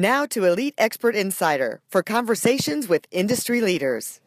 Now 0.00 0.24
to 0.30 0.46
Elite 0.46 0.72
Expert 0.78 1.14
Insider 1.14 1.82
for 1.90 2.02
conversations 2.02 2.88
with 2.88 3.06
industry 3.10 3.60
leaders. 3.60 4.22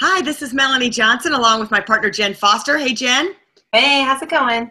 Hi, 0.00 0.22
this 0.22 0.40
is 0.40 0.54
Melanie 0.54 0.88
Johnson 0.88 1.34
along 1.34 1.60
with 1.60 1.70
my 1.70 1.82
partner 1.82 2.08
Jen 2.08 2.32
Foster. 2.32 2.78
Hey, 2.78 2.94
Jen. 2.94 3.34
Hey, 3.70 4.00
how's 4.02 4.22
it 4.22 4.30
going? 4.30 4.70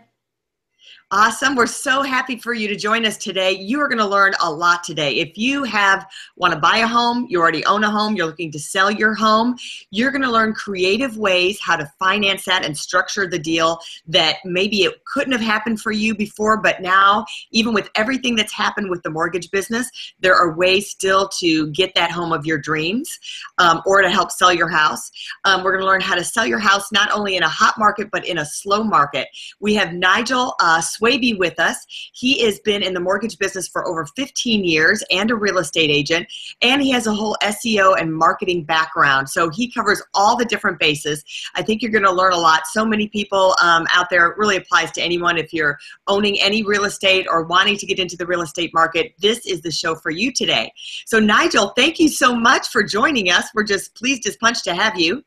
Awesome. 1.16 1.54
We're 1.54 1.68
so 1.68 2.02
happy 2.02 2.38
for 2.38 2.56
you 2.56 2.68
to 2.68 2.76
join 2.76 3.06
us 3.06 3.18
today. 3.18 3.52
You 3.52 3.80
are 3.82 3.88
going 3.88 4.00
to 4.00 4.08
learn 4.08 4.34
a 4.42 4.52
lot 4.52 4.84
today. 4.84 5.18
If 5.18 5.38
you 5.38 5.64
have 5.64 6.08
want 6.38 6.56
to 6.56 6.60
buy 6.60 6.78
a 6.78 6.88
home, 6.88 7.28
you 7.30 7.40
already 7.40 7.64
own 7.66 7.84
a 7.84 7.92
home, 7.92 8.16
you're 8.16 8.26
looking 8.26 8.52
to 8.52 8.58
sell 8.58 8.90
your 8.90 9.14
home, 9.14 9.56
you're 9.92 10.10
going 10.10 10.24
to 10.24 10.32
learn 10.32 10.54
creative 10.54 11.16
ways 11.16 11.60
how 11.62 11.76
to 11.76 11.86
finance 12.00 12.46
that 12.46 12.66
and 12.66 12.76
structure 12.76 13.28
the 13.28 13.38
deal 13.38 13.78
that 14.08 14.38
maybe 14.44 14.86
it 14.86 15.06
couldn't 15.06 15.34
have 15.34 15.42
happened 15.42 15.80
for 15.80 15.92
you 15.92 16.16
before, 16.16 16.60
but 16.60 16.82
now 16.82 17.24
even 17.52 17.76
with 17.76 17.92
everything 17.94 18.36
that's 18.36 18.52
happened 18.52 18.90
with 18.90 19.04
the 19.04 19.12
mortgage 19.12 19.52
business, 19.52 19.92
there 20.20 20.34
are 20.34 20.58
ways 20.58 20.90
still 20.90 21.28
to 21.28 21.68
get 21.74 21.94
that 21.94 22.10
home 22.10 22.34
of 22.34 22.44
your 22.44 22.58
dreams 22.58 23.20
um, 23.60 23.84
or 23.86 24.02
to 24.02 24.10
help 24.10 24.32
sell 24.32 24.52
your 24.52 24.68
house. 24.68 25.12
Um, 25.46 25.64
we're 25.64 25.74
going 25.74 25.84
to 25.84 25.88
learn 25.88 26.02
how 26.02 26.16
to 26.16 26.24
sell 26.24 26.48
your 26.48 26.58
house 26.58 26.92
not 26.92 27.12
only 27.12 27.38
in 27.38 27.44
a 27.44 27.50
hot 27.50 27.76
market 27.78 28.10
but 28.12 28.26
in 28.28 28.40
a 28.40 28.46
slow 28.46 28.84
market. 28.84 29.28
We 29.60 29.76
have 29.76 29.94
Nigel 29.94 30.56
uh, 30.60 30.82
Swaby 31.04 31.38
with 31.38 31.60
us. 31.60 31.86
He 32.14 32.44
has 32.46 32.60
been 32.60 32.84
in 32.84 32.94
the 32.94 33.00
mortgage 33.00 33.38
business 33.38 33.68
for 33.68 33.88
over 33.88 34.06
15 34.16 34.64
years 34.64 35.04
and 35.12 35.30
a 35.32 35.36
real 35.36 35.58
estate 35.58 35.90
agent, 35.90 36.28
and 36.62 36.82
he 36.82 36.92
has 36.92 37.08
a 37.08 37.14
whole 37.14 37.36
SEO 37.42 38.00
and 38.00 38.14
marketing 38.14 38.64
background. 38.64 39.30
So 39.30 39.50
he 39.50 39.72
covers 39.72 40.02
all 40.14 40.36
the 40.36 40.46
different 40.46 40.80
bases. 40.80 41.24
I 41.56 41.62
think 41.62 41.82
you're 41.82 41.92
going 41.92 42.04
to 42.04 42.12
learn 42.12 42.34
a 42.34 42.38
lot. 42.38 42.68
So 42.68 42.86
many 42.86 43.08
people 43.08 43.56
um, 43.62 43.86
out 43.94 44.10
there, 44.10 44.36
really 44.38 44.56
applies 44.56 44.92
to 44.94 45.02
anyone. 45.02 45.38
If 45.38 45.54
you're 45.54 45.78
owning 46.08 46.40
any 46.42 46.64
real 46.64 46.86
estate 46.86 47.28
or 47.30 47.44
wanting 47.44 47.78
to 47.78 47.86
get 47.86 48.00
into 48.00 48.18
the 48.18 48.26
real 48.26 48.42
estate 48.42 48.72
market, 48.74 49.14
this 49.20 49.46
is 49.46 49.62
the 49.62 49.72
show 49.72 49.96
for 49.96 50.10
you 50.10 50.32
today. 50.32 50.72
So, 51.06 51.20
Nigel, 51.20 51.74
thank 51.76 52.00
you 52.00 52.08
so 52.08 52.36
much 52.36 52.68
for 52.70 52.84
joining 52.84 53.30
us. 53.30 53.50
We're 53.54 53.64
just 53.64 53.96
pleased 53.96 54.26
as 54.28 54.38
punch 54.38 54.64
to 54.64 54.74
have 54.74 54.98
you. 54.98 55.24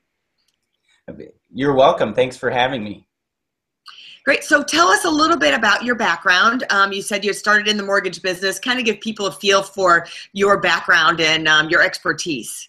You're 1.53 1.75
welcome. 1.75 2.15
Thanks 2.15 2.37
for 2.37 2.51
having 2.51 2.83
me. 2.83 3.06
Great. 4.27 4.43
So 4.43 4.61
tell 4.61 4.89
us 4.89 5.05
a 5.05 5.11
little 5.11 5.37
bit 5.37 5.55
about 5.55 5.85
your 5.85 5.95
background. 5.95 6.65
Um, 6.71 6.93
you 6.93 7.01
said 7.01 7.25
you 7.25 7.33
started 7.33 7.69
in 7.69 7.77
the 7.77 7.85
mortgage 7.85 8.23
business. 8.23 8.59
Kind 8.59 8.81
of 8.81 8.85
give 8.85 9.01
people 9.01 9.27
a 9.29 9.31
feel 9.31 9.63
for 9.63 10.05
your 10.33 10.61
background 10.61 11.21
and 11.21 11.47
um, 11.47 11.69
your 11.69 11.81
expertise. 11.81 12.69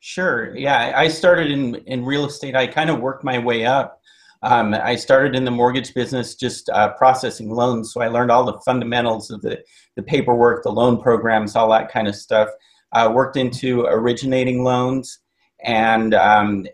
Sure. 0.00 0.56
Yeah, 0.56 0.94
I 0.96 1.08
started 1.08 1.50
in 1.50 1.74
in 1.86 2.06
real 2.06 2.24
estate. 2.24 2.56
I 2.56 2.66
kind 2.66 2.88
of 2.88 3.00
worked 3.00 3.22
my 3.22 3.38
way 3.38 3.66
up. 3.66 4.00
Um, 4.42 4.72
I 4.72 4.96
started 4.96 5.36
in 5.36 5.44
the 5.44 5.50
mortgage 5.50 5.92
business, 5.92 6.36
just 6.36 6.70
uh, 6.70 6.94
processing 6.94 7.50
loans. 7.50 7.92
So 7.92 8.00
I 8.00 8.08
learned 8.08 8.30
all 8.30 8.44
the 8.44 8.58
fundamentals 8.64 9.30
of 9.30 9.42
the 9.42 9.62
the 9.96 10.02
paperwork, 10.02 10.62
the 10.62 10.72
loan 10.72 11.02
programs, 11.02 11.54
all 11.54 11.68
that 11.72 11.92
kind 11.92 12.08
of 12.08 12.16
stuff. 12.16 12.48
I 12.92 13.06
worked 13.08 13.36
into 13.36 13.82
originating 13.82 14.64
loans, 14.64 15.18
and 15.62 16.14
um, 16.14 16.66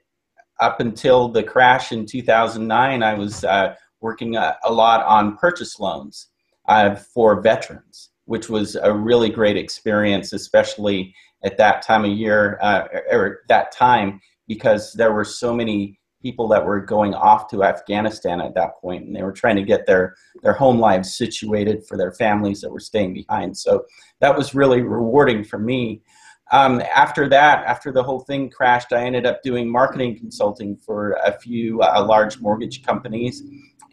up 0.61 0.79
until 0.79 1.29
the 1.29 1.43
crash 1.43 1.91
in 1.91 2.07
2009, 2.07 3.03
I 3.03 3.15
was 3.15 3.45
uh, 3.45 3.75
working 4.01 4.37
a, 4.37 4.57
a 4.65 4.73
lot 4.73 5.05
on 5.05 5.37
purchase 5.37 5.79
loans 5.79 6.29
uh, 6.69 6.95
for 6.95 7.41
veterans, 7.41 8.11
which 8.27 8.49
was 8.49 8.77
a 8.77 8.93
really 8.93 9.31
great 9.31 9.57
experience, 9.57 10.33
especially 10.33 11.15
at 11.45 11.57
that 11.57 11.83
time 11.83 12.05
of 12.05 12.11
year 12.11 12.59
uh, 12.63 12.87
or 13.11 13.41
that 13.49 13.73
time, 13.73 14.21
because 14.47 14.93
there 14.93 15.13
were 15.13 15.25
so 15.25 15.55
many 15.55 15.99
people 16.21 16.49
that 16.49 16.65
were 16.65 16.81
going 16.81 17.15
off 17.15 17.49
to 17.49 17.63
Afghanistan 17.63 18.41
at 18.41 18.55
that 18.55 18.73
point, 18.81 19.07
and 19.07 19.15
they 19.15 19.23
were 19.23 19.33
trying 19.33 19.57
to 19.57 19.63
get 19.63 19.87
their 19.87 20.15
their 20.43 20.53
home 20.53 20.79
lives 20.79 21.17
situated 21.17 21.87
for 21.87 21.97
their 21.97 22.13
families 22.13 22.61
that 22.61 22.71
were 22.71 22.81
staying 22.81 23.15
behind. 23.15 23.57
So 23.57 23.85
that 24.21 24.37
was 24.37 24.55
really 24.55 24.83
rewarding 24.83 25.45
for 25.45 25.59
me. 25.59 26.03
Um, 26.51 26.81
after 26.95 27.29
that, 27.29 27.65
after 27.67 27.93
the 27.93 28.03
whole 28.03 28.21
thing 28.21 28.51
crashed, 28.51 28.93
I 28.93 29.05
ended 29.05 29.27
up 29.27 29.43
doing 29.43 29.71
marketing 29.71 30.19
consulting 30.19 30.77
for 30.77 31.13
a 31.25 31.39
few 31.39 31.83
uh, 31.83 32.05
large 32.05 32.41
mortgage 32.41 32.83
companies 32.83 33.43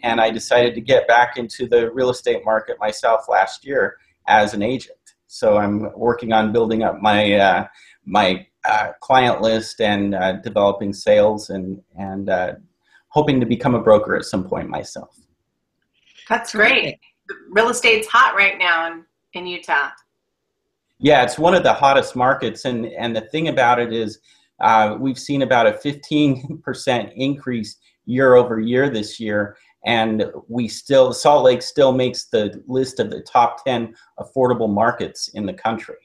and 0.05 0.21
I 0.21 0.29
decided 0.29 0.75
to 0.75 0.81
get 0.81 1.07
back 1.07 1.35
into 1.35 1.67
the 1.67 1.91
real 1.91 2.11
estate 2.11 2.45
market 2.45 2.77
myself 2.79 3.27
last 3.27 3.65
year 3.65 3.97
as 4.27 4.53
an 4.53 4.61
agent. 4.61 4.99
So 5.25 5.57
I'm 5.57 5.91
working 5.97 6.31
on 6.31 6.53
building 6.53 6.83
up 6.83 7.01
my 7.01 7.33
uh, 7.33 7.67
my 8.05 8.45
uh, 8.63 8.91
client 9.01 9.41
list 9.41 9.81
and 9.81 10.13
uh, 10.13 10.33
developing 10.33 10.93
sales 10.93 11.49
and 11.49 11.81
and 11.97 12.29
uh, 12.29 12.53
hoping 13.07 13.39
to 13.39 13.47
become 13.47 13.73
a 13.73 13.81
broker 13.81 14.15
at 14.15 14.25
some 14.25 14.47
point 14.47 14.69
myself. 14.69 15.17
That's 16.29 16.53
great. 16.53 16.99
Real 17.49 17.69
estate's 17.69 18.07
hot 18.07 18.35
right 18.35 18.59
now 18.59 18.91
in, 18.91 19.05
in 19.33 19.47
Utah. 19.47 19.89
Yeah, 20.99 21.23
it's 21.23 21.39
one 21.39 21.55
of 21.55 21.63
the 21.63 21.73
hottest 21.73 22.15
markets, 22.15 22.65
and 22.65 22.85
and 22.85 23.15
the 23.15 23.21
thing 23.21 23.47
about 23.47 23.79
it 23.79 23.91
is, 23.91 24.19
uh, 24.59 24.97
we've 24.99 25.19
seen 25.19 25.41
about 25.41 25.65
a 25.65 25.71
15% 25.71 27.11
increase 27.15 27.77
year 28.05 28.35
over 28.35 28.59
year 28.59 28.89
this 28.89 29.19
year, 29.19 29.57
and 29.85 30.25
we 30.47 30.67
still 30.67 31.13
Salt 31.13 31.45
Lake 31.45 31.61
still 31.61 31.91
makes 31.91 32.25
the 32.25 32.63
list 32.67 32.99
of 32.99 33.09
the 33.09 33.21
top 33.21 33.63
10 33.63 33.95
affordable 34.19 34.71
markets 34.71 35.29
in 35.29 35.45
the 35.45 35.53
country. 35.53 35.95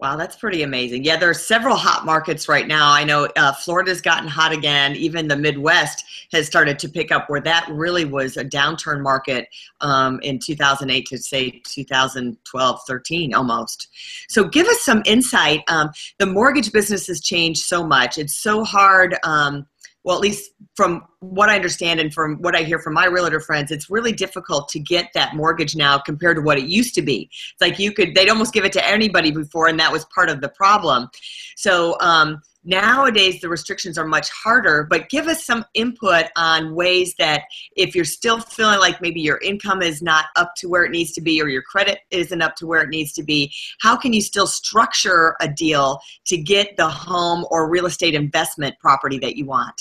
Wow, 0.00 0.16
that's 0.16 0.34
pretty 0.34 0.62
amazing. 0.62 1.04
Yeah, 1.04 1.18
there 1.18 1.28
are 1.28 1.34
several 1.34 1.76
hot 1.76 2.06
markets 2.06 2.48
right 2.48 2.66
now. 2.66 2.90
I 2.90 3.04
know 3.04 3.28
uh, 3.36 3.52
Florida's 3.52 4.00
gotten 4.00 4.26
hot 4.26 4.50
again. 4.50 4.96
Even 4.96 5.28
the 5.28 5.36
Midwest 5.36 6.02
has 6.32 6.46
started 6.46 6.78
to 6.78 6.88
pick 6.88 7.12
up, 7.12 7.28
where 7.28 7.42
that 7.42 7.68
really 7.70 8.06
was 8.06 8.38
a 8.38 8.44
downturn 8.44 9.02
market 9.02 9.46
um, 9.82 10.18
in 10.22 10.38
2008 10.38 11.06
to 11.08 11.18
say 11.18 11.60
2012, 11.66 12.80
13 12.86 13.34
almost. 13.34 13.88
So, 14.30 14.44
give 14.44 14.66
us 14.68 14.80
some 14.80 15.02
insight. 15.04 15.60
Um, 15.68 15.90
the 16.18 16.24
mortgage 16.24 16.72
business 16.72 17.06
has 17.08 17.20
changed 17.20 17.60
so 17.60 17.86
much. 17.86 18.16
It's 18.16 18.38
so 18.38 18.64
hard. 18.64 19.18
Um, 19.22 19.66
well, 20.02 20.16
at 20.16 20.22
least 20.22 20.52
from 20.76 21.02
what 21.20 21.50
I 21.50 21.56
understand 21.56 22.00
and 22.00 22.12
from 22.12 22.36
what 22.36 22.56
I 22.56 22.62
hear 22.62 22.78
from 22.78 22.94
my 22.94 23.06
realtor 23.06 23.40
friends, 23.40 23.70
it's 23.70 23.90
really 23.90 24.12
difficult 24.12 24.68
to 24.70 24.78
get 24.78 25.10
that 25.14 25.36
mortgage 25.36 25.76
now 25.76 25.98
compared 25.98 26.36
to 26.36 26.42
what 26.42 26.58
it 26.58 26.64
used 26.64 26.94
to 26.94 27.02
be. 27.02 27.28
It's 27.30 27.60
like 27.60 27.78
you 27.78 27.92
could, 27.92 28.14
they'd 28.14 28.30
almost 28.30 28.54
give 28.54 28.64
it 28.64 28.72
to 28.72 28.86
anybody 28.86 29.30
before, 29.30 29.68
and 29.68 29.78
that 29.78 29.92
was 29.92 30.06
part 30.06 30.30
of 30.30 30.40
the 30.40 30.48
problem. 30.48 31.10
So, 31.56 31.98
um, 32.00 32.40
Nowadays, 32.62 33.40
the 33.40 33.48
restrictions 33.48 33.96
are 33.96 34.06
much 34.06 34.28
harder, 34.30 34.86
but 34.90 35.08
give 35.08 35.28
us 35.28 35.46
some 35.46 35.64
input 35.72 36.26
on 36.36 36.74
ways 36.74 37.14
that 37.18 37.44
if 37.74 37.94
you're 37.94 38.04
still 38.04 38.38
feeling 38.38 38.78
like 38.78 39.00
maybe 39.00 39.20
your 39.20 39.38
income 39.38 39.80
is 39.80 40.02
not 40.02 40.26
up 40.36 40.52
to 40.58 40.68
where 40.68 40.84
it 40.84 40.90
needs 40.90 41.12
to 41.12 41.22
be 41.22 41.40
or 41.40 41.48
your 41.48 41.62
credit 41.62 42.00
isn't 42.10 42.42
up 42.42 42.56
to 42.56 42.66
where 42.66 42.82
it 42.82 42.90
needs 42.90 43.14
to 43.14 43.22
be, 43.22 43.50
how 43.80 43.96
can 43.96 44.12
you 44.12 44.20
still 44.20 44.46
structure 44.46 45.36
a 45.40 45.48
deal 45.48 46.00
to 46.26 46.36
get 46.36 46.76
the 46.76 46.88
home 46.88 47.46
or 47.50 47.70
real 47.70 47.86
estate 47.86 48.14
investment 48.14 48.74
property 48.78 49.18
that 49.18 49.36
you 49.36 49.46
want? 49.46 49.80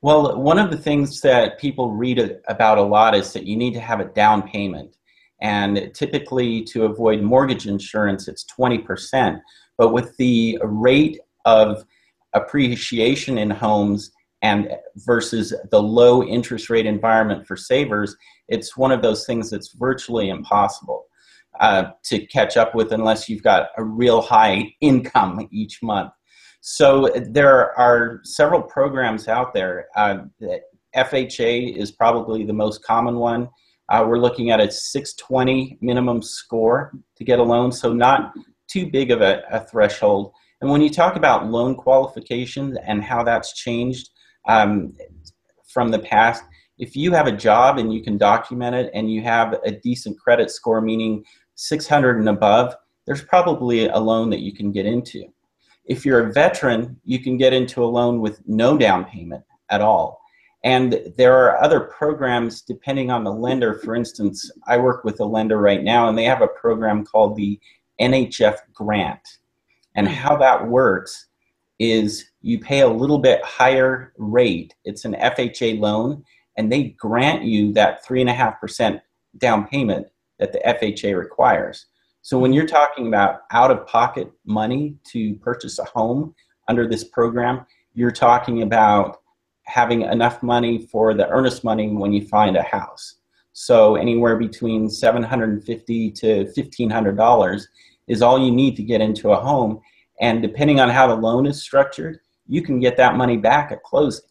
Well, 0.00 0.40
one 0.40 0.58
of 0.58 0.70
the 0.70 0.78
things 0.78 1.20
that 1.22 1.58
people 1.58 1.90
read 1.90 2.38
about 2.48 2.78
a 2.78 2.82
lot 2.82 3.14
is 3.14 3.34
that 3.34 3.44
you 3.44 3.56
need 3.56 3.74
to 3.74 3.80
have 3.80 4.00
a 4.00 4.06
down 4.06 4.48
payment. 4.48 4.96
And 5.42 5.90
typically, 5.94 6.64
to 6.64 6.84
avoid 6.84 7.20
mortgage 7.20 7.66
insurance, 7.66 8.28
it's 8.28 8.46
20%. 8.58 9.38
But 9.76 9.92
with 9.92 10.16
the 10.16 10.58
rate 10.62 11.18
of 11.46 11.84
appreciation 12.34 13.38
in 13.38 13.48
homes 13.50 14.10
and 14.42 14.70
versus 14.96 15.54
the 15.70 15.80
low 15.80 16.22
interest 16.22 16.68
rate 16.68 16.84
environment 16.84 17.46
for 17.46 17.56
savers, 17.56 18.14
it's 18.48 18.76
one 18.76 18.92
of 18.92 19.00
those 19.00 19.24
things 19.24 19.48
that's 19.48 19.74
virtually 19.74 20.28
impossible 20.28 21.06
uh, 21.60 21.84
to 22.04 22.26
catch 22.26 22.58
up 22.58 22.74
with 22.74 22.92
unless 22.92 23.28
you've 23.28 23.42
got 23.42 23.68
a 23.78 23.82
real 23.82 24.20
high 24.20 24.74
income 24.82 25.48
each 25.50 25.82
month. 25.82 26.12
So 26.60 27.08
there 27.30 27.78
are 27.78 28.20
several 28.24 28.60
programs 28.60 29.28
out 29.28 29.54
there. 29.54 29.86
Uh, 29.96 30.24
FHA 30.94 31.76
is 31.76 31.92
probably 31.92 32.44
the 32.44 32.52
most 32.52 32.84
common 32.84 33.16
one. 33.16 33.48
Uh, 33.88 34.04
we're 34.06 34.18
looking 34.18 34.50
at 34.50 34.60
a 34.60 34.70
620 34.70 35.78
minimum 35.80 36.20
score 36.22 36.92
to 37.16 37.24
get 37.24 37.38
a 37.38 37.42
loan, 37.42 37.70
so 37.70 37.92
not 37.92 38.32
too 38.68 38.90
big 38.90 39.10
of 39.12 39.22
a, 39.22 39.42
a 39.50 39.60
threshold. 39.60 40.32
And 40.60 40.70
when 40.70 40.80
you 40.80 40.90
talk 40.90 41.16
about 41.16 41.50
loan 41.50 41.74
qualifications 41.74 42.78
and 42.86 43.02
how 43.02 43.22
that's 43.22 43.52
changed 43.52 44.10
um, 44.48 44.94
from 45.68 45.90
the 45.90 45.98
past, 45.98 46.44
if 46.78 46.96
you 46.96 47.12
have 47.12 47.26
a 47.26 47.32
job 47.32 47.78
and 47.78 47.92
you 47.92 48.02
can 48.02 48.18
document 48.18 48.74
it 48.74 48.90
and 48.94 49.10
you 49.10 49.22
have 49.22 49.54
a 49.64 49.70
decent 49.70 50.18
credit 50.18 50.50
score, 50.50 50.80
meaning 50.80 51.24
600 51.56 52.18
and 52.18 52.28
above, 52.28 52.74
there's 53.06 53.22
probably 53.22 53.86
a 53.86 53.98
loan 53.98 54.30
that 54.30 54.40
you 54.40 54.52
can 54.52 54.72
get 54.72 54.86
into. 54.86 55.24
If 55.84 56.04
you're 56.04 56.28
a 56.28 56.32
veteran, 56.32 57.00
you 57.04 57.20
can 57.20 57.36
get 57.36 57.52
into 57.52 57.84
a 57.84 57.86
loan 57.86 58.20
with 58.20 58.42
no 58.46 58.76
down 58.76 59.04
payment 59.04 59.44
at 59.70 59.80
all. 59.80 60.20
And 60.64 61.12
there 61.16 61.34
are 61.34 61.62
other 61.62 61.80
programs 61.80 62.60
depending 62.62 63.10
on 63.10 63.22
the 63.22 63.32
lender. 63.32 63.74
For 63.74 63.94
instance, 63.94 64.50
I 64.66 64.78
work 64.78 65.04
with 65.04 65.20
a 65.20 65.24
lender 65.24 65.58
right 65.58 65.82
now, 65.82 66.08
and 66.08 66.18
they 66.18 66.24
have 66.24 66.42
a 66.42 66.48
program 66.48 67.04
called 67.04 67.36
the 67.36 67.60
NHF 68.00 68.56
Grant. 68.74 69.20
And 69.96 70.06
how 70.06 70.36
that 70.36 70.68
works 70.68 71.26
is 71.78 72.26
you 72.40 72.58
pay 72.58 72.80
a 72.80 72.88
little 72.88 73.18
bit 73.18 73.42
higher 73.42 74.12
rate. 74.16 74.74
It's 74.84 75.04
an 75.04 75.14
FHA 75.14 75.80
loan, 75.80 76.22
and 76.56 76.70
they 76.70 76.94
grant 76.98 77.42
you 77.42 77.72
that 77.72 78.04
3.5% 78.06 79.00
down 79.38 79.66
payment 79.66 80.06
that 80.38 80.52
the 80.52 80.60
FHA 80.66 81.18
requires. 81.18 81.86
So 82.22 82.38
when 82.38 82.52
you're 82.52 82.66
talking 82.66 83.08
about 83.08 83.42
out 83.52 83.70
of 83.70 83.86
pocket 83.86 84.30
money 84.44 84.96
to 85.12 85.34
purchase 85.36 85.78
a 85.78 85.84
home 85.84 86.34
under 86.68 86.88
this 86.88 87.04
program, 87.04 87.64
you're 87.94 88.10
talking 88.10 88.62
about 88.62 89.18
having 89.64 90.02
enough 90.02 90.42
money 90.42 90.86
for 90.90 91.14
the 91.14 91.28
earnest 91.28 91.64
money 91.64 91.88
when 91.88 92.12
you 92.12 92.26
find 92.26 92.56
a 92.56 92.62
house. 92.62 93.16
So 93.52 93.96
anywhere 93.96 94.36
between 94.36 94.90
750 94.90 96.10
to 96.10 96.44
$1,500 96.56 97.66
is 98.08 98.22
all 98.22 98.38
you 98.38 98.50
need 98.50 98.76
to 98.76 98.82
get 98.82 99.00
into 99.00 99.32
a 99.32 99.40
home. 99.40 99.80
And 100.20 100.42
depending 100.42 100.80
on 100.80 100.88
how 100.88 101.06
the 101.06 101.14
loan 101.14 101.46
is 101.46 101.62
structured, 101.62 102.18
you 102.46 102.62
can 102.62 102.80
get 102.80 102.96
that 102.96 103.16
money 103.16 103.36
back 103.36 103.72
at 103.72 103.82
closing. 103.82 104.24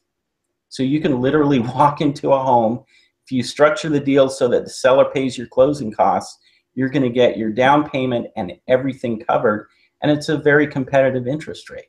So 0.70 0.84
you 0.84 1.00
can 1.00 1.22
literally 1.22 1.60
walk 1.76 2.02
into 2.02 2.32
a 2.32 2.40
home. 2.40 2.84
If 3.26 3.32
you 3.32 3.44
structure 3.44 3.90
the 3.90 4.00
deal 4.00 4.30
so 4.30 4.48
that 4.50 4.64
the 4.64 4.70
seller 4.70 5.06
pays 5.06 5.38
your 5.38 5.48
closing 5.48 5.92
costs, 5.92 6.40
you're 6.76 6.90
going 6.90 7.04
to 7.04 7.10
get 7.10 7.38
your 7.38 7.52
down 7.52 7.90
payment 7.90 8.28
and 8.36 8.54
everything 8.68 9.20
covered, 9.20 9.68
and 10.02 10.12
it's 10.12 10.30
a 10.30 10.38
very 10.38 10.68
competitive 10.68 11.26
interest 11.26 11.70
rate. 11.70 11.86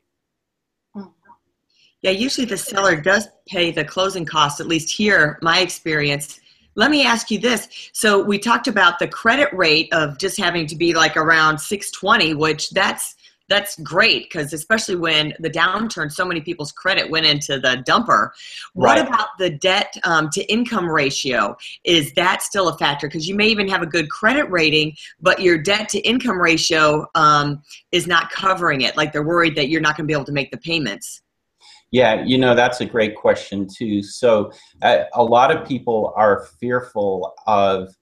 Yeah, 2.01 2.11
usually 2.11 2.45
the 2.45 2.57
seller 2.57 2.95
does 2.95 3.27
pay 3.47 3.71
the 3.71 3.83
closing 3.83 4.23
costs, 4.23 4.61
at 4.61 4.67
least 4.67 4.95
here, 4.95 5.39
my 5.41 5.59
experience. 5.59 6.39
Let 6.77 6.91
me 6.91 7.03
ask 7.03 7.31
you 7.31 7.39
this. 7.39 7.67
So 7.91 8.23
we 8.23 8.37
talked 8.37 8.67
about 8.67 8.99
the 8.99 9.07
credit 9.07 9.49
rate 9.51 9.91
of 9.91 10.19
just 10.19 10.39
having 10.39 10.67
to 10.67 10.75
be 10.75 10.93
like 10.93 11.17
around 11.17 11.57
620, 11.57 12.35
which 12.35 12.69
that's 12.69 13.15
that's 13.49 13.79
great 13.79 14.23
because 14.23 14.51
especially 14.53 14.97
when 14.97 15.33
the 15.39 15.49
downturn, 15.49 16.11
so 16.11 16.25
many 16.25 16.41
people's 16.41 16.73
credit 16.73 17.09
went 17.09 17.25
into 17.25 17.59
the 17.59 17.81
dumper. 17.87 18.29
What 18.73 18.99
about 18.99 19.29
the 19.39 19.49
debt 19.49 19.95
um, 20.03 20.29
to 20.33 20.43
income 20.51 20.87
ratio? 20.87 21.55
Is 21.83 22.13
that 22.13 22.43
still 22.43 22.67
a 22.67 22.77
factor? 22.77 23.07
Because 23.07 23.27
you 23.27 23.35
may 23.35 23.47
even 23.47 23.67
have 23.69 23.81
a 23.81 23.85
good 23.85 24.09
credit 24.09 24.51
rating, 24.51 24.95
but 25.21 25.41
your 25.41 25.57
debt 25.57 25.87
to 25.89 25.99
income 25.99 26.39
ratio 26.39 27.07
um, 27.15 27.63
is 27.91 28.05
not 28.05 28.29
covering 28.31 28.81
it. 28.81 28.97
Like 28.97 29.13
they're 29.13 29.23
worried 29.23 29.55
that 29.55 29.69
you're 29.69 29.81
not 29.81 29.95
going 29.95 30.05
to 30.05 30.11
be 30.11 30.13
able 30.13 30.25
to 30.25 30.33
make 30.33 30.51
the 30.51 30.57
payments. 30.57 31.21
Yeah, 31.91 32.23
you 32.23 32.37
know, 32.37 32.53
that's 32.53 32.81
a 32.81 32.85
great 32.85 33.15
question, 33.15 33.67
too. 33.67 34.03
So, 34.03 34.51
uh, 34.81 35.03
a 35.13 35.23
lot 35.23 35.55
of 35.55 35.67
people 35.67 36.13
are 36.17 36.45
fearful 36.59 37.33
of 37.47 37.95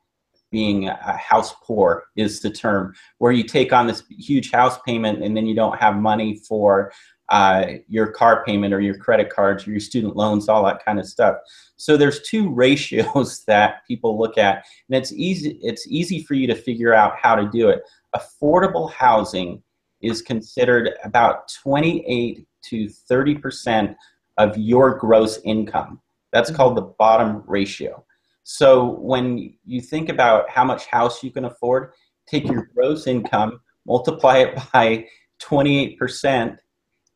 being 0.52 0.90
uh, 0.90 1.18
house 1.18 1.54
poor, 1.64 2.06
is 2.16 2.42
the 2.42 2.50
term, 2.50 2.96
where 3.20 3.32
you 3.32 3.44
take 3.44 3.74
on 3.74 3.86
this 3.86 4.04
huge 4.10 4.52
house 4.52 4.80
payment 4.88 5.24
and 5.24 5.38
then 5.38 5.46
you 5.46 5.54
don't 5.56 5.78
have 5.78 5.98
money 5.98 6.40
for 6.48 6.92
uh, 7.30 7.66
your 7.88 8.08
car 8.08 8.44
payment 8.46 8.74
or 8.74 8.80
your 8.80 8.98
credit 8.98 9.30
cards 9.30 9.68
or 9.68 9.72
your 9.72 9.80
student 9.80 10.16
loans, 10.16 10.50
all 10.50 10.64
that 10.66 10.84
kind 10.84 11.00
of 11.00 11.06
stuff. 11.06 11.36
So, 11.78 11.96
there's 11.96 12.22
two 12.24 12.50
ratios 12.54 13.44
that 13.46 13.86
people 13.88 14.18
look 14.18 14.40
at, 14.40 14.66
and 14.90 14.98
it's 14.98 15.14
easy, 15.14 15.60
it's 15.62 15.86
easy 15.88 16.24
for 16.24 16.34
you 16.34 16.48
to 16.48 16.56
figure 16.56 16.94
out 16.94 17.18
how 17.22 17.36
to 17.36 17.48
do 17.50 17.70
it. 17.70 17.84
Affordable 18.16 18.92
housing 18.92 19.62
is 20.02 20.24
considered 20.24 20.92
about 21.04 21.52
28 21.64 22.48
to 22.70 22.88
30% 23.10 23.96
of 24.38 24.58
your 24.58 24.98
gross 24.98 25.40
income. 25.44 26.02
That's 26.32 26.50
mm-hmm. 26.50 26.58
called 26.58 26.78
the 26.78 26.94
bottom 27.00 27.44
ratio. 27.48 28.06
So 28.44 29.00
when 29.00 29.56
you 29.66 29.82
think 29.82 30.10
about 30.10 30.50
how 30.50 30.64
much 30.64 30.86
house 30.86 31.24
you 31.24 31.32
can 31.32 31.46
afford, 31.46 31.94
take 32.28 32.46
your 32.48 32.70
gross 32.76 33.08
income, 33.08 33.60
multiply 33.88 34.38
it 34.38 34.60
by 34.72 35.08
28%, 35.42 36.58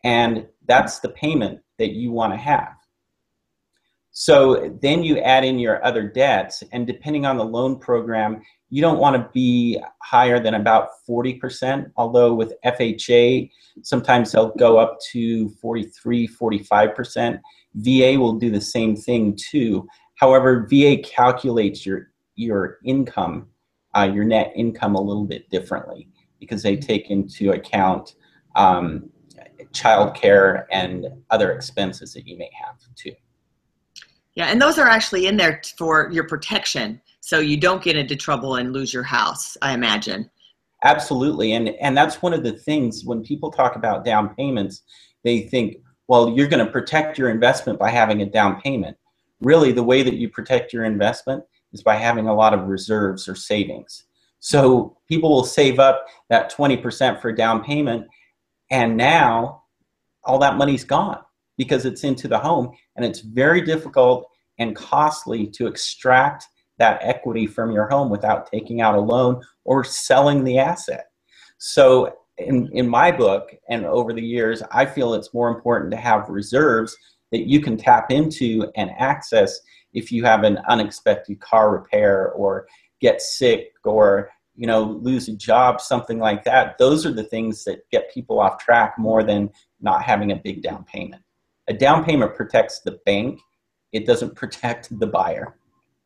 and 0.04 0.48
that's 0.66 1.00
the 1.00 1.10
payment 1.10 1.60
that 1.78 1.92
you 1.92 2.12
want 2.12 2.34
to 2.34 2.38
have. 2.38 2.79
So 4.20 4.78
then 4.82 5.02
you 5.02 5.18
add 5.20 5.46
in 5.46 5.60
your 5.60 5.82
other 5.86 6.06
debts, 6.06 6.62
and 6.74 6.86
depending 6.86 7.26
on 7.26 7.38
the 7.38 7.46
loan 7.46 7.80
program, 7.80 8.42
you 8.70 8.82
don't 8.82 9.00
want 9.00 9.16
to 9.16 9.30
be 9.34 9.80
higher 10.04 10.42
than 10.42 10.56
about 10.56 10.90
40%, 11.10 11.90
although 11.96 12.34
with 12.34 12.52
FHA, 12.66 13.50
sometimes 13.82 14.34
they'll 14.34 14.54
go 14.56 14.78
up 14.78 14.98
to 15.12 15.48
43, 15.62 16.28
45%. 16.28 17.40
VA 17.76 18.20
will 18.20 18.34
do 18.34 18.52
the 18.52 18.60
same 18.60 18.94
thing 18.94 19.38
too. 19.38 19.88
However, 20.16 20.68
VA 20.70 20.98
calculates 20.98 21.86
your, 21.86 22.12
your 22.36 22.80
income, 22.84 23.48
uh, 23.96 24.12
your 24.14 24.26
net 24.26 24.52
income 24.54 24.96
a 24.96 25.02
little 25.02 25.26
bit 25.26 25.50
differently 25.50 26.10
because 26.42 26.62
they 26.62 26.76
take 26.76 27.10
into 27.10 27.52
account 27.52 28.16
um, 28.58 29.10
childcare 29.72 30.66
and 30.72 31.08
other 31.30 31.54
expenses 31.54 32.12
that 32.12 32.28
you 32.28 32.38
may 32.38 32.50
have 32.62 32.76
too. 32.98 33.14
Yeah, 34.40 34.46
and 34.46 34.62
those 34.62 34.80
are 34.80 34.88
actually 34.88 35.28
in 35.28 35.36
there 35.36 35.62
for 35.78 36.10
your 36.14 36.24
protection, 36.24 37.02
so 37.20 37.40
you 37.40 37.58
don't 37.58 37.84
get 37.84 37.98
into 37.98 38.16
trouble 38.16 38.56
and 38.56 38.72
lose 38.72 38.94
your 38.94 39.04
house. 39.04 39.58
I 39.62 39.74
imagine. 39.74 40.32
Absolutely, 40.86 41.52
and 41.52 41.68
and 41.82 41.98
that's 41.98 42.22
one 42.22 42.34
of 42.34 42.42
the 42.44 42.54
things 42.54 43.04
when 43.04 43.22
people 43.22 43.52
talk 43.52 43.76
about 43.76 44.06
down 44.06 44.34
payments, 44.36 44.84
they 45.26 45.42
think, 45.42 45.76
well, 46.08 46.30
you're 46.30 46.48
going 46.48 46.66
to 46.66 46.72
protect 46.72 47.18
your 47.18 47.30
investment 47.30 47.78
by 47.80 47.90
having 47.90 48.22
a 48.22 48.26
down 48.26 48.62
payment. 48.62 48.96
Really, 49.42 49.74
the 49.74 49.84
way 49.84 50.04
that 50.04 50.14
you 50.14 50.30
protect 50.30 50.72
your 50.72 50.86
investment 50.86 51.44
is 51.74 51.84
by 51.84 51.96
having 51.96 52.30
a 52.30 52.34
lot 52.34 52.54
of 52.54 52.70
reserves 52.70 53.28
or 53.28 53.36
savings. 53.36 54.06
So 54.40 54.96
people 55.10 55.32
will 55.32 55.44
save 55.44 55.80
up 55.80 56.06
that 56.30 56.50
20% 56.50 57.22
for 57.22 57.28
a 57.28 57.36
down 57.36 57.62
payment, 57.62 58.08
and 58.72 58.96
now 58.96 59.64
all 60.24 60.40
that 60.40 60.56
money's 60.56 60.86
gone 60.86 61.20
because 61.58 61.86
it's 61.86 62.06
into 62.06 62.30
the 62.30 62.40
home, 62.40 62.72
and 62.96 63.04
it's 63.04 63.20
very 63.20 63.60
difficult 63.60 64.29
and 64.60 64.76
costly 64.76 65.48
to 65.48 65.68
extract 65.68 66.48
that 66.78 67.00
equity 67.02 67.48
from 67.48 67.72
your 67.72 67.88
home 67.90 68.10
without 68.10 68.50
taking 68.50 68.82
out 68.82 68.96
a 68.96 69.00
loan 69.00 69.42
or 69.66 69.84
selling 69.84 70.44
the 70.44 70.60
asset. 70.60 71.06
So, 71.58 72.16
in, 72.38 72.70
in 72.72 72.88
my 72.88 73.12
book 73.12 73.54
and 73.70 73.86
over 73.86 74.14
the 74.14 74.22
years, 74.22 74.64
I 74.72 74.86
feel 74.86 75.14
it's 75.14 75.34
more 75.34 75.50
important 75.50 75.92
to 75.92 75.98
have 75.98 76.30
reserves 76.30 76.96
that 77.32 77.48
you 77.48 77.60
can 77.60 77.76
tap 77.76 78.12
into 78.12 78.72
and 78.76 78.92
access 78.98 79.60
if 79.94 80.12
you 80.12 80.24
have 80.24 80.44
an 80.44 80.60
unexpected 80.70 81.40
car 81.40 81.72
repair 81.72 82.32
or 82.32 82.68
get 83.02 83.22
sick 83.22 83.74
or 83.84 84.30
you 84.56 84.68
know 84.68 84.84
lose 84.84 85.28
a 85.30 85.36
job 85.36 85.80
something 85.80 86.20
like 86.20 86.44
that 86.44 86.78
those 86.78 87.06
are 87.06 87.14
the 87.14 87.24
things 87.24 87.64
that 87.64 87.90
get 87.92 88.14
people 88.14 88.40
off 88.40 88.58
track 88.60 88.96
more 88.98 89.24
than 89.24 89.50
not 89.80 90.04
having 90.04 90.32
a 90.32 90.36
big 90.36 90.62
down 90.62 90.84
payment 90.84 91.22
a 91.68 91.74
down 91.74 92.04
payment 92.04 92.36
protects 92.36 92.82
the 92.82 93.00
bank 93.06 93.40
it 93.92 94.06
doesn't 94.06 94.36
protect 94.36 94.98
the 95.00 95.08
buyer 95.08 95.56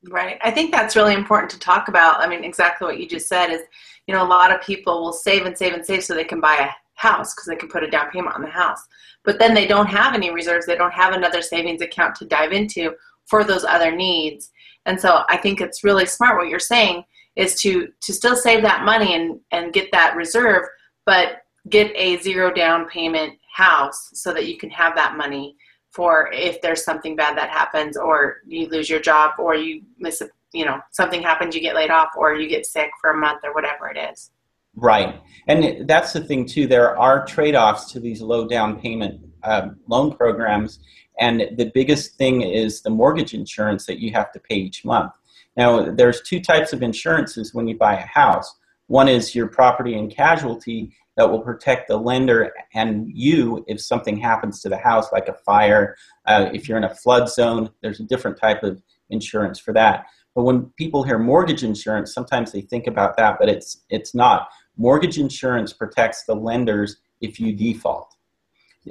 Right. 0.10 0.38
I 0.44 0.52
think 0.52 0.72
that's 0.72 0.96
really 0.96 1.14
important 1.14 1.50
to 1.52 1.60
talk 1.60 1.88
about. 1.88 2.20
I 2.20 2.28
mean, 2.28 2.44
exactly 2.44 2.86
what 2.86 3.00
you 3.00 3.08
just 3.08 3.28
said 3.28 3.50
is, 3.50 3.62
you 4.08 4.14
know, 4.14 4.24
a 4.24 4.28
lot 4.28 4.54
of 4.54 4.62
people 4.62 5.02
will 5.02 5.14
save 5.14 5.46
and 5.46 5.58
save 5.58 5.74
and 5.74 5.86
save 5.86 6.04
so 6.04 6.14
they 6.14 6.26
can 6.26 6.42
buy 6.42 6.56
a 6.56 7.00
house 7.00 7.34
because 7.34 7.48
they 7.48 7.56
can 7.56 7.70
put 7.70 7.84
a 7.84 7.90
down 7.90 8.10
payment 8.12 8.36
on 8.36 8.42
the 8.42 8.50
house. 8.50 8.82
But 9.24 9.40
then 9.40 9.54
they 9.54 9.66
don't 9.66 9.88
have 9.88 10.14
any 10.14 10.30
reserves. 10.30 10.66
They 10.66 10.76
don't 10.76 10.94
have 10.94 11.14
another 11.14 11.42
savings 11.42 11.82
account 11.82 12.16
to 12.16 12.26
dive 12.26 12.52
into 12.52 12.94
for 13.26 13.46
those 13.46 13.64
other 13.64 13.96
needs. 13.96 14.52
And 14.86 15.00
so 15.00 15.24
I 15.30 15.38
think 15.38 15.62
it's 15.62 15.86
really 15.86 16.06
smart 16.06 16.38
what 16.38 16.50
you're 16.50 16.60
saying 16.60 17.06
is 17.38 17.56
to 17.62 17.88
to 18.02 18.14
still 18.14 18.36
save 18.36 18.62
that 18.64 18.84
money 18.84 19.16
and 19.16 19.40
and 19.52 19.74
get 19.74 19.90
that 19.94 20.18
reserve, 20.18 20.64
but 21.06 21.44
get 21.70 21.92
a 21.96 22.18
zero 22.18 22.54
down 22.54 22.90
payment 22.90 23.34
house 23.54 24.10
so 24.14 24.34
that 24.34 24.48
you 24.48 24.58
can 24.58 24.70
have 24.70 24.96
that 24.96 25.16
money 25.16 25.56
for 25.94 26.30
if 26.34 26.62
there's 26.62 26.84
something 26.84 27.16
bad 27.16 27.38
that 27.38 27.50
happens 27.50 27.98
or 27.98 28.38
you 28.46 28.68
lose 28.70 28.90
your 28.90 29.00
job 29.00 29.32
or 29.40 29.56
you 29.56 29.82
miss 29.98 30.22
a 30.22 30.30
you 30.52 30.66
know 30.66 30.80
something 30.92 31.22
happens 31.22 31.56
you 31.56 31.62
get 31.62 31.76
laid 31.76 31.90
off 31.90 32.10
or 32.18 32.36
you 32.36 32.48
get 32.48 32.66
sick 32.66 32.90
for 33.02 33.12
a 33.12 33.18
month 33.18 33.42
or 33.44 33.54
whatever 33.54 33.90
it 33.90 33.98
is 33.98 34.32
Right. 34.76 35.22
And 35.48 35.88
that's 35.88 36.14
the 36.14 36.22
thing, 36.22 36.46
too. 36.46 36.68
There 36.68 36.98
are 36.98 37.26
trade 37.26 37.56
offs 37.56 37.92
to 37.92 38.00
these 38.00 38.22
low 38.22 38.48
down 38.48 38.80
payment 38.80 39.22
uh, 39.44 39.70
loan 39.88 40.16
programs. 40.16 40.80
And 41.20 41.42
the 41.58 41.72
biggest 41.74 42.16
thing 42.16 42.42
is 42.42 42.82
the 42.82 42.90
mortgage 42.90 43.34
insurance 43.34 43.86
that 43.86 44.00
you 44.00 44.12
have 44.14 44.32
to 44.32 44.40
pay 44.40 44.56
each 44.56 44.84
month. 44.84 45.12
Now, 45.56 45.92
there's 45.92 46.22
two 46.22 46.40
types 46.42 46.74
of 46.74 46.82
insurances 46.82 47.54
when 47.54 47.68
you 47.68 47.78
buy 47.78 47.94
a 47.96 48.06
house. 48.06 48.56
One 48.88 49.08
is 49.08 49.36
your 49.36 49.48
property 49.48 49.94
and 49.94 50.10
casualty 50.10 50.96
that 51.18 51.30
will 51.30 51.42
protect 51.42 51.88
the 51.88 51.98
lender 51.98 52.52
and 52.74 53.08
you 53.08 53.64
if 53.68 53.80
something 53.80 54.18
happens 54.18 54.62
to 54.62 54.70
the 54.70 54.78
house, 54.78 55.12
like 55.12 55.28
a 55.28 55.34
fire. 55.34 55.96
Uh, 56.26 56.50
if 56.54 56.68
you're 56.68 56.78
in 56.78 56.84
a 56.84 56.96
flood 56.96 57.30
zone, 57.30 57.70
there's 57.82 58.00
a 58.00 58.06
different 58.06 58.38
type 58.38 58.64
of 58.64 58.82
insurance 59.10 59.60
for 59.60 59.74
that. 59.74 60.06
But 60.36 60.44
when 60.44 60.72
people 60.78 61.04
hear 61.04 61.20
mortgage 61.20 61.64
insurance, 61.64 62.14
sometimes 62.14 62.52
they 62.52 62.62
think 62.62 62.88
about 62.88 63.18
that, 63.18 63.38
but 63.40 63.50
it's 63.50 63.84
it's 63.90 64.16
not. 64.16 64.50
mortgage 64.76 65.20
insurance 65.20 65.72
protects 65.72 66.24
the 66.24 66.36
lenders 66.36 66.98
if 67.22 67.40
you 67.40 67.54
default. 67.54 68.16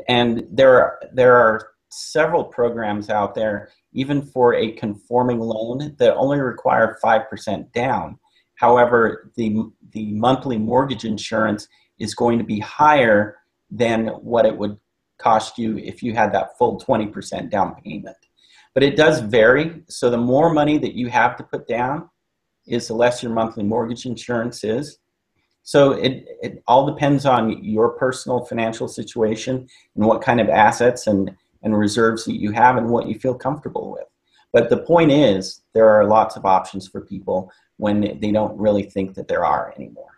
And 0.08 0.46
there 0.50 0.80
are, 0.80 1.00
there 1.12 1.36
are 1.36 1.68
several 1.90 2.44
programs 2.44 3.10
out 3.10 3.34
there, 3.34 3.70
even 3.92 4.22
for 4.22 4.54
a 4.54 4.72
conforming 4.72 5.38
loan, 5.38 5.94
that 5.98 6.14
only 6.14 6.40
require 6.40 6.98
5% 7.04 7.72
down. 7.72 8.18
However, 8.54 9.32
the, 9.36 9.70
the 9.90 10.12
monthly 10.12 10.56
mortgage 10.56 11.04
insurance 11.04 11.68
is 12.02 12.14
going 12.14 12.38
to 12.38 12.44
be 12.44 12.58
higher 12.58 13.36
than 13.70 14.08
what 14.08 14.44
it 14.44 14.58
would 14.58 14.76
cost 15.18 15.56
you 15.56 15.78
if 15.78 16.02
you 16.02 16.14
had 16.14 16.32
that 16.32 16.58
full 16.58 16.80
20% 16.80 17.48
down 17.48 17.76
payment. 17.82 18.16
But 18.74 18.82
it 18.82 18.96
does 18.96 19.20
vary. 19.20 19.82
So 19.88 20.10
the 20.10 20.18
more 20.18 20.52
money 20.52 20.78
that 20.78 20.94
you 20.94 21.08
have 21.08 21.36
to 21.36 21.44
put 21.44 21.68
down 21.68 22.10
is 22.66 22.88
the 22.88 22.94
less 22.94 23.22
your 23.22 23.32
monthly 23.32 23.62
mortgage 23.62 24.04
insurance 24.04 24.64
is. 24.64 24.98
So 25.62 25.92
it, 25.92 26.26
it 26.42 26.62
all 26.66 26.86
depends 26.86 27.24
on 27.24 27.62
your 27.62 27.90
personal 27.90 28.44
financial 28.46 28.88
situation 28.88 29.68
and 29.94 30.04
what 30.04 30.22
kind 30.22 30.40
of 30.40 30.48
assets 30.48 31.06
and, 31.06 31.30
and 31.62 31.78
reserves 31.78 32.24
that 32.24 32.40
you 32.40 32.50
have 32.50 32.76
and 32.76 32.88
what 32.88 33.06
you 33.06 33.16
feel 33.18 33.34
comfortable 33.34 33.92
with. 33.92 34.08
But 34.52 34.70
the 34.70 34.78
point 34.78 35.12
is, 35.12 35.62
there 35.72 35.88
are 35.88 36.04
lots 36.04 36.36
of 36.36 36.44
options 36.44 36.88
for 36.88 37.00
people 37.00 37.50
when 37.76 38.18
they 38.20 38.32
don't 38.32 38.58
really 38.58 38.82
think 38.82 39.14
that 39.14 39.28
there 39.28 39.44
are 39.44 39.72
anymore. 39.76 40.11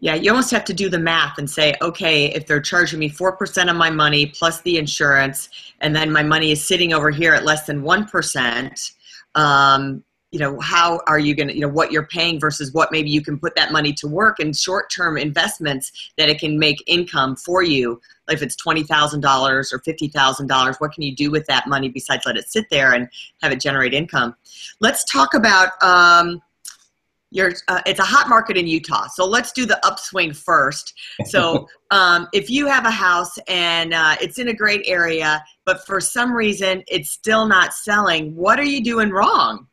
Yeah, 0.00 0.14
you 0.14 0.30
almost 0.30 0.52
have 0.52 0.64
to 0.66 0.74
do 0.74 0.88
the 0.88 0.98
math 0.98 1.38
and 1.38 1.50
say, 1.50 1.74
okay, 1.82 2.26
if 2.26 2.46
they're 2.46 2.60
charging 2.60 3.00
me 3.00 3.10
4% 3.10 3.68
of 3.68 3.76
my 3.76 3.90
money 3.90 4.26
plus 4.26 4.60
the 4.60 4.78
insurance, 4.78 5.48
and 5.80 5.94
then 5.94 6.12
my 6.12 6.22
money 6.22 6.52
is 6.52 6.66
sitting 6.66 6.92
over 6.92 7.10
here 7.10 7.34
at 7.34 7.44
less 7.44 7.66
than 7.66 7.82
1%, 7.82 8.92
um, 9.34 10.04
you 10.30 10.38
know, 10.38 10.60
how 10.60 11.00
are 11.06 11.18
you 11.18 11.34
going 11.34 11.48
to, 11.48 11.54
you 11.54 11.62
know, 11.62 11.68
what 11.68 11.90
you're 11.90 12.06
paying 12.06 12.38
versus 12.38 12.72
what 12.74 12.92
maybe 12.92 13.08
you 13.08 13.22
can 13.22 13.38
put 13.38 13.56
that 13.56 13.72
money 13.72 13.92
to 13.94 14.06
work 14.06 14.38
in 14.40 14.52
short 14.52 14.90
term 14.94 15.16
investments 15.16 15.90
that 16.18 16.28
it 16.28 16.38
can 16.38 16.58
make 16.58 16.82
income 16.86 17.34
for 17.34 17.62
you. 17.62 18.00
Like 18.28 18.36
if 18.36 18.42
it's 18.42 18.56
$20,000 18.62 19.72
or 19.72 19.78
$50,000, 19.78 20.80
what 20.80 20.92
can 20.92 21.02
you 21.02 21.16
do 21.16 21.30
with 21.30 21.46
that 21.46 21.66
money 21.66 21.88
besides 21.88 22.24
let 22.26 22.36
it 22.36 22.50
sit 22.50 22.66
there 22.70 22.92
and 22.92 23.08
have 23.42 23.52
it 23.52 23.60
generate 23.60 23.94
income? 23.94 24.36
Let's 24.80 25.02
talk 25.04 25.32
about, 25.32 25.70
um, 25.82 26.42
you're 27.30 27.52
uh, 27.68 27.82
it's 27.86 28.00
a 28.00 28.04
hot 28.04 28.28
market 28.28 28.56
in 28.56 28.66
Utah. 28.66 29.06
So 29.08 29.26
let's 29.26 29.52
do 29.52 29.66
the 29.66 29.84
upswing 29.86 30.32
first. 30.32 30.94
So 31.26 31.68
um, 31.90 32.28
if 32.32 32.50
you 32.50 32.66
have 32.66 32.86
a 32.86 32.90
house 32.90 33.38
and 33.48 33.92
uh, 33.92 34.16
it's 34.20 34.38
in 34.38 34.48
a 34.48 34.54
great 34.54 34.82
area, 34.86 35.44
but 35.64 35.86
for 35.86 36.00
some 36.00 36.32
reason 36.32 36.82
it's 36.88 37.10
still 37.10 37.46
not 37.46 37.74
selling, 37.74 38.34
what 38.34 38.58
are 38.58 38.64
you 38.64 38.82
doing 38.82 39.10
wrong? 39.10 39.66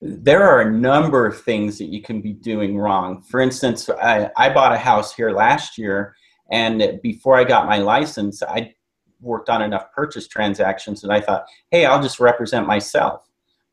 There 0.00 0.44
are 0.44 0.60
a 0.60 0.70
number 0.70 1.26
of 1.26 1.40
things 1.42 1.78
that 1.78 1.86
you 1.86 2.02
can 2.02 2.20
be 2.20 2.32
doing 2.32 2.78
wrong. 2.78 3.22
For 3.22 3.40
instance, 3.40 3.88
I, 3.90 4.30
I 4.36 4.52
bought 4.52 4.72
a 4.72 4.78
house 4.78 5.12
here 5.12 5.32
last 5.32 5.76
year, 5.76 6.14
and 6.52 7.00
before 7.02 7.36
I 7.36 7.42
got 7.42 7.66
my 7.66 7.78
license, 7.78 8.40
I 8.40 8.74
worked 9.20 9.48
on 9.48 9.60
enough 9.60 9.90
purchase 9.92 10.28
transactions 10.28 11.00
that 11.00 11.10
I 11.10 11.20
thought, 11.20 11.46
hey, 11.72 11.84
I'll 11.84 12.00
just 12.00 12.20
represent 12.20 12.64
myself 12.64 13.27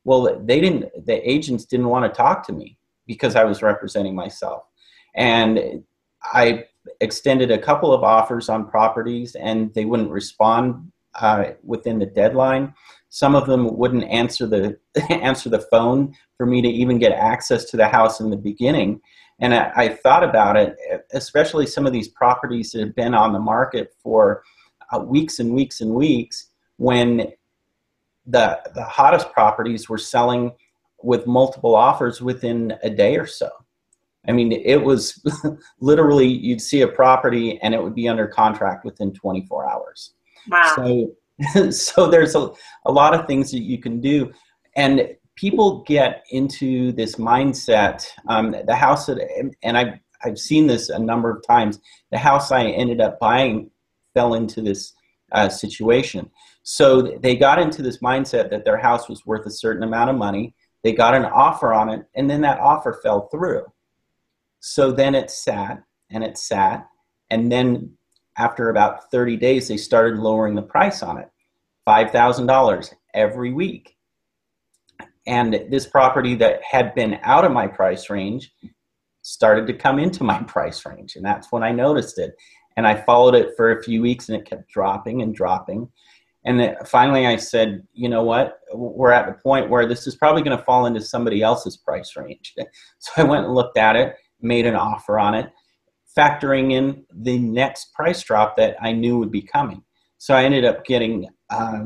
well, 0.06 0.40
they 0.42 0.62
didn't, 0.62 1.06
the 1.06 1.30
agents 1.30 1.66
didn't 1.66 1.90
want 1.90 2.06
to 2.06 2.16
talk 2.16 2.46
to 2.48 2.54
me 2.54 2.78
because 3.06 3.36
I 3.36 3.44
was 3.44 3.62
representing 3.62 4.16
myself. 4.16 4.64
And 5.16 5.84
I 6.24 6.66
extended 7.02 7.52
a 7.52 7.58
couple 7.58 7.92
of 7.92 8.04
offers 8.04 8.48
on 8.48 8.70
properties 8.70 9.36
and 9.36 9.74
they 9.74 9.86
wouldn't 9.86 10.12
respond 10.12 10.92
uh, 11.16 11.52
within 11.64 12.00
the 12.00 12.06
deadline. 12.06 12.74
Some 13.10 13.36
of 13.36 13.48
them 13.48 13.76
wouldn't 13.78 14.04
answer 14.06 14.46
the 14.46 14.78
answer 15.10 15.50
the 15.50 15.66
phone 15.72 16.14
for 16.38 16.46
me 16.46 16.62
to 16.62 16.68
even 16.68 17.00
get 17.00 17.14
access 17.14 17.66
to 17.66 17.78
the 17.78 17.88
house 17.88 18.20
in 18.20 18.30
the 18.30 18.38
beginning. 18.38 19.02
And 19.40 19.54
I, 19.54 19.72
I, 19.76 19.88
thought 19.90 20.24
about 20.24 20.56
it, 20.56 20.78
especially 21.14 21.68
some 21.68 21.86
of 21.86 21.94
these 21.94 22.08
properties 22.08 22.72
that 22.72 22.82
have 22.82 22.96
been 22.96 23.14
on 23.14 23.34
the 23.34 23.40
market 23.40 23.94
for 24.02 24.44
uh, 24.94 25.00
weeks 25.00 25.40
and 25.40 25.54
weeks 25.54 25.82
and 25.82 25.92
weeks. 25.92 26.52
When 26.78 27.32
the 28.26 28.60
the 28.74 28.84
hottest 28.84 29.32
properties 29.32 29.88
were 29.88 29.98
selling 29.98 30.54
with 31.04 31.28
multiple 31.28 31.76
offers 31.76 32.22
within 32.22 32.74
a 32.84 32.90
day 32.90 33.18
or 33.18 33.28
so. 33.28 33.50
I 34.28 34.32
mean, 34.32 34.52
it 34.52 34.84
was 34.84 35.24
literally 35.80 36.28
you'd 36.28 36.62
see 36.62 36.82
a 36.82 36.88
property 36.88 37.60
and 37.62 37.74
it 37.74 37.84
would 37.84 37.96
be 37.96 38.08
under 38.08 38.28
contract 38.28 38.86
within 38.86 39.14
24 39.14 39.70
hours. 39.70 40.14
Wow. 40.50 40.74
So, 40.76 41.72
so 41.72 42.10
there's 42.10 42.36
a, 42.36 42.50
a 42.86 42.92
lot 42.92 43.14
of 43.14 43.28
things 43.28 43.52
that 43.52 43.62
you 43.62 43.78
can 43.78 44.02
do. 44.02 44.32
And 44.76 45.16
people 45.36 45.84
get 45.84 46.24
into 46.32 46.92
this 46.94 47.16
mindset. 47.16 48.08
Um, 48.28 48.56
the 48.66 48.76
house 48.76 49.06
that, 49.06 49.20
and 49.62 49.78
I've, 49.78 50.00
I've 50.24 50.40
seen 50.40 50.68
this 50.68 50.90
a 50.90 50.98
number 50.98 51.30
of 51.30 51.46
times, 51.46 51.80
the 52.12 52.18
house 52.18 52.52
I 52.52 52.66
ended 52.66 53.02
up 53.02 53.20
buying 53.20 53.70
fell 54.14 54.34
into 54.34 54.62
this 54.62 54.94
uh, 55.32 55.50
situation. 55.50 56.30
So 56.64 57.02
they 57.02 57.36
got 57.36 57.60
into 57.60 57.82
this 57.82 58.00
mindset 58.00 58.50
that 58.50 58.66
their 58.66 58.78
house 58.78 59.08
was 59.10 59.26
worth 59.26 59.46
a 59.46 59.52
certain 59.52 59.84
amount 59.84 60.10
of 60.10 60.18
money. 60.18 60.56
They 60.84 60.94
got 60.94 61.16
an 61.16 61.26
offer 61.26 61.74
on 61.74 61.90
it, 61.90 62.06
and 62.16 62.30
then 62.30 62.42
that 62.42 62.60
offer 62.60 63.00
fell 63.02 63.28
through. 63.30 63.64
So 64.60 64.92
then 64.92 65.16
it 65.16 65.30
sat 65.30 65.84
and 66.12 66.24
it 66.24 66.38
sat, 66.38 66.88
and 67.30 67.52
then 67.52 67.98
after 68.38 68.70
about 68.70 69.12
30 69.12 69.38
days, 69.38 69.68
they 69.68 69.78
started 69.78 70.20
lowering 70.20 70.56
the 70.56 70.62
price 70.62 71.02
on 71.02 71.18
it 71.18 71.30
$5,000 71.88 72.94
every 73.14 73.54
week. 73.54 73.96
And 75.28 75.66
this 75.70 75.88
property 75.88 76.36
that 76.36 76.62
had 76.64 76.94
been 76.96 77.20
out 77.24 77.46
of 77.46 77.52
my 77.52 77.68
price 77.68 78.10
range 78.10 78.52
started 79.22 79.66
to 79.68 79.74
come 79.74 80.00
into 80.00 80.24
my 80.24 80.42
price 80.48 80.86
range. 80.86 81.16
And 81.16 81.26
that's 81.26 81.52
when 81.52 81.64
I 81.64 81.72
noticed 81.72 82.20
it. 82.20 82.36
And 82.78 82.88
I 82.88 83.02
followed 83.02 83.36
it 83.36 83.56
for 83.56 83.72
a 83.72 83.84
few 83.84 84.02
weeks 84.02 84.30
and 84.30 84.38
it 84.38 84.46
kept 84.46 84.70
dropping 84.70 85.22
and 85.22 85.34
dropping. 85.34 85.90
And 86.46 86.60
then 86.60 86.76
finally, 86.86 87.26
I 87.26 87.38
said, 87.38 87.88
you 87.94 88.08
know 88.08 88.24
what? 88.24 88.60
We're 88.74 89.12
at 89.12 89.26
the 89.26 89.34
point 89.34 89.70
where 89.70 89.88
this 89.88 90.06
is 90.06 90.16
probably 90.16 90.44
going 90.44 90.58
to 90.58 90.64
fall 90.64 90.86
into 90.86 91.02
somebody 91.02 91.42
else's 91.42 91.78
price 91.78 92.16
range. 92.16 92.54
So 93.00 93.12
I 93.18 93.24
went 93.24 93.46
and 93.46 93.56
looked 93.56 93.78
at 93.78 93.96
it, 93.96 94.16
made 94.42 94.66
an 94.66 94.76
offer 94.76 95.20
on 95.20 95.34
it, 95.36 95.52
factoring 96.18 96.72
in 96.72 97.06
the 97.12 97.38
next 97.40 97.94
price 97.94 98.22
drop 98.22 98.56
that 98.58 98.76
I 98.82 98.92
knew 98.92 99.18
would 99.18 99.32
be 99.32 99.42
coming. 99.42 99.84
So 100.18 100.34
I 100.34 100.44
ended 100.44 100.66
up 100.66 100.86
getting 100.86 101.28
uh, 101.50 101.84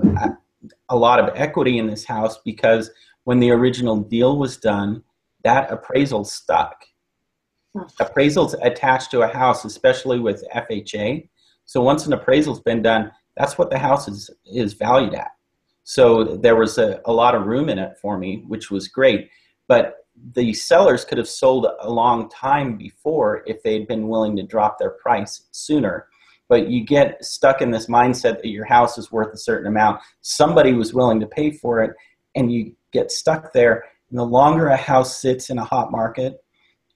a 0.89 0.96
lot 0.96 1.19
of 1.19 1.31
equity 1.36 1.77
in 1.77 1.88
this 1.88 2.05
house 2.05 2.38
because 2.43 2.91
when 3.24 3.39
the 3.39 3.51
original 3.51 3.98
deal 3.98 4.38
was 4.38 4.58
done, 4.58 5.03
that 5.43 5.72
appraisal 5.72 6.25
stuck. 6.25 6.86
Hmm. 7.76 7.84
Appraisals 8.00 8.56
attached 8.62 9.12
to 9.12 9.22
a 9.22 9.28
house, 9.28 9.66
especially 9.66 10.20
with 10.20 10.44
FHA. 10.56 11.30
So 11.66 11.82
once 11.82 12.06
an 12.06 12.14
appraisal's 12.14 12.62
been 12.62 12.82
done, 12.82 13.12
that's 13.38 13.58
what 13.58 13.70
the 13.70 13.78
house 13.78 14.08
is, 14.08 14.30
is 14.46 14.74
valued 14.74 15.14
at. 15.14 15.32
So 15.84 16.24
there 16.24 16.56
was 16.56 16.78
a, 16.78 17.02
a 17.06 17.14
lot 17.14 17.36
of 17.36 17.46
room 17.46 17.70
in 17.70 17.80
it 17.80 17.98
for 18.02 18.18
me, 18.18 18.44
which 18.48 18.70
was 18.70 18.88
great. 18.88 19.30
But 19.68 19.96
the 20.34 20.54
sellers 20.54 21.06
could 21.06 21.18
have 21.18 21.28
sold 21.28 21.68
a 21.80 21.90
long 21.90 22.30
time 22.30 22.78
before 22.78 23.44
if 23.48 23.64
they'd 23.64 23.88
been 23.88 24.08
willing 24.08 24.36
to 24.36 24.44
drop 24.44 24.78
their 24.78 24.92
price 24.92 25.48
sooner. 25.52 26.08
But 26.48 26.70
you 26.70 26.84
get 26.84 27.24
stuck 27.24 27.62
in 27.62 27.72
this 27.72 27.88
mindset 27.88 28.42
that 28.42 28.48
your 28.48 28.66
house 28.66 28.98
is 28.98 29.12
worth 29.12 29.34
a 29.34 29.38
certain 29.38 29.68
amount. 29.68 30.02
Somebody 30.22 30.74
was 30.74 30.94
willing 30.94 31.20
to 31.20 31.28
pay 31.28 31.52
for 31.52 31.84
it, 31.84 31.92
and 32.36 32.52
you 32.52 32.76
get 32.92 33.12
stuck 33.12 33.54
there. 33.54 33.86
And 34.10 34.18
the 34.18 34.24
longer 34.24 34.68
a 34.68 34.78
house 34.78 35.22
sits 35.22 35.50
in 35.50 35.60
a 35.60 35.64
hot 35.64 35.92
market, 35.92 36.44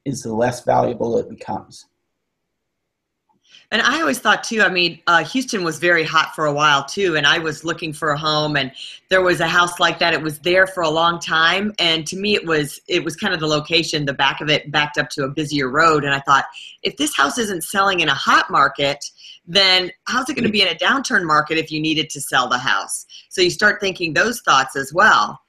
is 0.05 0.23
the 0.23 0.33
less 0.33 0.63
valuable 0.63 1.17
it 1.17 1.29
becomes. 1.29 1.85
And 3.71 3.81
I 3.81 4.01
always 4.01 4.19
thought 4.19 4.43
too. 4.43 4.61
I 4.61 4.69
mean, 4.69 5.01
uh, 5.07 5.23
Houston 5.23 5.63
was 5.63 5.79
very 5.79 6.03
hot 6.03 6.35
for 6.35 6.45
a 6.45 6.53
while 6.53 6.85
too, 6.85 7.15
and 7.15 7.25
I 7.25 7.39
was 7.39 7.63
looking 7.63 7.91
for 7.91 8.11
a 8.11 8.17
home, 8.17 8.55
and 8.55 8.71
there 9.09 9.23
was 9.23 9.39
a 9.39 9.47
house 9.47 9.79
like 9.79 9.97
that. 9.97 10.13
It 10.13 10.21
was 10.21 10.37
there 10.39 10.67
for 10.67 10.83
a 10.83 10.89
long 10.89 11.19
time, 11.19 11.73
and 11.79 12.05
to 12.05 12.15
me, 12.15 12.35
it 12.35 12.45
was 12.45 12.79
it 12.87 13.03
was 13.03 13.15
kind 13.15 13.33
of 13.33 13.39
the 13.39 13.47
location. 13.47 14.05
The 14.05 14.13
back 14.13 14.41
of 14.41 14.49
it 14.49 14.71
backed 14.71 14.99
up 14.99 15.09
to 15.11 15.23
a 15.23 15.29
busier 15.29 15.69
road, 15.69 16.03
and 16.03 16.13
I 16.13 16.19
thought, 16.19 16.45
if 16.83 16.97
this 16.97 17.15
house 17.15 17.39
isn't 17.39 17.63
selling 17.63 18.01
in 18.01 18.09
a 18.09 18.13
hot 18.13 18.51
market, 18.51 19.03
then 19.47 19.89
how's 20.03 20.29
it 20.29 20.35
going 20.35 20.45
to 20.45 20.51
be 20.51 20.61
in 20.61 20.67
a 20.67 20.75
downturn 20.75 21.25
market 21.25 21.57
if 21.57 21.71
you 21.71 21.81
needed 21.81 22.11
to 22.11 22.21
sell 22.21 22.47
the 22.47 22.59
house? 22.59 23.07
So 23.29 23.41
you 23.41 23.49
start 23.49 23.81
thinking 23.81 24.13
those 24.13 24.41
thoughts 24.41 24.75
as 24.75 24.93
well. 24.93 25.42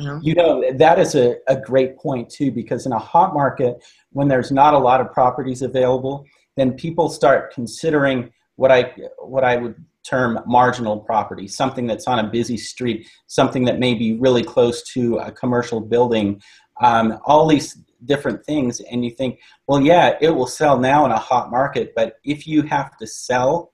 You 0.00 0.06
know, 0.06 0.20
you 0.22 0.34
know 0.34 0.72
that 0.72 0.98
is 0.98 1.14
a, 1.14 1.36
a 1.46 1.56
great 1.56 1.96
point 1.98 2.30
too, 2.30 2.50
because 2.50 2.86
in 2.86 2.92
a 2.92 2.98
hot 2.98 3.34
market, 3.34 3.82
when 4.12 4.28
there's 4.28 4.50
not 4.50 4.74
a 4.74 4.78
lot 4.78 5.00
of 5.00 5.12
properties 5.12 5.62
available 5.62 6.26
then 6.60 6.72
people 6.74 7.08
start 7.08 7.52
considering 7.54 8.30
what 8.56 8.70
I 8.70 8.92
what 9.18 9.44
I 9.44 9.56
would 9.56 9.82
term 10.02 10.40
marginal 10.46 10.98
property, 10.98 11.46
something 11.46 11.86
that's 11.86 12.06
on 12.06 12.18
a 12.18 12.28
busy 12.28 12.56
street, 12.56 13.08
something 13.26 13.64
that 13.64 13.78
may 13.78 13.94
be 13.94 14.18
really 14.18 14.42
close 14.42 14.82
to 14.94 15.16
a 15.18 15.30
commercial 15.30 15.80
building, 15.80 16.40
um, 16.80 17.18
all 17.24 17.46
these 17.46 17.78
different 18.06 18.44
things, 18.44 18.80
and 18.80 19.04
you 19.04 19.10
think, 19.10 19.38
well, 19.66 19.80
yeah, 19.80 20.16
it 20.20 20.30
will 20.30 20.46
sell 20.46 20.78
now 20.78 21.04
in 21.04 21.12
a 21.12 21.18
hot 21.18 21.50
market, 21.50 21.92
but 21.94 22.14
if 22.24 22.46
you 22.46 22.62
have 22.62 22.96
to 22.96 23.06
sell 23.06 23.72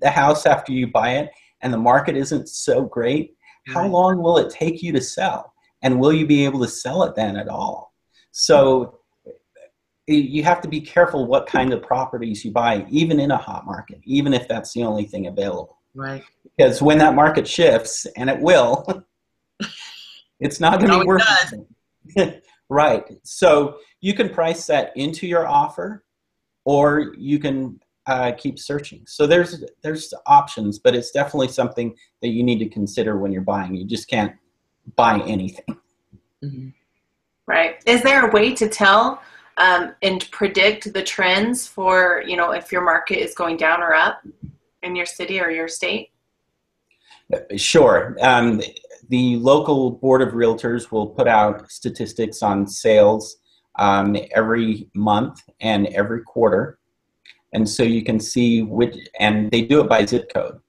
the 0.00 0.10
house 0.10 0.46
after 0.46 0.72
you 0.72 0.88
buy 0.88 1.12
it 1.16 1.30
and 1.60 1.72
the 1.72 1.78
market 1.78 2.16
isn't 2.16 2.48
so 2.48 2.82
great, 2.82 3.36
how 3.68 3.86
long 3.86 4.20
will 4.20 4.38
it 4.38 4.50
take 4.50 4.82
you 4.82 4.92
to 4.92 5.00
sell? 5.00 5.51
And 5.82 5.98
will 5.98 6.12
you 6.12 6.26
be 6.26 6.44
able 6.44 6.60
to 6.60 6.68
sell 6.68 7.02
it 7.04 7.14
then 7.14 7.36
at 7.36 7.48
all? 7.48 7.92
So 8.30 9.00
you 10.06 10.42
have 10.42 10.60
to 10.62 10.68
be 10.68 10.80
careful 10.80 11.26
what 11.26 11.46
kind 11.46 11.72
of 11.72 11.82
properties 11.82 12.44
you 12.44 12.50
buy, 12.50 12.86
even 12.90 13.20
in 13.20 13.30
a 13.30 13.36
hot 13.36 13.64
market, 13.66 14.00
even 14.04 14.34
if 14.34 14.48
that's 14.48 14.72
the 14.72 14.82
only 14.82 15.04
thing 15.04 15.26
available. 15.26 15.78
Right. 15.94 16.24
Because 16.56 16.82
when 16.82 16.98
that 16.98 17.14
market 17.14 17.46
shifts, 17.46 18.06
and 18.16 18.28
it 18.28 18.40
will, 18.40 19.04
it's 20.40 20.60
not 20.60 20.80
going 20.80 20.90
to 20.92 21.00
be 21.00 21.06
worth 21.06 21.22
right. 22.68 23.04
So 23.22 23.76
you 24.00 24.14
can 24.14 24.28
price 24.28 24.66
that 24.66 24.92
into 24.96 25.26
your 25.26 25.46
offer, 25.46 26.04
or 26.64 27.14
you 27.16 27.38
can 27.38 27.80
uh, 28.06 28.32
keep 28.32 28.58
searching. 28.58 29.04
So 29.06 29.26
there's 29.26 29.64
there's 29.82 30.12
options, 30.26 30.78
but 30.78 30.94
it's 30.94 31.12
definitely 31.12 31.48
something 31.48 31.94
that 32.20 32.28
you 32.28 32.42
need 32.42 32.58
to 32.58 32.68
consider 32.68 33.18
when 33.18 33.32
you're 33.32 33.42
buying. 33.42 33.74
You 33.74 33.86
just 33.86 34.08
can't 34.08 34.34
buy 34.96 35.20
anything. 35.26 35.64
Mm-hmm. 36.42 36.68
Right. 37.46 37.82
Is 37.86 38.02
there 38.02 38.28
a 38.28 38.32
way 38.32 38.54
to 38.54 38.68
tell 38.68 39.22
um, 39.56 39.94
and 40.02 40.28
predict 40.30 40.92
the 40.92 41.02
trends 41.02 41.66
for 41.66 42.22
you 42.26 42.36
know 42.36 42.52
if 42.52 42.72
your 42.72 42.82
market 42.82 43.18
is 43.18 43.34
going 43.34 43.56
down 43.56 43.82
or 43.82 43.94
up 43.94 44.22
in 44.82 44.96
your 44.96 45.06
city 45.06 45.40
or 45.40 45.50
your 45.50 45.68
state? 45.68 46.10
Sure. 47.56 48.16
Um, 48.20 48.60
the 49.08 49.36
local 49.36 49.90
board 49.90 50.22
of 50.22 50.34
realtors 50.34 50.90
will 50.90 51.06
put 51.06 51.28
out 51.28 51.70
statistics 51.70 52.42
on 52.42 52.66
sales 52.66 53.36
um, 53.78 54.16
every 54.34 54.88
month 54.94 55.40
and 55.60 55.86
every 55.88 56.22
quarter, 56.22 56.78
and 57.52 57.68
so 57.68 57.82
you 57.82 58.02
can 58.02 58.20
see 58.20 58.62
which. 58.62 58.96
And 59.18 59.50
they 59.50 59.62
do 59.62 59.80
it 59.80 59.88
by 59.88 60.06
zip 60.06 60.32
code. 60.32 60.61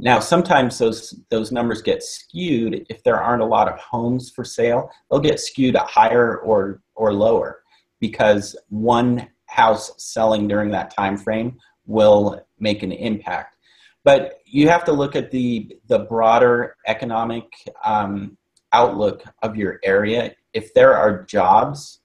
Now, 0.00 0.20
sometimes 0.20 0.78
those 0.78 1.12
those 1.28 1.50
numbers 1.50 1.82
get 1.82 2.04
skewed 2.04 2.86
if 2.88 3.02
there 3.02 3.20
aren't 3.20 3.42
a 3.42 3.46
lot 3.46 3.66
of 3.66 3.80
homes 3.80 4.30
for 4.30 4.44
sale. 4.44 4.90
They'll 5.10 5.18
get 5.18 5.40
skewed 5.40 5.74
higher 5.74 6.38
or 6.38 6.80
or 6.94 7.12
lower 7.12 7.62
because 7.98 8.54
one 8.68 9.28
house 9.46 9.90
selling 9.98 10.46
during 10.46 10.70
that 10.70 10.94
time 10.94 11.16
frame 11.16 11.58
will 11.86 12.46
make 12.60 12.84
an 12.84 12.92
impact. 12.92 13.56
But 14.04 14.38
you 14.44 14.68
have 14.68 14.84
to 14.84 14.92
look 14.92 15.16
at 15.16 15.32
the 15.32 15.76
the 15.88 16.00
broader 16.00 16.76
economic 16.86 17.46
um, 17.84 18.38
outlook 18.72 19.24
of 19.42 19.56
your 19.56 19.80
area. 19.82 20.32
If 20.52 20.72
there 20.74 20.94
are 20.94 21.24
jobs 21.24 22.02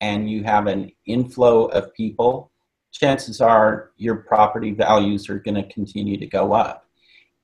and 0.00 0.28
you 0.28 0.42
have 0.42 0.66
an 0.66 0.90
inflow 1.06 1.66
of 1.66 1.94
people, 1.94 2.50
chances 2.90 3.40
are 3.40 3.92
your 3.96 4.16
property 4.16 4.72
values 4.72 5.28
are 5.28 5.38
going 5.38 5.54
to 5.54 5.72
continue 5.72 6.18
to 6.18 6.26
go 6.26 6.52
up. 6.52 6.85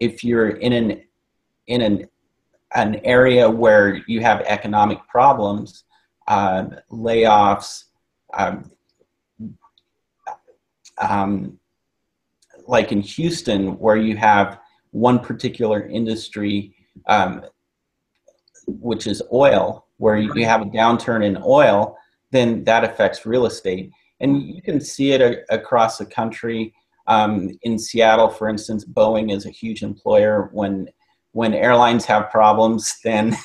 If 0.02 0.24
you're 0.24 0.50
in 0.66 0.72
an 0.72 1.02
in 1.68 1.80
an 1.80 2.08
an 2.74 3.00
area 3.04 3.48
where 3.48 4.02
you 4.06 4.20
have 4.20 4.40
economic 4.56 4.98
problems, 5.06 5.84
uh, 6.26 6.64
layoffs, 6.90 7.84
um, 8.34 8.70
um, 10.98 11.58
like 12.66 12.92
in 12.92 13.00
Houston, 13.00 13.78
where 13.78 13.96
you 13.96 14.16
have 14.16 14.58
one 14.90 15.18
particular 15.18 15.86
industry, 15.86 16.74
um, 17.06 17.44
which 18.66 19.06
is 19.06 19.22
oil, 19.32 19.86
where 19.98 20.16
you 20.16 20.44
have 20.44 20.62
a 20.62 20.66
downturn 20.80 21.24
in 21.24 21.42
oil, 21.44 21.96
then 22.30 22.64
that 22.64 22.84
affects 22.84 23.26
real 23.26 23.46
estate. 23.46 23.90
And 24.20 24.42
you 24.42 24.62
can 24.62 24.80
see 24.80 25.12
it 25.12 25.20
a- 25.20 25.54
across 25.54 25.98
the 25.98 26.06
country. 26.06 26.74
Um, 27.06 27.50
in 27.62 27.78
Seattle, 27.78 28.28
for 28.28 28.48
instance, 28.48 28.84
Boeing 28.84 29.34
is 29.34 29.46
a 29.46 29.50
huge 29.50 29.82
employer. 29.82 30.50
When 30.52 30.88
when 31.32 31.54
airlines 31.54 32.04
have 32.06 32.30
problems, 32.30 32.98
then 33.04 33.36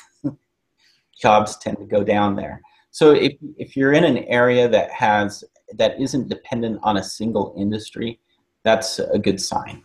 jobs 1.20 1.56
tend 1.58 1.78
to 1.78 1.84
go 1.84 2.04
down 2.04 2.36
there. 2.36 2.60
So 2.90 3.12
if, 3.12 3.34
if 3.56 3.76
you're 3.76 3.92
in 3.92 4.04
an 4.04 4.18
area 4.18 4.68
that 4.68 4.90
has 4.90 5.44
that 5.74 6.00
isn't 6.00 6.28
dependent 6.28 6.80
on 6.82 6.96
a 6.96 7.02
single 7.02 7.54
industry, 7.58 8.18
that's 8.64 8.98
a 8.98 9.18
good 9.18 9.40
sign. 9.40 9.82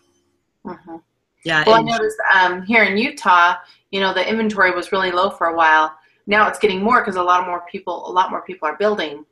Mm-hmm. 0.65 0.98
Yeah. 1.44 1.64
Well, 1.68 1.75
I 1.75 1.81
noticed 1.81 2.18
um, 2.33 2.64
here 2.64 2.83
in 2.83 2.98
Utah, 2.98 3.55
you 3.92 4.00
know, 4.00 4.14
the 4.14 4.27
inventory 4.27 4.72
was 4.72 4.94
really 4.94 5.12
low 5.12 5.29
for 5.29 5.48
a 5.48 5.55
while. 5.55 5.94
Now 6.25 6.48
it's 6.48 6.57
getting 6.57 6.81
more 6.81 7.01
because 7.01 7.18
a 7.18 7.24
lot 7.24 7.46
more 7.46 7.66
people, 7.70 8.09
a 8.09 8.12
lot 8.12 8.29
more 8.29 8.42
people 8.44 8.68
are 8.68 8.77
building, 8.77 9.25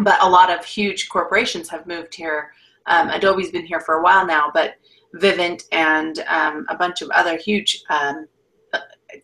but 0.00 0.20
a 0.20 0.28
lot 0.28 0.50
of 0.50 0.64
huge 0.64 1.08
corporations 1.08 1.68
have 1.68 1.86
moved 1.86 2.14
here. 2.14 2.52
Um, 2.86 3.10
Adobe's 3.10 3.50
been 3.50 3.66
here 3.66 3.80
for 3.80 3.96
a 3.96 4.02
while 4.02 4.26
now, 4.26 4.50
but 4.52 4.74
Vivint 5.16 5.64
and 5.72 6.18
um, 6.28 6.66
a 6.68 6.76
bunch 6.76 7.02
of 7.02 7.10
other 7.10 7.36
huge 7.36 7.82
um, 7.88 8.26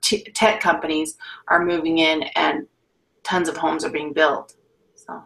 t- 0.01 0.25
tech 0.35 0.61
companies 0.61 1.16
are 1.49 1.64
moving 1.64 1.99
in 1.99 2.23
and 2.37 2.66
tons 3.23 3.49
of 3.49 3.57
homes 3.57 3.85
are 3.85 3.90
being 3.90 4.12
built. 4.12 4.55
So 4.94 5.23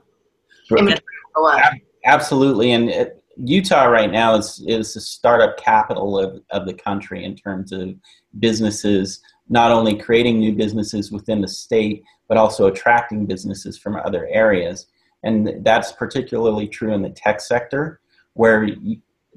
absolutely, 2.04 2.72
and 2.72 2.88
it, 2.90 3.22
Utah 3.36 3.84
right 3.84 4.10
now 4.10 4.34
is 4.34 4.64
is 4.66 4.94
the 4.94 5.00
startup 5.00 5.56
capital 5.56 6.18
of, 6.18 6.40
of 6.50 6.66
the 6.66 6.74
country 6.74 7.24
in 7.24 7.36
terms 7.36 7.72
of 7.72 7.94
businesses, 8.38 9.20
not 9.48 9.70
only 9.70 9.96
creating 9.96 10.38
new 10.38 10.54
businesses 10.54 11.10
within 11.10 11.40
the 11.40 11.48
state, 11.48 12.04
but 12.28 12.38
also 12.38 12.66
attracting 12.66 13.26
businesses 13.26 13.78
from 13.78 13.96
other 13.96 14.26
areas. 14.30 14.86
And 15.24 15.64
that's 15.64 15.92
particularly 15.92 16.68
true 16.68 16.92
in 16.92 17.02
the 17.02 17.10
tech 17.10 17.40
sector, 17.40 18.00
where 18.34 18.68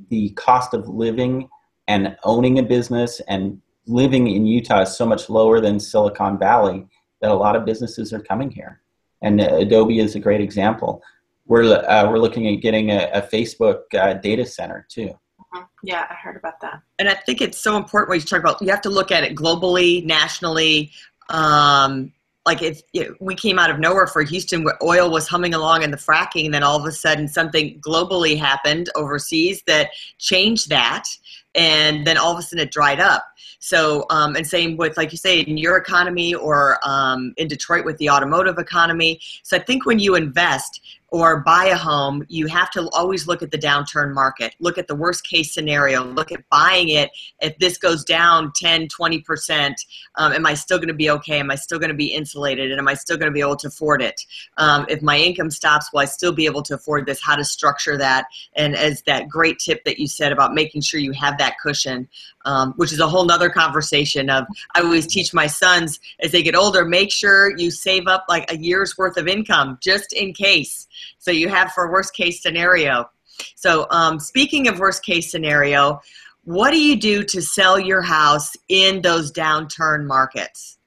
the 0.10 0.30
cost 0.32 0.74
of 0.74 0.88
living 0.88 1.50
and 1.88 2.16
owning 2.24 2.60
a 2.60 2.64
business 2.64 3.22
and 3.28 3.62
living 3.88 4.28
in 4.28 4.46
Utah 4.46 4.82
is 4.82 4.96
so 4.96 5.06
much 5.06 5.30
lower 5.30 5.62
than 5.62 5.80
Silicon 5.80 6.38
Valley 6.38 6.86
that 7.22 7.32
a 7.32 7.34
lot 7.34 7.56
of 7.56 7.66
businesses 7.66 8.14
are 8.14 8.20
coming 8.20 8.52
here. 8.52 8.82
And 9.22 9.40
Adobe 9.42 10.00
is 10.00 10.16
a 10.16 10.20
great 10.20 10.42
example. 10.42 11.02
We're, 11.46 11.64
uh, 11.64 12.10
we're 12.10 12.20
looking 12.20 12.48
at 12.48 12.62
getting 12.62 12.92
a, 12.92 13.10
a 13.14 13.22
Facebook 13.22 13.84
uh, 13.94 14.14
data 14.16 14.46
center 14.46 14.86
too. 14.90 15.18
Mm-hmm. 15.56 15.64
Yeah, 15.84 16.06
I 16.10 16.14
heard 16.16 16.36
about 16.36 16.60
that. 16.62 16.82
And 17.00 17.08
I 17.08 17.14
think 17.14 17.42
it's 17.42 17.58
so 17.58 17.78
important 17.78 18.10
when 18.10 18.20
you 18.20 18.26
talk 18.26 18.40
about, 18.40 18.62
you 18.62 18.70
have 18.70 18.82
to 18.82 18.90
look 18.90 19.12
at 19.12 19.24
it 19.24 19.36
globally, 19.36 20.04
nationally. 20.06 20.92
Um, 21.30 22.12
like 22.48 22.64
if, 22.64 22.82
if 22.94 23.10
we 23.20 23.36
came 23.36 23.60
out 23.60 23.70
of 23.70 23.78
nowhere 23.78 24.08
for 24.08 24.24
Houston 24.24 24.64
where 24.64 24.78
oil 24.82 25.12
was 25.12 25.28
humming 25.28 25.54
along 25.54 25.84
in 25.84 25.92
the 25.92 25.98
fracking, 25.98 26.46
and 26.46 26.54
then 26.54 26.64
all 26.64 26.80
of 26.80 26.86
a 26.86 26.92
sudden 26.92 27.28
something 27.28 27.80
globally 27.82 28.40
happened 28.40 28.90
overseas 28.96 29.62
that 29.68 29.90
changed 30.18 30.70
that, 30.70 31.04
and 31.54 32.08
then 32.08 32.18
all 32.18 32.32
of 32.32 32.40
a 32.40 32.42
sudden 32.42 32.66
it 32.66 32.72
dried 32.72 33.00
up. 33.00 33.24
So, 33.60 34.06
um, 34.10 34.36
and 34.36 34.46
same 34.48 34.78
with, 34.78 34.98
like 34.98 35.12
you 35.12 35.18
say, 35.18 35.42
in 35.42 35.58
your 35.58 35.78
economy 35.78 36.34
or 36.34 36.80
um, 36.84 37.34
in 37.38 37.48
Detroit 37.48 37.86
with 37.86 37.98
the 37.98 38.10
automotive 38.10 38.58
economy. 38.60 39.20
So 39.44 39.58
I 39.58 39.60
think 39.60 39.86
when 39.86 40.00
you 40.00 40.16
invest, 40.16 40.80
or 41.10 41.42
buy 41.42 41.66
a 41.66 41.76
home, 41.76 42.26
you 42.28 42.48
have 42.48 42.70
to 42.72 42.90
always 42.90 43.28
look 43.28 43.42
at 43.42 43.52
the 43.52 43.58
downturn 43.58 44.14
market. 44.14 44.56
Look 44.60 44.78
at 44.78 44.88
the 44.88 44.96
worst 44.96 45.26
case 45.26 45.54
scenario. 45.54 46.04
Look 46.04 46.32
at 46.32 46.48
buying 46.50 46.90
it. 46.90 47.12
If 47.40 47.58
this 47.60 47.78
goes 47.78 48.04
down 48.04 48.52
10, 48.56 48.88
20%, 48.88 49.74
um, 50.16 50.34
am 50.34 50.46
I 50.46 50.54
still 50.54 50.78
going 50.78 50.90
to 50.90 50.94
be 50.94 51.10
okay? 51.12 51.40
Am 51.40 51.50
I 51.50 51.56
still 51.56 51.80
going 51.80 51.90
to 51.90 51.96
be 51.96 52.08
insulated? 52.08 52.72
And 52.72 52.80
am 52.80 52.88
I 52.88 52.94
still 52.94 53.18
going 53.18 53.32
to 53.32 53.34
be 53.34 53.40
able 53.40 53.56
to 53.58 53.68
afford 53.68 54.02
it? 54.02 54.20
Um, 54.58 54.86
if 54.90 55.02
my 55.02 55.18
income 55.18 55.50
stops, 55.50 55.92
will 55.94 56.00
I 56.00 56.06
still 56.06 56.34
be 56.34 56.46
able 56.46 56.64
to 56.64 56.76
afford 56.76 57.06
this? 57.06 57.22
How 57.22 57.36
to 57.36 57.46
structure 57.46 57.98
that? 57.98 58.26
And 58.56 58.76
as 58.76 59.02
that 59.04 59.30
great 59.30 59.60
tip 59.60 59.86
that 59.86 60.00
you 60.00 60.08
said 60.08 60.32
about 60.32 60.54
making 60.54 60.82
sure 60.82 61.00
you 61.00 61.14
have 61.14 61.38
that 61.38 61.56
cushion, 61.62 62.10
um, 62.48 62.74
which 62.78 62.94
is 62.94 63.00
a 63.00 63.08
whole 63.08 63.26
nother 63.26 63.50
conversation 63.50 64.30
of 64.30 64.46
I 64.74 64.82
always 64.82 65.06
teach 65.06 65.34
my 65.34 65.48
sons 65.48 66.00
as 66.22 66.32
they 66.32 66.42
get 66.42 66.56
older, 66.56 66.86
make 66.86 67.12
sure 67.12 67.56
you 67.58 67.70
save 67.70 68.08
up 68.08 68.26
like 68.30 68.50
a 68.50 68.58
year's 68.58 68.98
worth 68.98 69.18
of 69.18 69.28
income 69.28 69.78
just 69.82 70.14
in 70.14 70.34
case 70.34 70.88
so 71.20 71.30
you 71.30 71.50
have 71.50 71.74
for 71.74 71.92
worst 71.92 72.14
case 72.16 72.42
scenario. 72.42 73.10
So 73.56 73.86
um, 73.92 74.20
speaking 74.20 74.68
of 74.68 74.80
worst 74.80 75.04
case 75.04 75.30
scenario, 75.30 76.00
what 76.46 76.72
do 76.72 76.80
you 76.80 76.96
do 76.96 77.24
to 77.26 77.42
sell 77.42 77.78
your 77.78 78.02
house 78.02 78.56
in 78.70 79.02
those 79.02 79.32
downturn 79.34 80.06
markets? 80.06 80.78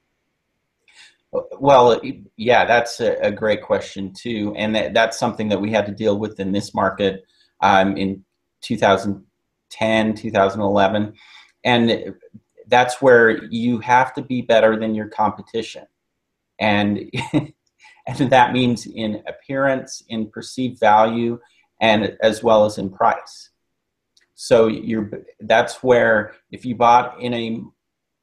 Well, 1.33 2.01
yeah, 2.37 2.65
that's 2.65 3.01
a, 3.01 3.31
great 3.31 3.63
question 3.63 4.13
too, 4.13 4.53
and 4.57 4.75
that's 4.97 5.17
something 5.17 5.49
that 5.51 5.61
we 5.61 5.71
had 5.71 5.87
to 5.87 5.93
deal 5.93 6.19
with 6.19 6.41
in 6.41 6.51
this 6.51 6.75
market 6.75 7.25
um, 7.61 7.97
in 7.97 8.25
2010, 8.63 10.15
2011, 10.15 11.13
and 11.65 12.15
that's 12.69 13.03
where 13.03 13.45
you 13.45 13.79
have 13.81 14.15
to 14.15 14.23
be 14.23 14.43
better 14.43 14.79
than 14.79 14.95
your 14.95 15.09
competition, 15.09 15.87
and 16.59 17.11
and 17.33 18.31
that 18.31 18.53
means 18.53 18.87
in 18.87 19.23
appearance, 19.27 20.03
in 20.09 20.31
perceived 20.31 20.79
value, 20.79 21.39
and 21.81 22.17
as 22.23 22.43
well 22.43 22.65
as 22.65 22.79
in 22.79 22.91
price. 22.91 23.51
So 24.35 24.69
you're 24.69 25.11
that's 25.41 25.83
where 25.83 26.35
if 26.51 26.65
you 26.65 26.75
bought 26.75 27.21
in 27.21 27.35
a 27.35 27.63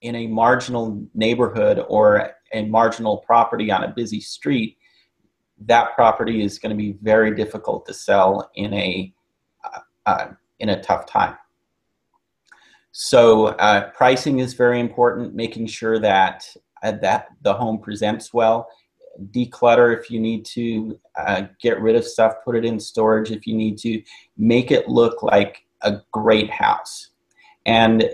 in 0.02 0.16
a 0.16 0.28
marginal 0.28 1.06
neighborhood 1.14 1.84
or 1.90 2.34
a 2.54 2.66
marginal 2.66 3.18
property 3.18 3.72
on 3.72 3.84
a 3.84 3.90
busy 3.90 4.20
street, 4.20 4.78
that 5.66 5.96
property 5.96 6.42
is 6.42 6.60
going 6.60 6.70
to 6.70 6.76
be 6.76 6.98
very 7.02 7.36
difficult 7.36 7.86
to 7.86 7.94
sell 7.94 8.50
in 8.56 8.74
a 8.74 9.14
uh, 9.64 9.80
uh, 10.06 10.28
in 10.60 10.70
a 10.70 10.82
tough 10.82 11.06
time. 11.06 11.36
So 13.00 13.50
uh, 13.60 13.92
pricing 13.92 14.40
is 14.40 14.56
very 14.56 14.80
important, 14.80 15.36
making 15.36 15.68
sure 15.68 16.00
that 16.00 16.44
uh, 16.82 16.94
that 16.94 17.28
the 17.44 17.54
home 17.54 17.78
presents 17.78 18.34
well 18.34 18.68
declutter 19.30 19.96
if 19.96 20.10
you 20.10 20.20
need 20.20 20.44
to, 20.46 21.00
uh, 21.16 21.44
get 21.62 21.80
rid 21.80 21.96
of 21.96 22.04
stuff, 22.04 22.34
put 22.44 22.56
it 22.56 22.66
in 22.66 22.80
storage 22.80 23.30
if 23.30 23.46
you 23.46 23.56
need 23.56 23.78
to, 23.78 24.02
make 24.36 24.72
it 24.72 24.88
look 24.90 25.22
like 25.22 25.64
a 25.82 26.02
great 26.12 26.50
house. 26.50 27.10
And 27.68 28.10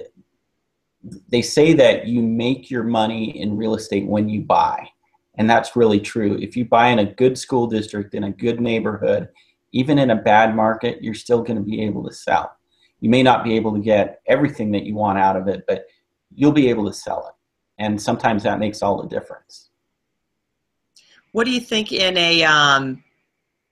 they 1.30 1.42
say 1.42 1.72
that 1.72 2.06
you 2.06 2.22
make 2.22 2.70
your 2.70 2.84
money 2.84 3.40
in 3.40 3.56
real 3.56 3.76
estate 3.76 4.06
when 4.06 4.28
you 4.28 4.42
buy. 4.42 4.90
And 5.36 5.50
that's 5.50 5.78
really 5.78 6.02
true. 6.02 6.38
If 6.42 6.58
you 6.58 6.66
buy 6.66 6.90
in 6.90 7.00
a 7.00 7.14
good 7.14 7.38
school 7.38 7.68
district, 7.68 8.16
in 8.16 8.26
a 8.26 8.32
good 8.32 8.60
neighborhood, 8.60 9.30
even 9.72 9.98
in 9.98 10.10
a 10.10 10.22
bad 10.22 10.58
market, 10.58 11.02
you're 11.02 11.14
still 11.14 11.42
going 11.42 11.58
to 11.58 11.64
be 11.64 11.82
able 11.84 12.06
to 12.06 12.14
sell. 12.14 12.58
You 13.04 13.10
may 13.10 13.22
not 13.22 13.44
be 13.44 13.58
able 13.58 13.74
to 13.74 13.82
get 13.82 14.22
everything 14.28 14.72
that 14.72 14.86
you 14.86 14.96
want 14.96 15.20
out 15.20 15.36
of 15.36 15.50
it, 15.50 15.66
but 15.68 15.88
you'll 16.34 16.54
be 16.54 16.70
able 16.70 16.86
to 16.88 16.94
sell 16.94 17.28
it. 17.28 17.34
And 17.84 18.02
sometimes 18.02 18.44
that 18.44 18.60
makes 18.60 18.82
all 18.82 19.02
the 19.02 19.10
difference. 19.10 19.72
What 21.34 21.44
do 21.44 21.52
you 21.52 21.60
think 21.60 21.92
in 21.92 22.16
a 22.16 22.44
um, 22.46 23.04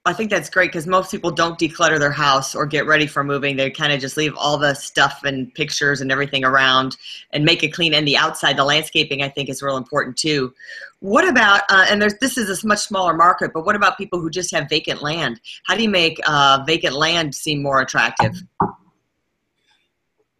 I 0.03 0.11
think 0.11 0.31
that's 0.31 0.49
great 0.49 0.71
because 0.71 0.85
most 0.85 1.11
people 1.11 1.31
don't 1.31 1.57
declutter 1.57 1.97
their 1.97 2.11
house 2.11 2.55
or 2.55 2.65
get 2.65 2.87
ready 2.87 3.07
for 3.07 3.23
moving. 3.23 3.55
They 3.55 3.69
kind 3.69 3.93
of 3.93 4.01
just 4.01 4.17
leave 4.17 4.35
all 4.35 4.57
the 4.57 4.73
stuff 4.73 5.21
and 5.23 5.53
pictures 5.53 6.01
and 6.01 6.11
everything 6.11 6.43
around 6.43 6.97
and 7.31 7.45
make 7.45 7.63
it 7.63 7.71
clean. 7.71 7.93
And 7.93 8.05
the 8.05 8.17
outside, 8.17 8.57
the 8.57 8.65
landscaping, 8.65 9.21
I 9.21 9.29
think 9.29 9.47
is 9.47 9.61
real 9.61 9.77
important 9.77 10.17
too. 10.17 10.53
What 10.99 11.25
about, 11.27 11.61
uh, 11.69 11.85
and 11.87 12.01
there's, 12.01 12.15
this 12.15 12.37
is 12.37 12.63
a 12.63 12.67
much 12.67 12.79
smaller 12.79 13.13
market, 13.13 13.51
but 13.53 13.63
what 13.63 13.75
about 13.75 13.97
people 13.97 14.19
who 14.19 14.31
just 14.31 14.53
have 14.53 14.67
vacant 14.69 15.03
land? 15.03 15.39
How 15.67 15.75
do 15.75 15.83
you 15.83 15.89
make 15.89 16.19
uh, 16.27 16.63
vacant 16.65 16.95
land 16.95 17.35
seem 17.35 17.61
more 17.61 17.79
attractive? 17.79 18.41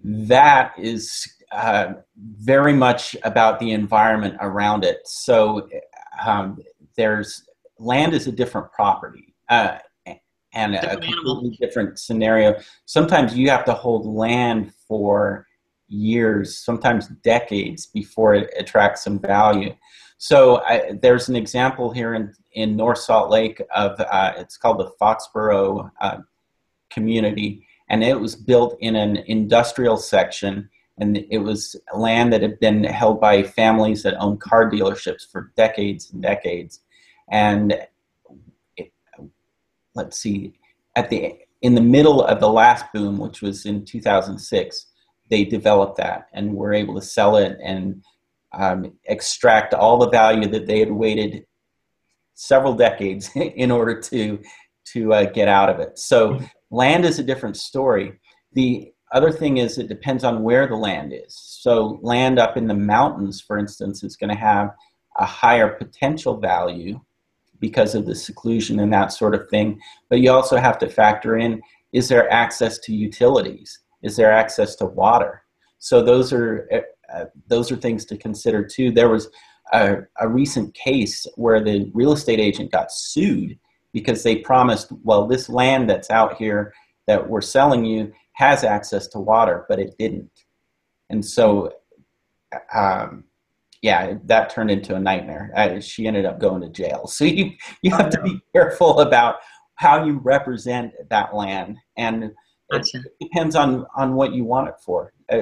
That 0.04 0.74
is 0.78 1.28
uh, 1.52 1.94
very 2.18 2.74
much 2.74 3.16
about 3.24 3.60
the 3.60 3.72
environment 3.72 4.38
around 4.40 4.84
it. 4.84 5.00
So 5.06 5.70
um, 6.26 6.60
there's 6.96 7.44
land 7.78 8.14
is 8.14 8.28
a 8.28 8.32
different 8.32 8.72
property 8.72 9.34
uh, 9.50 9.78
and 10.54 10.76
a 10.76 10.98
completely 10.98 11.58
different 11.60 12.00
scenario. 12.00 12.60
Sometimes 12.86 13.36
you 13.36 13.50
have 13.50 13.66
to 13.66 13.74
hold 13.74 14.06
land 14.06 14.74
for 14.88 15.48
years, 15.88 16.58
sometimes 16.58 17.08
decades 17.24 17.88
before 17.88 18.34
it 18.34 18.54
attracts 18.58 19.04
some 19.04 19.20
value. 19.20 19.74
So 20.18 20.62
I, 20.64 20.94
there's 21.02 21.30
an 21.30 21.36
example 21.36 21.92
here 21.92 22.14
in, 22.14 22.34
in 22.54 22.76
North 22.76 23.00
Salt 23.00 23.30
Lake 23.30 23.62
of 23.74 24.00
uh, 24.00 24.34
it's 24.38 24.58
called 24.58 24.80
the 24.80 24.92
Foxboro 25.02 25.90
uh, 26.00 26.18
community, 26.90 27.66
and 27.92 28.06
it 28.06 28.20
was 28.20 28.38
built 28.38 28.78
in 28.80 28.96
an 28.96 29.18
industrial 29.28 29.98
section, 29.98 30.70
and 30.98 31.26
it 31.30 31.40
was 31.40 31.76
land 31.94 32.32
that 32.32 32.42
had 32.42 32.58
been 32.62 32.86
held 32.86 33.20
by 33.20 33.44
families 33.44 34.02
that 34.04 34.16
owned 34.18 34.40
car 34.40 34.72
dealerships 34.72 35.30
for 35.30 35.52
decades 35.58 36.10
and 36.12 36.22
decades, 36.24 36.80
and 37.30 37.76
let's 39.94 40.18
see, 40.18 40.54
at 40.96 41.10
the 41.10 41.36
in 41.62 41.76
the 41.76 41.82
middle 41.82 42.24
of 42.24 42.40
the 42.40 42.50
last 42.50 42.86
boom, 42.94 43.18
which 43.18 43.42
was 43.42 43.66
in 43.66 43.84
2006, 43.84 44.86
they 45.30 45.44
developed 45.44 45.98
that 45.98 46.28
and 46.32 46.56
were 46.56 46.74
able 46.74 46.96
to 46.96 47.02
sell 47.02 47.36
it 47.36 47.58
and 47.62 48.02
um, 48.54 48.94
extract 49.06 49.74
all 49.74 49.98
the 49.98 50.10
value 50.10 50.48
that 50.48 50.66
they 50.66 50.80
had 50.80 50.92
waited 50.92 51.46
several 52.36 52.74
decades 52.74 53.30
in 53.36 53.70
order 53.70 54.00
to 54.00 54.42
to 54.94 55.14
uh, 55.14 55.26
get 55.26 55.50
out 55.50 55.68
of 55.70 55.82
it. 55.82 56.00
So. 56.00 56.40
Land 56.72 57.06
is 57.06 57.20
a 57.20 57.24
different 57.24 57.58
story. 57.58 58.20
The 58.54 58.92
other 59.12 59.32
thing 59.32 59.58
is 59.58 59.78
it 59.78 59.90
depends 59.90 60.24
on 60.24 60.44
where 60.44 60.68
the 60.68 60.76
land 60.76 61.14
is. 61.14 61.36
So 61.36 62.00
land 62.02 62.40
up 62.40 62.58
in 62.58 62.68
the 62.68 62.74
mountains, 62.74 63.42
for 63.42 63.58
instance, 63.58 64.04
is 64.04 64.16
going 64.16 64.30
to 64.30 64.40
have 64.40 64.74
a 65.18 65.26
higher 65.26 65.70
potential 65.70 66.38
value 66.38 67.00
because 67.60 67.94
of 67.94 68.06
the 68.06 68.16
seclusion 68.16 68.80
and 68.80 68.92
that 68.94 69.12
sort 69.12 69.36
of 69.36 69.48
thing. 69.50 69.80
But 70.10 70.22
you 70.22 70.32
also 70.32 70.58
have 70.58 70.80
to 70.80 70.90
factor 70.90 71.38
in 71.38 71.62
is 71.92 72.08
there 72.08 72.32
access 72.32 72.80
to 72.80 72.96
utilities? 72.96 73.80
Is 74.02 74.16
there 74.16 74.32
access 74.32 74.76
to 74.78 74.86
water? 74.86 75.44
So 75.78 76.02
those 76.02 76.32
are 76.32 76.68
uh, 77.14 77.26
those 77.48 77.72
are 77.72 77.76
things 77.76 78.06
to 78.06 78.18
consider 78.18 78.64
too. 78.64 78.92
There 78.92 79.10
was 79.10 79.30
a, 79.74 79.98
a 80.20 80.28
recent 80.28 80.74
case 80.74 81.28
where 81.36 81.62
the 81.62 81.92
real 81.94 82.14
estate 82.14 82.40
agent 82.40 82.72
got 82.72 82.92
sued 82.92 83.60
because 83.94 84.24
they 84.24 84.38
promised, 84.38 84.92
well, 85.04 85.28
this 85.28 85.50
land 85.50 85.90
that's 85.90 86.10
out 86.10 86.38
here 86.38 86.74
that 87.08 87.30
we're 87.30 87.42
selling 87.42 87.86
you 87.86 88.12
has 88.34 88.64
access 88.64 89.08
to 89.08 89.20
water, 89.20 89.66
but 89.68 89.80
it 89.80 89.96
didn't. 89.98 90.30
And 91.10 91.26
so 91.26 91.74
um, 92.74 93.26
yeah, 93.82 94.16
that 94.26 94.50
turned 94.52 94.70
into 94.70 94.96
a 94.96 95.00
nightmare. 95.00 95.52
Uh, 95.56 95.80
she 95.80 96.06
ended 96.08 96.26
up 96.26 96.40
going 96.40 96.62
to 96.62 96.70
jail. 96.70 97.08
So 97.08 97.26
you 97.26 97.52
you 97.82 97.92
have 97.92 98.10
to 98.12 98.22
be 98.22 98.40
careful 98.54 99.00
about 99.00 99.38
how 99.76 100.06
you 100.06 100.20
represent 100.20 100.94
that 101.10 101.36
land, 101.36 101.78
and 101.98 102.32
gotcha. 102.72 102.98
it 102.98 103.04
depends 103.20 103.56
on 103.56 103.86
on 103.96 104.16
what 104.16 104.34
you 104.34 104.44
want 104.44 104.70
it 104.70 104.76
for. 104.86 105.14
Uh, 105.32 105.36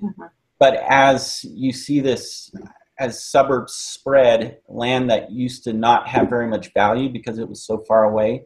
mm-hmm. 0.00 0.22
But 0.60 0.74
as 0.88 1.44
you 1.44 1.72
see 1.72 2.00
this, 2.00 2.52
as 2.98 3.24
suburbs 3.24 3.74
spread, 3.74 4.58
land 4.68 5.10
that 5.10 5.30
used 5.30 5.64
to 5.64 5.72
not 5.72 6.08
have 6.08 6.30
very 6.30 6.46
much 6.46 6.72
value 6.72 7.08
because 7.08 7.38
it 7.38 7.48
was 7.48 7.62
so 7.62 7.78
far 7.78 8.04
away, 8.04 8.44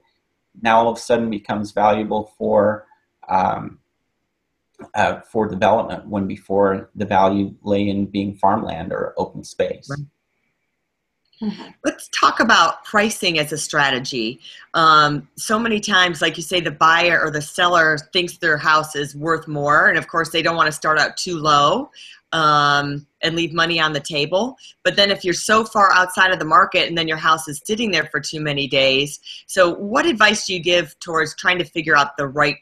now 0.62 0.78
all 0.78 0.90
of 0.90 0.98
a 0.98 1.00
sudden 1.00 1.30
becomes 1.30 1.72
valuable 1.72 2.32
for 2.38 2.86
um, 3.28 3.78
uh, 4.94 5.20
for 5.20 5.48
development 5.48 6.06
when 6.06 6.26
before 6.26 6.90
the 6.94 7.04
value 7.04 7.54
lay 7.62 7.88
in 7.88 8.06
being 8.06 8.36
farmland 8.36 8.92
or 8.92 9.12
open 9.16 9.44
space. 9.44 9.88
Right. 9.90 10.06
Mm-hmm. 11.40 11.70
Let's 11.84 12.08
talk 12.08 12.40
about 12.40 12.84
pricing 12.84 13.38
as 13.38 13.52
a 13.52 13.58
strategy. 13.58 14.40
Um, 14.74 15.28
so 15.36 15.58
many 15.58 15.78
times, 15.78 16.20
like 16.20 16.36
you 16.36 16.42
say, 16.42 16.60
the 16.60 16.72
buyer 16.72 17.20
or 17.22 17.30
the 17.30 17.42
seller 17.42 17.96
thinks 18.12 18.38
their 18.38 18.56
house 18.56 18.96
is 18.96 19.14
worth 19.14 19.46
more, 19.46 19.86
and 19.86 19.96
of 19.96 20.08
course, 20.08 20.30
they 20.30 20.42
don't 20.42 20.56
want 20.56 20.66
to 20.66 20.72
start 20.72 20.98
out 20.98 21.16
too 21.16 21.36
low 21.36 21.90
um, 22.32 23.06
and 23.22 23.36
leave 23.36 23.52
money 23.52 23.78
on 23.78 23.92
the 23.92 24.00
table. 24.00 24.56
But 24.82 24.96
then, 24.96 25.12
if 25.12 25.24
you're 25.24 25.32
so 25.32 25.64
far 25.64 25.92
outside 25.92 26.32
of 26.32 26.40
the 26.40 26.44
market 26.44 26.88
and 26.88 26.98
then 26.98 27.06
your 27.06 27.16
house 27.16 27.46
is 27.46 27.62
sitting 27.64 27.92
there 27.92 28.08
for 28.10 28.20
too 28.20 28.40
many 28.40 28.66
days, 28.66 29.20
so 29.46 29.74
what 29.74 30.06
advice 30.06 30.46
do 30.46 30.54
you 30.54 30.60
give 30.60 30.98
towards 30.98 31.36
trying 31.36 31.58
to 31.58 31.64
figure 31.64 31.96
out 31.96 32.16
the 32.16 32.26
right 32.26 32.56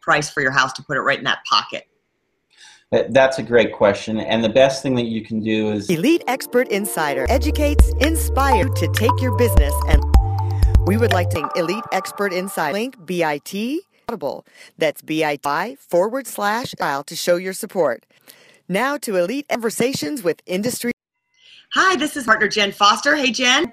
price 0.00 0.30
for 0.30 0.40
your 0.40 0.52
house 0.52 0.72
to 0.74 0.84
put 0.84 0.96
it 0.96 1.00
right 1.00 1.18
in 1.18 1.24
that 1.24 1.44
pocket? 1.44 1.88
That's 2.90 3.38
a 3.38 3.42
great 3.42 3.72
question. 3.72 4.18
And 4.18 4.42
the 4.42 4.48
best 4.48 4.82
thing 4.82 4.94
that 4.94 5.06
you 5.06 5.22
can 5.22 5.42
do 5.42 5.72
is 5.72 5.90
Elite 5.90 6.24
Expert 6.26 6.68
Insider 6.68 7.26
educates, 7.28 7.92
inspires 8.00 8.70
to 8.80 8.88
take 8.92 9.10
your 9.20 9.36
business 9.36 9.74
and 9.88 10.02
we 10.86 10.96
would 10.96 11.12
like 11.12 11.28
to 11.30 11.50
Elite 11.54 11.84
Expert 11.92 12.32
Insider 12.32 12.72
link 12.72 12.96
BIT 13.04 13.54
Audible. 14.08 14.46
That's 14.78 15.02
BIT 15.02 15.78
forward 15.78 16.26
slash 16.26 16.74
file 16.78 17.04
to 17.04 17.14
show 17.14 17.36
your 17.36 17.52
support. 17.52 18.06
Now 18.70 18.96
to 18.98 19.16
Elite 19.16 19.48
Conversations 19.50 20.22
with 20.22 20.40
Industry. 20.46 20.92
Hi, 21.74 21.96
this 21.96 22.16
is 22.16 22.24
partner 22.24 22.48
Jen 22.48 22.72
Foster. 22.72 23.16
Hey, 23.16 23.30
Jen 23.30 23.70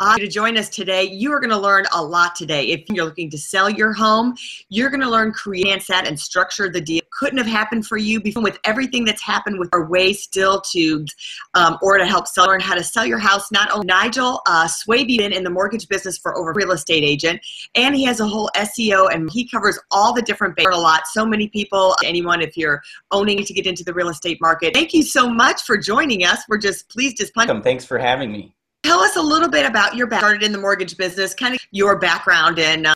uh, 0.00 0.18
to 0.18 0.28
join 0.28 0.56
us 0.56 0.68
today. 0.68 1.04
You 1.04 1.32
are 1.32 1.40
going 1.40 1.50
to 1.50 1.58
learn 1.58 1.84
a 1.92 2.02
lot 2.02 2.34
today. 2.34 2.66
If 2.66 2.84
you're 2.88 3.04
looking 3.04 3.30
to 3.30 3.38
sell 3.38 3.70
your 3.70 3.92
home, 3.92 4.34
you're 4.68 4.90
going 4.90 5.00
to 5.00 5.10
learn 5.10 5.32
create 5.32 5.84
that 5.88 6.06
and 6.06 6.18
structure 6.18 6.68
the 6.68 6.80
deal. 6.80 7.00
Couldn't 7.12 7.38
have 7.38 7.46
happened 7.46 7.86
for 7.86 7.96
you 7.96 8.20
before 8.20 8.42
with 8.42 8.58
everything 8.64 9.04
that's 9.04 9.22
happened 9.22 9.58
with 9.58 9.68
our 9.72 9.88
way 9.88 10.12
still 10.12 10.60
to 10.72 11.06
um, 11.54 11.78
or 11.82 11.98
to 11.98 12.06
help 12.06 12.26
sell 12.26 12.46
learn 12.46 12.60
how 12.60 12.74
to 12.74 12.84
sell 12.84 13.06
your 13.06 13.18
house. 13.18 13.50
Not 13.50 13.70
only 13.70 13.86
Nigel 13.86 14.42
uh, 14.46 14.66
Swaby 14.66 15.18
been 15.18 15.32
in 15.32 15.44
the 15.44 15.50
mortgage 15.50 15.88
business 15.88 16.18
for 16.18 16.36
over 16.36 16.52
real 16.54 16.72
estate 16.72 17.02
agent, 17.02 17.40
and 17.74 17.94
he 17.94 18.04
has 18.04 18.20
a 18.20 18.26
whole 18.26 18.50
SEO 18.56 19.12
and 19.12 19.30
he 19.30 19.48
covers 19.48 19.78
all 19.90 20.12
the 20.12 20.22
different 20.22 20.58
a 20.58 20.76
lot. 20.76 21.06
So 21.06 21.24
many 21.24 21.48
people, 21.48 21.96
anyone 22.04 22.42
if 22.42 22.56
you're 22.56 22.82
owning 23.10 23.44
to 23.44 23.54
get 23.54 23.66
into 23.66 23.84
the 23.84 23.94
real 23.94 24.08
estate 24.08 24.38
market. 24.40 24.74
Thank 24.74 24.92
you 24.92 25.02
so 25.02 25.28
much 25.28 25.62
for 25.62 25.76
joining 25.76 26.24
us. 26.24 26.42
We're 26.48 26.58
just 26.58 26.88
pleased 26.88 27.20
as 27.20 27.30
punch. 27.30 27.50
Thanks 27.62 27.84
for 27.84 27.98
having 27.98 28.30
me. 28.30 28.54
Tell 28.84 29.00
us 29.00 29.16
a 29.16 29.22
little 29.22 29.48
bit 29.48 29.64
about 29.64 29.96
your 29.96 30.06
background 30.06 30.42
in 30.42 30.52
the 30.52 30.58
mortgage 30.58 30.98
business, 30.98 31.34
kind 31.34 31.54
of 31.54 31.60
your 31.70 31.98
background 31.98 32.58
in. 32.58 32.86
Uh, 32.86 32.94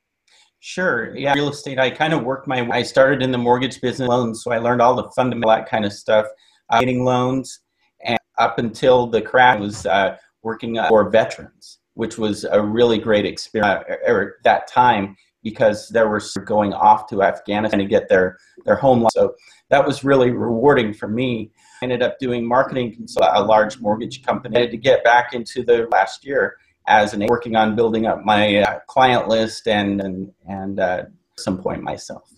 Sure. 0.60 1.16
Yeah, 1.16 1.34
real 1.34 1.48
estate. 1.50 1.78
I 1.78 1.88
kind 1.88 2.12
of 2.12 2.24
worked 2.24 2.48
my. 2.48 2.62
Way 2.62 2.78
I 2.78 2.82
started 2.82 3.22
in 3.22 3.30
the 3.30 3.38
mortgage 3.38 3.80
business 3.80 4.08
loans, 4.08 4.42
so 4.42 4.50
I 4.50 4.58
learned 4.58 4.82
all 4.82 4.94
the 4.94 5.08
fundamental 5.10 5.50
that 5.50 5.68
kind 5.68 5.84
of 5.84 5.92
stuff, 5.92 6.26
uh, 6.68 6.80
getting 6.80 7.04
loans, 7.04 7.60
and 8.04 8.18
up 8.38 8.58
until 8.58 9.06
the 9.06 9.22
crash, 9.22 9.60
was 9.60 9.86
uh, 9.86 10.16
working 10.42 10.76
uh, 10.76 10.88
for 10.88 11.08
veterans, 11.10 11.78
which 11.94 12.18
was 12.18 12.44
a 12.44 12.60
really 12.60 12.98
great 12.98 13.24
experience 13.24 13.84
at 13.88 14.28
that 14.42 14.66
time 14.66 15.16
because 15.44 15.88
they 15.90 16.02
were 16.02 16.20
going 16.44 16.72
off 16.72 17.08
to 17.10 17.22
Afghanistan 17.22 17.78
to 17.78 17.86
get 17.86 18.08
their 18.08 18.36
their 18.64 18.76
home. 18.76 19.06
So 19.12 19.36
that 19.70 19.86
was 19.86 20.02
really 20.02 20.32
rewarding 20.32 20.92
for 20.92 21.06
me 21.06 21.52
ended 21.82 22.02
up 22.02 22.18
doing 22.18 22.46
marketing 22.46 23.06
for 23.12 23.28
a 23.32 23.42
large 23.42 23.80
mortgage 23.80 24.22
company. 24.24 24.56
I 24.56 24.60
had 24.62 24.70
to 24.70 24.76
get 24.76 25.04
back 25.04 25.32
into 25.32 25.62
the 25.62 25.88
last 25.90 26.24
year 26.24 26.56
as 26.86 27.12
an 27.14 27.26
working 27.26 27.54
on 27.54 27.76
building 27.76 28.06
up 28.06 28.24
my 28.24 28.56
uh, 28.56 28.80
client 28.86 29.28
list 29.28 29.68
and 29.68 30.00
and 30.00 30.32
and 30.46 30.80
uh, 30.80 31.04
some 31.36 31.58
point 31.58 31.82
myself. 31.82 32.30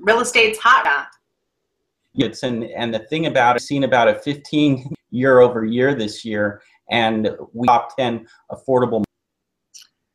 Real 0.00 0.20
estate's 0.20 0.58
hot. 0.58 1.06
It's 2.14 2.42
and 2.42 2.64
and 2.64 2.92
the 2.92 3.00
thing 3.00 3.26
about 3.26 3.56
it, 3.56 3.60
seen 3.60 3.84
about 3.84 4.08
a 4.08 4.14
15 4.14 4.94
year 5.10 5.40
over 5.40 5.64
year 5.64 5.94
this 5.94 6.24
year, 6.24 6.62
and 6.90 7.30
we 7.52 7.66
top 7.66 7.96
10 7.96 8.26
affordable 8.50 9.04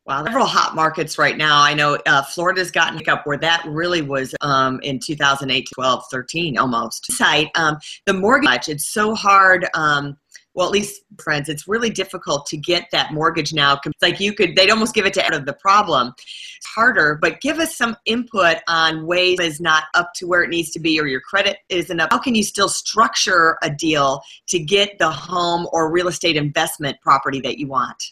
Wow, 0.08 0.24
several 0.24 0.46
hot 0.46 0.74
markets 0.74 1.18
right 1.18 1.36
now. 1.36 1.60
I 1.60 1.74
know 1.74 1.98
uh, 2.06 2.22
Florida's 2.22 2.70
gotten 2.70 3.06
up 3.10 3.26
where 3.26 3.36
that 3.36 3.62
really 3.68 4.00
was 4.00 4.34
um, 4.40 4.80
in 4.80 4.98
2008, 4.98 5.68
12, 5.70 6.04
13 6.10 6.56
almost. 6.56 7.12
Site, 7.12 7.50
um, 7.56 7.76
the 8.06 8.14
mortgage, 8.14 8.70
it's 8.70 8.88
so 8.88 9.14
hard. 9.14 9.68
Um, 9.74 10.16
well, 10.54 10.66
at 10.66 10.72
least 10.72 11.02
friends, 11.20 11.50
it's 11.50 11.68
really 11.68 11.90
difficult 11.90 12.46
to 12.46 12.56
get 12.56 12.88
that 12.90 13.12
mortgage 13.12 13.52
now. 13.52 13.78
It's 13.84 14.00
like 14.00 14.18
you 14.18 14.32
could, 14.32 14.56
they'd 14.56 14.70
almost 14.70 14.94
give 14.94 15.04
it 15.04 15.12
to 15.12 15.26
out 15.26 15.34
of 15.34 15.44
the 15.44 15.52
problem. 15.52 16.14
It's 16.16 16.66
harder, 16.74 17.18
but 17.20 17.42
give 17.42 17.58
us 17.58 17.76
some 17.76 17.94
input 18.06 18.56
on 18.66 19.06
ways 19.06 19.38
is 19.40 19.60
not 19.60 19.84
up 19.92 20.14
to 20.14 20.26
where 20.26 20.42
it 20.42 20.48
needs 20.48 20.70
to 20.70 20.80
be 20.80 20.98
or 20.98 21.06
your 21.06 21.20
credit 21.20 21.58
isn't 21.68 22.00
up. 22.00 22.10
How 22.12 22.18
can 22.18 22.34
you 22.34 22.42
still 22.42 22.70
structure 22.70 23.58
a 23.62 23.68
deal 23.68 24.22
to 24.46 24.58
get 24.58 24.98
the 24.98 25.10
home 25.10 25.68
or 25.70 25.92
real 25.92 26.08
estate 26.08 26.36
investment 26.36 26.96
property 27.02 27.42
that 27.42 27.58
you 27.58 27.68
want? 27.68 28.02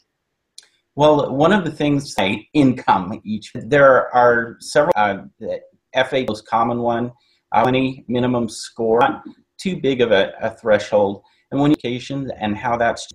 Well, 0.97 1.31
one 1.35 1.53
of 1.53 1.65
the 1.65 1.71
things, 1.71 2.15
say, 2.15 2.49
income 2.55 3.21
each. 3.23 3.53
There 3.55 4.15
are 4.15 4.57
several. 4.61 4.95
Uh, 4.97 5.25
the 5.39 5.61
FA 6.09 6.25
most 6.27 6.47
common 6.47 6.81
one, 6.81 7.13
uh, 7.53 7.65
money 7.65 8.05
minimum 8.09 8.49
score, 8.49 9.01
not 9.01 9.25
too 9.59 9.81
big 9.81 10.01
of 10.01 10.11
a, 10.11 10.33
a 10.41 10.51
threshold, 10.51 11.23
and 11.51 11.61
when 11.61 11.73
education 11.73 12.31
and 12.39 12.57
how 12.57 12.77
that's 12.79 13.09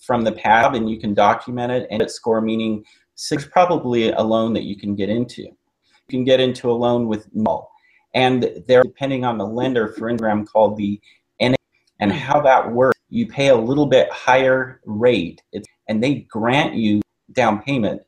from 0.00 0.24
the 0.24 0.32
past, 0.32 0.74
and 0.74 0.90
you 0.90 0.98
can 0.98 1.12
document 1.12 1.70
it 1.70 1.86
and 1.90 2.10
score 2.10 2.40
meaning 2.40 2.82
six 3.14 3.44
probably 3.44 4.10
a 4.10 4.20
loan 4.22 4.54
that 4.54 4.64
you 4.64 4.76
can 4.76 4.94
get 4.94 5.10
into. 5.10 5.42
You 5.42 5.54
can 6.08 6.24
get 6.24 6.40
into 6.40 6.70
a 6.70 6.72
loan 6.72 7.08
with 7.08 7.28
null, 7.34 7.70
and 8.14 8.62
they're 8.66 8.82
depending 8.82 9.24
on 9.24 9.36
the 9.36 9.46
lender 9.46 9.88
for 9.88 10.08
program 10.08 10.46
called 10.46 10.78
the 10.78 10.98
NA, 11.40 11.56
and 12.00 12.10
how 12.10 12.40
that 12.40 12.72
works. 12.72 12.91
You 13.12 13.26
pay 13.26 13.48
a 13.48 13.56
little 13.56 13.84
bit 13.84 14.10
higher 14.10 14.80
rate. 14.86 15.42
And 15.88 16.02
they 16.02 16.26
grant 16.30 16.74
you 16.74 17.02
down 17.32 17.60
payment. 17.62 18.00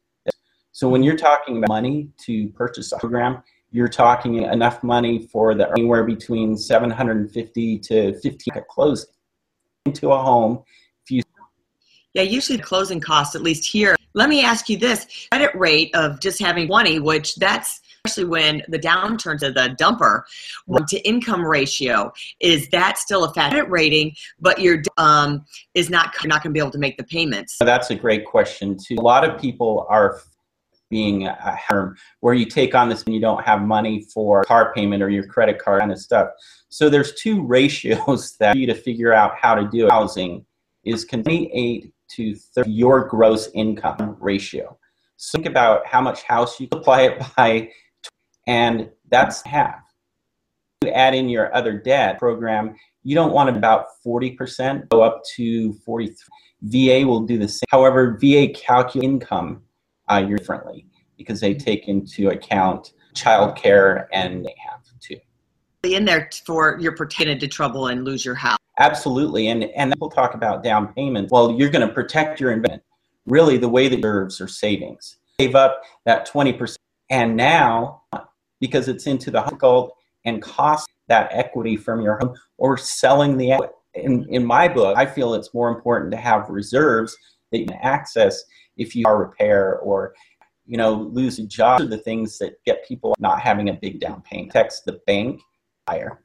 So 0.72 0.88
when 0.88 1.02
you're 1.02 1.16
talking 1.16 1.58
about 1.58 1.68
money 1.68 2.08
to 2.24 2.48
purchase 2.48 2.90
a 2.90 2.96
program, 2.96 3.42
you're 3.70 3.86
talking 3.86 4.36
enough 4.36 4.82
money 4.82 5.28
for 5.30 5.54
the 5.54 5.68
anywhere 5.72 6.04
between 6.04 6.56
750 6.56 7.78
to 7.80 8.18
15 8.20 8.56
at 8.56 8.66
closing 8.68 9.10
into 9.84 10.10
a 10.10 10.18
home. 10.18 10.62
Yeah, 12.14 12.22
usually 12.22 12.59
closing 12.59 13.00
costs, 13.00 13.35
at 13.35 13.42
least 13.42 13.68
here. 13.68 13.96
Let 14.14 14.29
me 14.29 14.44
ask 14.44 14.68
you 14.68 14.77
this 14.77 15.07
credit 15.33 15.50
rate 15.57 15.90
of 15.94 16.20
just 16.20 16.40
having 16.40 16.68
20, 16.68 17.00
which 17.00 17.35
that's 17.35 17.81
especially 18.07 18.29
when 18.29 18.62
the 18.68 18.79
downturns 18.79 19.42
of 19.42 19.55
the 19.55 19.74
dumper 19.81 20.22
to 20.88 21.09
income 21.09 21.42
ratio 21.42 22.12
is 22.38 22.68
that 22.68 22.98
still 22.98 23.24
a 23.24 23.33
credit 23.33 23.68
rating 23.70 24.14
but 24.38 24.61
your 24.61 24.83
um, 24.98 25.42
is 25.72 25.88
not 25.88 26.12
you're 26.22 26.29
not 26.29 26.42
going 26.42 26.50
to 26.50 26.55
be 26.55 26.61
able 26.61 26.70
to 26.70 26.79
make 26.79 26.98
the 26.98 27.05
payments? 27.05 27.57
That's 27.59 27.90
a 27.90 27.94
great 27.94 28.27
question 28.27 28.77
too. 28.77 28.96
A 28.98 29.00
lot 29.00 29.29
of 29.29 29.40
people 29.40 29.87
are 29.88 30.20
being 30.90 31.27
a 31.27 31.57
harm 31.57 31.96
where 32.20 32.35
you 32.35 32.44
take 32.44 32.74
on 32.74 32.90
this 32.90 33.03
and 33.05 33.14
you 33.14 33.20
don't 33.22 33.42
have 33.42 33.62
money 33.62 34.07
for 34.12 34.44
car 34.44 34.72
payment 34.74 35.03
or 35.03 35.09
your 35.09 35.27
credit 35.27 35.59
card 35.59 35.81
kind 35.81 35.90
of 35.90 35.98
stuff. 35.98 36.29
So 36.68 36.90
there's 36.90 37.14
two 37.14 37.42
ratios 37.46 38.37
that 38.37 38.55
you 38.57 38.66
to 38.66 38.74
figure 38.74 39.14
out 39.14 39.37
how 39.40 39.55
to 39.55 39.66
do 39.66 39.88
housing 39.88 40.44
is 40.85 41.07
28 41.07 41.93
to 42.16 42.35
30, 42.35 42.70
your 42.70 43.09
gross 43.09 43.48
income 43.55 44.16
ratio 44.20 44.77
so 45.16 45.37
think 45.37 45.46
about 45.46 45.87
how 45.87 46.00
much 46.00 46.22
house 46.24 46.61
you 46.61 46.68
apply 46.72 47.03
it 47.03 47.22
by 47.37 47.70
and 48.46 48.90
that's 49.11 49.42
half. 49.42 49.81
You 50.83 50.90
add 50.90 51.14
in 51.14 51.29
your 51.29 51.55
other 51.55 51.79
debt 51.79 52.18
program, 52.18 52.74
you 53.03 53.14
don't 53.14 53.33
want 53.33 53.55
about 53.55 53.87
40% 54.05 54.88
go 54.90 55.03
up 55.03 55.22
to 55.37 55.72
43. 55.85 56.16
VA 56.62 57.07
will 57.07 57.20
do 57.20 57.38
the 57.38 57.48
same. 57.48 57.64
However, 57.70 58.18
VA 58.20 58.48
calculate 58.48 59.05
income 59.05 59.62
uh, 60.09 60.20
differently 60.22 60.87
because 61.16 61.40
they 61.40 61.55
take 61.55 61.88
into 61.88 62.31
account 62.31 62.92
child 63.14 63.57
care 63.57 64.09
and 64.12 64.44
they 64.44 64.55
have 64.59 64.81
to. 65.00 65.18
In 65.85 66.05
there 66.05 66.31
for 66.44 66.79
you're 66.81 66.96
pretending 66.96 67.38
to 67.38 67.48
trouble 67.48 67.87
and 67.88 68.05
lose 68.05 68.24
your 68.24 68.35
house. 68.35 68.59
Absolutely, 68.78 69.48
and 69.48 69.64
and 69.64 69.94
we'll 70.00 70.10
talk 70.10 70.34
about 70.34 70.62
down 70.64 70.92
payment. 70.94 71.30
Well, 71.30 71.52
you're 71.52 71.70
going 71.70 71.87
to 71.87 71.94
protect 71.94 72.40
your 72.40 72.52
investment. 72.52 72.82
Really, 73.26 73.56
the 73.56 73.68
way 73.68 73.88
that 73.88 73.96
reserves 73.96 74.40
or 74.40 74.48
savings 74.48 75.16
save 75.40 75.54
up 75.54 75.82
that 76.04 76.28
20%, 76.28 76.76
and 77.10 77.37
now 77.37 78.02
because 78.60 78.88
it's 78.88 79.06
into 79.06 79.30
the 79.30 79.42
difficult 79.42 79.96
and 80.24 80.40
cost 80.40 80.88
that 81.08 81.28
equity 81.32 81.76
from 81.76 82.00
your 82.00 82.18
home 82.18 82.34
or 82.56 82.76
selling 82.76 83.37
the 83.37 83.58
in, 83.94 84.26
in 84.30 84.44
my 84.44 84.66
book 84.66 84.96
i 84.96 85.04
feel 85.04 85.34
it's 85.34 85.52
more 85.52 85.68
important 85.68 86.10
to 86.10 86.16
have 86.16 86.48
reserves 86.48 87.16
that 87.52 87.58
you 87.58 87.66
can 87.66 87.76
access 87.82 88.42
if 88.76 88.96
you 88.96 89.04
are 89.06 89.18
repair 89.18 89.78
or 89.80 90.14
you 90.66 90.78
know 90.78 90.94
lose 90.94 91.38
a 91.38 91.46
job 91.46 91.80
are 91.80 91.87
the 91.87 91.98
things 91.98 92.38
that 92.38 92.54
get 92.64 92.87
people 92.88 93.14
not 93.18 93.40
having 93.40 93.68
a 93.68 93.74
big 93.74 94.00
down 94.00 94.22
payment 94.22 94.50
text 94.50 94.84
the 94.87 94.98
bank 95.06 95.40
higher 95.87 96.20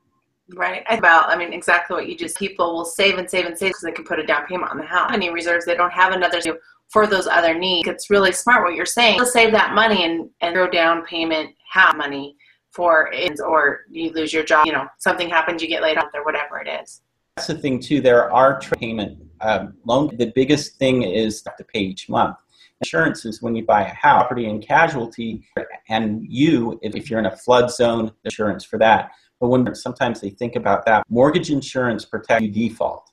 Right. 0.55 0.83
About, 0.89 1.29
I 1.29 1.37
mean, 1.37 1.53
exactly 1.53 1.95
what 1.95 2.07
you 2.07 2.17
just, 2.17 2.37
people 2.37 2.73
will 2.73 2.85
save 2.85 3.17
and 3.17 3.29
save 3.29 3.45
and 3.45 3.57
save 3.57 3.69
because 3.69 3.81
they 3.81 3.91
can 3.91 4.05
put 4.05 4.19
a 4.19 4.25
down 4.25 4.45
payment 4.47 4.71
on 4.71 4.77
the 4.77 4.85
house. 4.85 5.11
Any 5.13 5.29
reserves, 5.29 5.65
they 5.65 5.75
don't 5.75 5.93
have 5.93 6.13
another 6.13 6.41
for 6.89 7.05
those 7.05 7.27
other 7.27 7.53
needs. 7.53 7.87
It's 7.87 8.09
really 8.09 8.31
smart 8.31 8.63
what 8.63 8.75
you're 8.75 8.85
saying. 8.85 9.17
You'll 9.17 9.27
save 9.27 9.51
that 9.51 9.73
money 9.75 10.05
and, 10.05 10.29
and 10.41 10.55
throw 10.55 10.69
down 10.69 11.05
payment 11.05 11.55
have 11.71 11.95
money 11.97 12.35
for 12.71 13.09
it 13.13 13.39
or 13.39 13.81
you 13.89 14.11
lose 14.11 14.33
your 14.33 14.43
job, 14.43 14.65
you 14.65 14.71
know, 14.71 14.87
something 14.97 15.29
happens, 15.29 15.61
you 15.61 15.67
get 15.67 15.81
laid 15.81 15.97
off 15.97 16.09
or 16.13 16.23
whatever 16.23 16.59
it 16.59 16.67
is. 16.67 17.01
That's 17.35 17.47
the 17.47 17.57
thing 17.57 17.79
too. 17.79 18.01
There 18.01 18.31
are 18.31 18.59
payment 18.59 19.17
um, 19.41 19.75
loan. 19.85 20.15
The 20.17 20.31
biggest 20.35 20.75
thing 20.77 21.03
is 21.03 21.41
to 21.41 21.51
pay 21.73 21.79
each 21.79 22.09
month. 22.09 22.37
Insurance 22.81 23.25
is 23.25 23.41
when 23.41 23.55
you 23.55 23.65
buy 23.65 23.81
a 23.83 23.93
house, 23.93 24.21
property 24.21 24.45
and 24.45 24.65
casualty, 24.65 25.45
and 25.89 26.25
you, 26.27 26.79
if, 26.81 26.95
if 26.95 27.09
you're 27.09 27.19
in 27.19 27.25
a 27.25 27.35
flood 27.35 27.69
zone, 27.69 28.11
insurance 28.23 28.63
for 28.63 28.79
that. 28.79 29.11
But 29.39 29.47
when 29.47 29.73
sometimes 29.75 30.19
they 30.19 30.29
think 30.29 30.55
about 30.55 30.85
that, 30.85 31.03
mortgage 31.09 31.49
insurance 31.49 32.05
protects 32.05 32.43
you 32.43 32.51
default. 32.51 33.09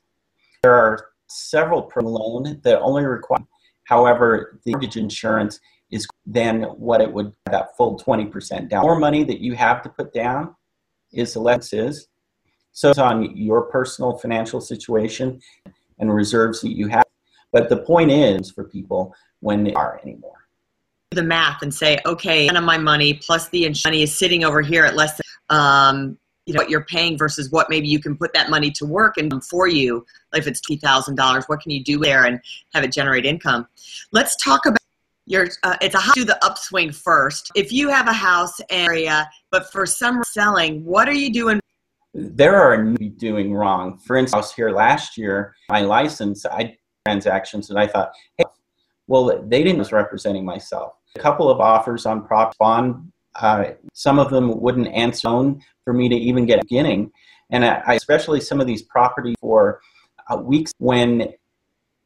There 0.63 0.73
are 0.73 1.09
several 1.27 1.83
per 1.83 2.01
loan 2.01 2.59
that 2.63 2.79
only 2.79 3.05
require. 3.05 3.43
However, 3.85 4.59
the 4.65 4.71
mortgage 4.71 4.97
insurance 4.97 5.59
is 5.91 6.05
than 6.25 6.63
what 6.63 6.99
it 6.99 7.11
would 7.11 7.33
that 7.49 7.75
full 7.77 7.97
20% 7.97 8.69
down. 8.69 8.83
More 8.83 8.99
money 8.99 9.23
that 9.23 9.39
you 9.39 9.53
have 9.55 9.81
to 9.83 9.89
put 9.89 10.13
down 10.13 10.55
is 11.13 11.33
the 11.33 11.39
less 11.39 11.71
is. 11.71 12.07
So 12.73 12.89
it's 12.89 12.99
on 12.99 13.35
your 13.35 13.63
personal 13.63 14.17
financial 14.17 14.59
situation 14.61 15.39
and 15.99 16.13
reserves 16.13 16.61
that 16.61 16.75
you 16.75 16.87
have. 16.87 17.05
But 17.51 17.69
the 17.69 17.77
point 17.77 18.11
is 18.11 18.51
for 18.51 18.65
people 18.65 19.15
when 19.39 19.63
they 19.63 19.73
are 19.73 19.99
anymore. 20.03 20.33
The 21.11 21.23
math 21.23 21.61
and 21.61 21.73
say, 21.73 21.97
okay, 22.05 22.45
none 22.47 22.57
of 22.57 22.65
my 22.65 22.77
money 22.77 23.13
plus 23.13 23.47
the 23.49 23.65
insurance 23.65 23.85
money 23.85 24.03
is 24.03 24.17
sitting 24.17 24.43
over 24.43 24.61
here 24.61 24.83
at 24.83 24.95
less 24.95 25.15
than 25.15 25.23
um, 25.49 26.17
you 26.45 26.53
know 26.53 26.59
what 26.59 26.69
you're 26.69 26.85
paying 26.85 27.17
versus 27.17 27.51
what 27.51 27.69
maybe 27.69 27.87
you 27.87 27.99
can 27.99 28.15
put 28.15 28.33
that 28.33 28.49
money 28.49 28.71
to 28.71 28.85
work 28.85 29.17
and 29.17 29.43
for 29.43 29.67
you. 29.67 30.05
Like 30.31 30.41
if 30.41 30.47
it's 30.47 30.61
two 30.61 30.77
thousand 30.77 31.15
dollars, 31.15 31.45
what 31.47 31.61
can 31.61 31.71
you 31.71 31.83
do 31.83 31.99
there 31.99 32.25
and 32.25 32.39
have 32.73 32.83
it 32.83 32.91
generate 32.91 33.25
income? 33.25 33.67
Let's 34.11 34.35
talk 34.37 34.65
about 34.65 34.79
you're 35.25 35.49
uh, 35.63 35.75
it's 35.81 35.93
a 35.93 36.01
do 36.13 36.23
the 36.23 36.43
upswing 36.43 36.91
first. 36.91 37.51
If 37.53 37.73
you 37.73 37.89
have 37.89 38.07
a 38.07 38.13
house 38.13 38.59
area, 38.69 39.29
but 39.51 39.71
for 39.71 39.85
some 39.85 40.23
selling, 40.23 40.83
what 40.85 41.09
are 41.09 41.13
you 41.13 41.33
doing? 41.33 41.59
There 42.13 42.55
are 42.55 42.93
doing 43.17 43.53
wrong. 43.53 43.99
For 43.99 44.15
instance, 44.15 44.53
here 44.53 44.71
last 44.71 45.17
year, 45.17 45.53
my 45.69 45.81
license, 45.81 46.45
I 46.45 46.77
transactions, 47.05 47.69
and 47.69 47.77
I 47.77 47.87
thought, 47.87 48.11
hey, 48.37 48.45
well, 49.07 49.43
they 49.45 49.63
didn't 49.63 49.79
was 49.79 49.91
representing 49.91 50.45
myself. 50.45 50.93
A 51.15 51.19
couple 51.19 51.49
of 51.49 51.59
offers 51.59 52.05
on 52.05 52.25
prop 52.25 52.57
bond, 52.57 53.11
uh, 53.41 53.71
some 53.93 54.19
of 54.19 54.29
them 54.29 54.59
wouldn't 54.59 54.87
answer 54.87 55.55
for 55.83 55.93
me 55.93 56.09
to 56.09 56.15
even 56.15 56.45
get 56.45 56.61
beginning, 56.61 57.11
and 57.51 57.65
I, 57.65 57.95
especially 57.95 58.41
some 58.41 58.59
of 58.59 58.67
these 58.67 58.83
properties 58.83 59.35
for 59.39 59.81
uh, 60.29 60.37
weeks 60.37 60.71
when 60.79 61.33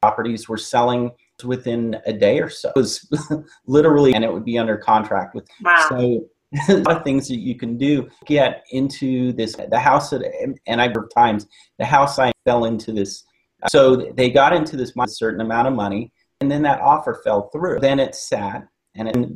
properties 0.00 0.48
were 0.48 0.58
selling 0.58 1.10
within 1.44 1.96
a 2.06 2.12
day 2.12 2.40
or 2.40 2.50
so. 2.50 2.68
It 2.70 2.76
was 2.76 3.10
literally, 3.66 4.14
and 4.14 4.24
it 4.24 4.32
would 4.32 4.44
be 4.44 4.58
under 4.58 4.76
contract 4.76 5.34
with. 5.34 5.46
Wow. 5.62 5.86
So 5.88 6.28
a 6.68 6.76
lot 6.78 6.98
of 6.98 7.04
things 7.04 7.28
that 7.28 7.38
you 7.38 7.56
can 7.56 7.78
do 7.78 8.08
get 8.26 8.64
into 8.70 9.32
this. 9.32 9.56
The 9.56 9.78
house 9.78 10.10
that, 10.10 10.22
and 10.66 10.80
I 10.80 10.88
have 10.88 10.94
times 11.14 11.46
the 11.78 11.84
house 11.84 12.18
I 12.18 12.32
fell 12.44 12.66
into 12.66 12.92
this. 12.92 13.24
So 13.68 13.96
they 13.96 14.30
got 14.30 14.52
into 14.52 14.76
this 14.76 14.92
a 14.98 15.08
certain 15.08 15.40
amount 15.40 15.68
of 15.68 15.74
money, 15.74 16.12
and 16.40 16.50
then 16.50 16.62
that 16.62 16.80
offer 16.80 17.20
fell 17.24 17.48
through. 17.50 17.80
Then 17.80 18.00
it 18.00 18.14
sat, 18.14 18.66
and 18.96 19.08
it, 19.08 19.30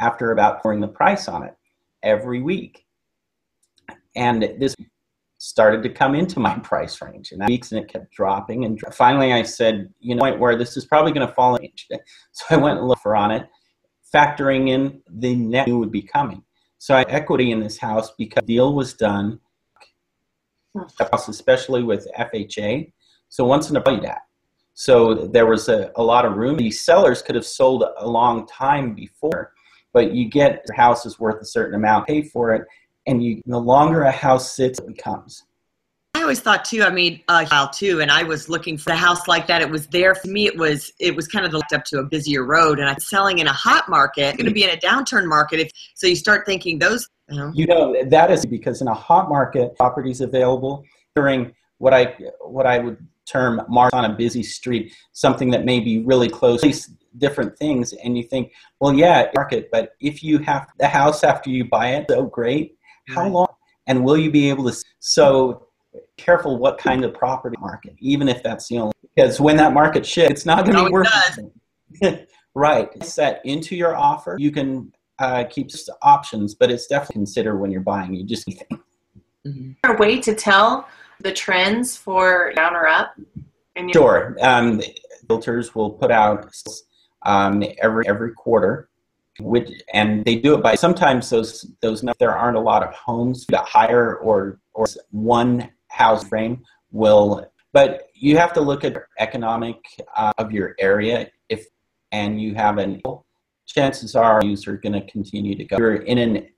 after 0.00 0.32
about 0.32 0.62
pouring 0.62 0.80
the 0.80 0.88
price 0.88 1.28
on 1.28 1.42
it 1.42 1.54
every 2.02 2.42
week, 2.42 2.84
and 4.14 4.42
this 4.58 4.74
started 5.38 5.82
to 5.82 5.90
come 5.90 6.14
into 6.14 6.40
my 6.40 6.58
price 6.60 7.00
range 7.02 7.32
and 7.32 7.46
weeks 7.46 7.72
and 7.72 7.80
it 7.80 7.88
kept 7.88 8.10
dropping 8.10 8.64
and 8.64 8.80
finally 8.92 9.34
i 9.34 9.42
said 9.42 9.92
you 10.00 10.14
know 10.14 10.20
point 10.20 10.38
where 10.38 10.56
this 10.56 10.76
is 10.78 10.86
probably 10.86 11.12
going 11.12 11.26
to 11.26 11.34
fall 11.34 11.56
in. 11.56 11.68
So 12.32 12.44
i 12.50 12.56
went 12.56 12.78
and 12.78 12.88
looked 12.88 13.02
for 13.02 13.14
on 13.14 13.30
it 13.30 13.46
factoring 14.14 14.70
in 14.70 15.02
the 15.10 15.34
net 15.34 15.68
would 15.68 15.92
be 15.92 16.02
coming. 16.02 16.42
So 16.78 16.94
i 16.94 17.02
equity 17.02 17.50
in 17.50 17.60
this 17.60 17.78
house 17.78 18.12
because 18.18 18.40
the 18.40 18.54
deal 18.54 18.74
was 18.74 18.94
done 18.94 19.40
especially 21.28 21.82
with 21.82 22.06
fha 22.18 22.92
so 23.28 23.44
once 23.44 23.70
in 23.70 23.76
a 23.76 23.80
while 23.80 24.00
that 24.02 24.22
So 24.74 25.14
there 25.14 25.46
was 25.46 25.68
a, 25.68 25.90
a 25.96 26.02
lot 26.02 26.24
of 26.26 26.36
room. 26.36 26.56
These 26.56 26.84
sellers 26.84 27.22
could 27.22 27.34
have 27.34 27.46
sold 27.46 27.84
a 27.98 28.06
long 28.06 28.46
time 28.46 28.94
before, 28.94 29.52
but 29.96 30.12
you 30.12 30.28
get 30.28 30.62
your 30.68 30.76
house 30.76 31.06
is 31.06 31.18
worth 31.18 31.40
a 31.40 31.46
certain 31.46 31.74
amount, 31.74 32.06
pay 32.06 32.20
for 32.20 32.52
it, 32.52 32.66
and 33.06 33.24
you 33.24 33.40
the 33.46 33.58
longer 33.58 34.02
a 34.02 34.10
house 34.10 34.54
sits, 34.54 34.78
it 34.78 34.86
becomes. 34.86 35.42
I 36.12 36.20
always 36.20 36.38
thought 36.38 36.66
too. 36.66 36.82
I 36.82 36.90
mean, 36.90 37.22
a 37.30 37.48
uh, 37.50 37.68
too, 37.72 38.02
and 38.02 38.10
I 38.10 38.22
was 38.22 38.50
looking 38.50 38.76
for 38.76 38.92
a 38.92 38.96
house 38.96 39.26
like 39.26 39.46
that. 39.46 39.62
It 39.62 39.70
was 39.70 39.86
there 39.86 40.14
for 40.14 40.28
me. 40.28 40.46
It 40.46 40.58
was 40.58 40.92
it 41.00 41.16
was 41.16 41.26
kind 41.26 41.46
of 41.46 41.54
looked 41.54 41.72
up 41.72 41.84
to 41.84 42.00
a 42.00 42.04
busier 42.04 42.44
road, 42.44 42.78
and 42.78 42.90
I'm 42.90 43.00
selling 43.00 43.38
in 43.38 43.46
a 43.46 43.54
hot 43.54 43.88
market. 43.88 44.36
Going 44.36 44.44
to 44.44 44.52
be 44.52 44.64
in 44.64 44.70
a 44.70 44.76
downturn 44.76 45.26
market. 45.26 45.60
If 45.60 45.70
so, 45.94 46.06
you 46.06 46.16
start 46.16 46.44
thinking 46.44 46.78
those. 46.78 47.08
You 47.30 47.38
know, 47.38 47.52
you 47.54 47.66
know 47.66 47.96
that 48.04 48.30
is 48.30 48.44
because 48.44 48.82
in 48.82 48.88
a 48.88 48.94
hot 48.94 49.30
market, 49.30 49.76
properties 49.76 50.20
available 50.20 50.84
during 51.14 51.54
what 51.78 51.94
I 51.94 52.14
what 52.42 52.66
I 52.66 52.80
would 52.80 52.98
term 53.24 53.62
mark 53.70 53.94
on 53.94 54.04
a 54.04 54.14
busy 54.14 54.42
street, 54.42 54.92
something 55.12 55.50
that 55.52 55.64
may 55.64 55.80
be 55.80 56.00
really 56.00 56.28
close, 56.28 56.62
different 57.18 57.56
things, 57.58 57.92
and 57.92 58.16
you 58.16 58.22
think, 58.22 58.52
well, 58.80 58.92
yeah, 58.92 59.30
market, 59.34 59.68
but 59.72 59.90
if 60.00 60.22
you 60.22 60.38
have 60.38 60.68
the 60.78 60.88
house 60.88 61.24
after 61.24 61.50
you 61.50 61.64
buy 61.64 61.94
it, 61.94 62.06
so 62.08 62.24
great. 62.24 62.76
How 63.08 63.28
long? 63.28 63.48
And 63.86 64.04
will 64.04 64.18
you 64.18 64.30
be 64.30 64.48
able 64.48 64.68
to? 64.70 64.76
So 64.98 65.66
careful 66.16 66.58
what 66.58 66.78
kind 66.78 67.04
of 67.04 67.14
property 67.14 67.56
market, 67.60 67.94
even 68.00 68.28
if 68.28 68.42
that's 68.42 68.68
the 68.68 68.78
only. 68.78 68.92
Because 69.14 69.40
when 69.40 69.56
that 69.56 69.72
market 69.72 70.04
shifts, 70.04 70.30
it's 70.30 70.46
not 70.46 70.64
going 70.64 70.76
to 70.76 70.84
be 70.86 70.90
worth 70.90 71.08
it. 72.00 72.28
right. 72.54 73.02
Set 73.02 73.40
into 73.44 73.76
your 73.76 73.96
offer. 73.96 74.36
You 74.38 74.50
can 74.50 74.92
uh, 75.18 75.44
keep 75.44 75.70
options, 76.02 76.54
but 76.54 76.70
it's 76.70 76.86
definitely 76.86 77.14
consider 77.14 77.56
when 77.56 77.70
you're 77.70 77.80
buying. 77.80 78.14
You 78.14 78.24
just 78.24 78.44
think. 78.44 78.62
Mm-hmm. 79.46 79.90
A 79.90 79.96
way 79.96 80.20
to 80.20 80.34
tell 80.34 80.88
the 81.20 81.32
trends 81.32 81.96
for 81.96 82.52
down 82.54 82.74
or 82.74 82.86
up? 82.86 83.14
Your- 83.76 83.92
sure. 83.92 84.36
Um, 84.40 84.80
realtors 85.28 85.74
will 85.74 85.90
put 85.90 86.10
out 86.10 86.54
um, 87.26 87.62
every 87.82 88.08
every 88.08 88.32
quarter, 88.32 88.88
which 89.38 89.70
and 89.92 90.24
they 90.24 90.36
do 90.36 90.54
it 90.54 90.62
by 90.62 90.74
sometimes 90.74 91.28
those 91.28 91.66
those 91.82 92.02
there 92.18 92.34
aren't 92.34 92.56
a 92.56 92.60
lot 92.60 92.82
of 92.82 92.94
homes 92.94 93.44
that 93.50 93.66
hire 93.66 94.16
or 94.16 94.58
or 94.72 94.86
one 95.10 95.70
house 95.88 96.24
frame 96.24 96.64
will 96.92 97.46
but 97.76 98.08
you 98.14 98.38
have 98.38 98.54
to 98.54 98.62
look 98.62 98.84
at 98.84 98.96
economic 99.18 99.76
uh, 100.16 100.32
of 100.38 100.50
your 100.50 100.74
area. 100.78 101.30
If 101.50 101.66
and 102.10 102.40
you 102.40 102.54
have 102.54 102.78
an 102.78 103.02
chances 103.66 104.16
are 104.16 104.40
you 104.42 104.56
are 104.66 104.78
going 104.78 104.94
to 104.94 105.02
continue 105.02 105.54
to 105.56 105.64
go. 105.64 105.76
You're 105.76 105.96
in 105.96 106.16
an 106.16 106.48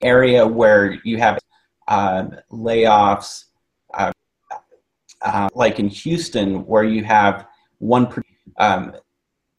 area 0.00 0.46
where 0.46 0.98
you 1.04 1.18
have 1.18 1.38
uh, 1.86 2.28
layoffs 2.50 3.44
uh, 3.92 5.50
like 5.54 5.78
in 5.78 5.88
Houston, 5.88 6.64
where 6.64 6.84
you 6.84 7.04
have 7.04 7.46
one 7.76 8.06
um, 8.56 8.94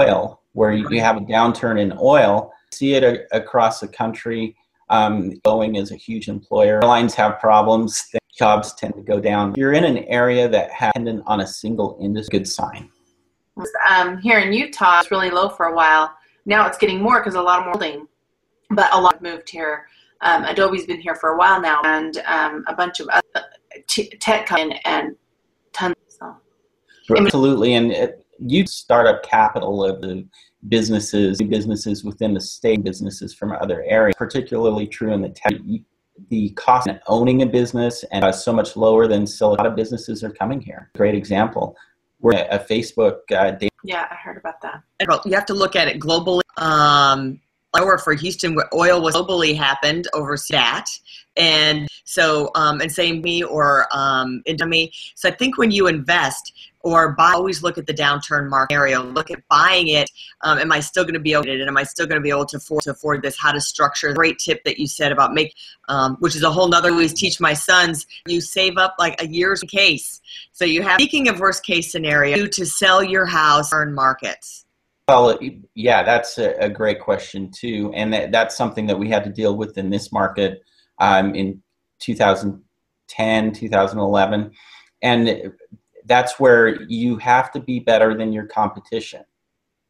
oil, 0.01 0.41
where 0.55 0.71
you 0.71 1.01
have 1.01 1.17
a 1.17 1.21
downturn 1.21 1.79
in 1.79 1.93
oil, 2.01 2.51
see 2.71 2.95
it 2.95 3.03
a- 3.03 3.25
across 3.35 3.81
the 3.81 3.87
country. 3.87 4.55
Um, 4.89 5.31
Boeing 5.43 5.77
is 5.77 5.91
a 5.91 5.95
huge 5.95 6.29
employer. 6.29 6.75
Airlines 6.81 7.13
have 7.15 7.39
problems. 7.39 8.09
Jobs 8.37 8.73
tend 8.73 8.93
to 8.95 9.01
go 9.01 9.19
down. 9.19 9.53
You're 9.57 9.73
in 9.73 9.83
an 9.83 9.99
area 10.05 10.47
that 10.47 10.71
has 10.71 10.91
dependent 10.93 11.23
on 11.25 11.41
a 11.41 11.47
single 11.47 11.97
industry. 12.01 12.39
Good 12.39 12.47
sign. 12.47 12.89
Um, 13.89 14.17
here 14.19 14.39
in 14.39 14.51
Utah, 14.53 14.99
it's 14.99 15.11
really 15.11 15.29
low 15.29 15.49
for 15.49 15.67
a 15.67 15.75
while. 15.75 16.13
Now 16.45 16.67
it's 16.67 16.77
getting 16.77 17.01
more 17.01 17.19
because 17.19 17.35
a 17.35 17.41
lot 17.41 17.59
of 17.59 17.65
more 17.65 17.73
building, 17.73 18.07
but 18.69 18.93
a 18.93 18.99
lot 18.99 19.21
moved 19.21 19.49
here. 19.49 19.87
Um, 20.21 20.43
Adobe's 20.45 20.85
been 20.85 20.99
here 20.99 21.15
for 21.15 21.31
a 21.31 21.37
while 21.37 21.61
now, 21.61 21.81
and 21.83 22.17
um, 22.25 22.63
a 22.67 22.75
bunch 22.75 22.99
of 22.99 23.07
other 23.09 23.45
t- 23.87 24.09
tech 24.19 24.51
and 24.51 25.15
tons. 25.73 25.95
So. 26.07 26.35
Absolutely, 27.15 27.75
and 27.75 27.91
it, 27.91 28.24
you 28.39 28.65
startup 28.67 29.24
capital 29.24 29.84
of 29.84 30.02
the 30.02 30.28
businesses, 30.67 31.41
businesses 31.41 32.04
within 32.04 32.34
the 32.34 32.41
state, 32.41 32.84
businesses 32.84 33.34
from 33.34 33.52
other 33.54 33.84
areas, 33.88 34.15
particularly 34.17 34.88
true 34.88 35.13
in 35.13 35.21
the 35.21 35.30
tech. 35.30 35.54
The 36.30 36.50
cost 36.52 36.88
of 36.88 36.98
owning 37.08 37.41
a 37.41 37.45
business 37.45 38.06
and 38.12 38.24
uh, 38.24 38.32
so 38.32 38.54
much 38.54 38.78
lower 38.78 39.06
than 39.06 39.28
still 39.28 39.50
a 39.50 39.56
lot 39.56 39.65
of 39.65 39.76
businesses 39.76 40.24
are 40.24 40.32
coming 40.32 40.62
here. 40.62 40.89
Great 40.95 41.13
example. 41.13 41.76
We're 42.21 42.48
a 42.50 42.58
Facebook. 42.58 43.19
Uh, 43.30 43.58
yeah, 43.84 44.08
I 44.10 44.15
heard 44.15 44.38
about 44.38 44.62
that. 44.62 44.82
You 45.26 45.34
have 45.34 45.45
to 45.48 45.54
look 45.54 45.76
at 45.76 45.89
it 45.89 46.00
globally. 46.00 46.41
Um, 46.58 47.41
lower 47.79 47.97
for 47.97 48.13
Houston, 48.13 48.55
where 48.55 48.69
oil 48.73 49.01
was 49.01 49.15
globally 49.15 49.55
happened 49.55 50.07
over 50.13 50.38
that. 50.51 50.85
And 51.38 51.88
so, 52.05 52.49
um, 52.55 52.79
and 52.81 52.91
same 52.91 53.21
me 53.21 53.43
or 53.43 53.88
um, 53.91 54.41
me. 54.45 54.91
So 55.15 55.29
I 55.29 55.31
think 55.33 55.57
when 55.57 55.71
you 55.71 55.88
invest 55.88 56.53
or 56.79 57.13
buy, 57.13 57.33
always 57.33 57.63
look 57.63 57.77
at 57.77 57.88
the 57.88 57.93
downturn 57.93 58.47
market 58.47 58.75
area. 58.75 58.99
Look 58.99 59.31
at 59.31 59.39
buying 59.49 59.88
it. 59.88 60.09
Um, 60.41 60.59
am 60.59 60.71
I 60.71 60.79
still 60.79 61.03
going 61.03 61.15
to 61.15 61.19
be 61.19 61.33
able 61.33 61.45
to? 61.45 61.51
And 61.51 61.67
am 61.67 61.77
I 61.77 61.83
still 61.83 62.05
going 62.05 62.21
to 62.21 62.23
be 62.23 62.29
able 62.29 62.45
to 62.45 62.57
afford, 62.57 62.83
to 62.83 62.91
afford 62.91 63.21
this? 63.21 63.38
How 63.38 63.51
to 63.51 63.59
structure? 63.59 64.13
Great 64.13 64.38
tip 64.38 64.63
that 64.65 64.77
you 64.77 64.88
said 64.88 65.11
about 65.11 65.33
make, 65.33 65.55
um, 65.89 66.15
which 66.19 66.35
is 66.35 66.43
a 66.43 66.51
whole 66.51 66.67
nother. 66.67 66.91
Always 66.91 67.13
teach 67.13 67.39
my 67.39 67.53
sons. 67.53 68.05
You 68.27 68.39
save 68.39 68.77
up 68.77 68.95
like 68.99 69.19
a 69.21 69.27
year's 69.27 69.61
case. 69.61 70.21
So 70.51 70.63
you 70.63 70.83
have. 70.83 70.99
Speaking 71.01 71.27
of 71.27 71.39
worst 71.39 71.65
case 71.65 71.91
scenario, 71.91 72.45
to 72.45 72.65
sell 72.65 73.03
your 73.03 73.25
house 73.25 73.73
in 73.73 73.93
markets. 73.93 74.64
Well, 75.07 75.37
yeah, 75.75 76.01
that's 76.01 76.39
a, 76.39 76.55
a 76.59 76.69
great 76.69 76.99
question 76.99 77.51
too, 77.51 77.91
and 77.93 78.11
that, 78.11 78.31
that's 78.31 78.57
something 78.57 78.87
that 78.87 78.97
we 78.97 79.07
had 79.07 79.23
to 79.25 79.29
deal 79.29 79.55
with 79.55 79.77
in 79.77 79.91
this 79.91 80.11
market 80.11 80.63
um, 80.97 81.35
in 81.35 81.61
2010, 81.99 83.51
2011, 83.51 84.51
and 85.03 85.53
that's 86.05 86.39
where 86.39 86.81
you 86.85 87.17
have 87.17 87.51
to 87.51 87.59
be 87.59 87.79
better 87.79 88.17
than 88.17 88.33
your 88.33 88.47
competition, 88.47 89.23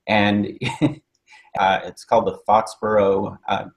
and 0.06 0.60
uh, 1.60 1.80
it's 1.86 2.04
called 2.04 2.28
the 2.28 2.40
Foxboro. 2.46 3.38
Uh, 3.48 3.68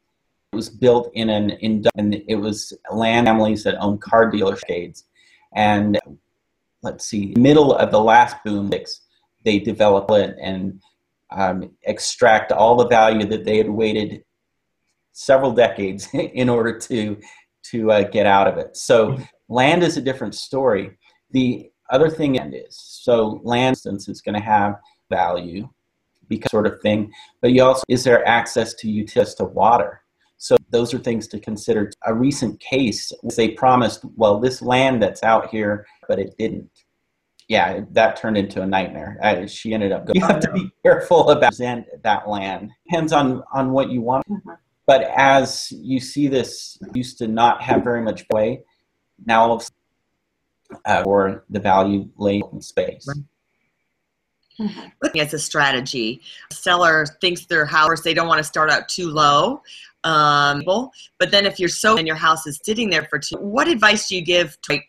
it 0.53 0.57
was 0.57 0.69
built 0.69 1.09
in 1.15 1.31
an 1.31 1.51
in, 1.51 1.85
and 1.95 2.21
it 2.27 2.37
was 2.37 2.73
land 2.91 3.29
families 3.29 3.63
that 3.63 3.79
owned 3.79 4.01
car 4.03 4.29
dealerships, 4.29 5.05
and 5.55 6.01
let's 6.83 7.07
see, 7.07 7.33
middle 7.37 7.77
of 7.77 7.93
the 7.93 8.01
last 8.01 8.43
boom, 8.45 8.73
they 9.45 9.61
developed 9.61 10.11
it 10.11 10.37
and 10.43 10.81
um, 11.31 11.71
extract 11.83 12.53
all 12.53 12.77
the 12.77 12.89
value 12.89 13.27
that 13.27 13.45
they 13.45 13.59
had 13.59 13.69
waited 13.69 14.25
several 15.13 15.53
decades 15.53 16.09
in 16.13 16.49
order 16.49 16.79
to 16.79 17.19
to 17.65 17.91
uh, 17.93 18.03
get 18.03 18.25
out 18.25 18.47
of 18.47 18.57
it. 18.57 18.77
So 18.77 19.19
land 19.49 19.83
is 19.83 19.97
a 19.97 20.01
different 20.01 20.35
story. 20.35 20.97
The 21.33 21.71
other 21.91 22.09
thing 22.09 22.37
is 22.37 22.79
so 22.79 23.41
land 23.45 23.77
since 23.77 24.09
is 24.09 24.23
going 24.23 24.37
to 24.37 24.41
have 24.41 24.77
value 25.11 25.69
because 26.29 26.51
sort 26.51 26.67
of 26.67 26.81
thing, 26.81 27.13
but 27.41 27.53
you 27.53 27.63
also 27.63 27.83
is 27.89 28.05
there 28.05 28.27
access 28.27 28.75
to 28.75 28.91
utilities 28.91 29.35
to 29.35 29.45
water. 29.45 30.03
So 30.37 30.57
those 30.71 30.95
are 30.95 30.99
things 30.99 31.27
to 31.29 31.41
consider. 31.41 31.91
A 32.07 32.15
recent 32.15 32.61
case, 32.61 33.13
was 33.23 33.35
they 33.35 33.51
promised, 33.51 34.05
well, 34.17 34.39
this 34.39 34.63
land 34.63 35.03
that's 35.03 35.23
out 35.25 35.51
here, 35.51 35.85
but 36.07 36.19
it 36.19 36.37
didn't 36.39 36.71
yeah, 37.49 37.81
that 37.93 38.17
turned 38.17 38.37
into 38.37 38.61
a 38.61 38.67
nightmare. 38.67 39.19
Uh, 39.23 39.47
she 39.47 39.73
ended 39.73 39.91
up. 39.91 40.07
Going, 40.07 40.17
you 40.17 40.27
have 40.27 40.41
to 40.41 40.53
be 40.53 40.71
careful 40.83 41.31
about 41.31 41.57
that 41.57 42.29
land. 42.29 42.71
Depends 42.89 43.13
on 43.13 43.43
on 43.53 43.73
what 43.73 43.91
you 43.91 44.03
want. 44.03 44.27
Mm-hmm. 44.29 44.51
But 44.87 45.03
as 45.03 45.71
you 45.73 45.99
see 45.99 46.29
this, 46.29 46.79
used 46.95 47.19
to 47.19 47.29
not 47.29 47.63
have 47.63 47.83
very 47.83 48.03
much 48.03 48.27
way. 48.31 48.63
Now 49.25 49.43
all 49.43 49.57
of 49.57 49.69
uh, 50.87 51.03
or 51.07 51.45
the 51.49 51.61
value 51.61 52.09
laid 52.19 52.45
in 52.53 52.61
space. 52.61 53.09
Mm-hmm. 54.61 54.89
Looking 55.03 55.21
at 55.21 55.33
a 55.33 55.39
strategy, 55.39 56.21
seller 56.53 57.07
thinks 57.21 57.47
their 57.47 57.65
house 57.65 58.03
they 58.03 58.13
don't 58.13 58.29
want 58.29 58.39
to 58.39 58.45
start 58.45 58.71
out 58.71 58.89
too 58.89 59.09
low. 59.09 59.63
Um, 60.05 60.65
but 60.65 61.31
then 61.31 61.47
if 61.47 61.59
you're 61.59 61.69
so 61.69 61.97
and 61.97 62.07
your 62.07 62.17
house 62.17 62.47
is 62.47 62.61
sitting 62.63 62.91
there 62.91 63.05
for 63.05 63.19
two, 63.19 63.37
what 63.37 63.69
advice 63.69 64.09
do 64.09 64.17
you 64.17 64.23
give 64.23 64.61
to 64.63 64.81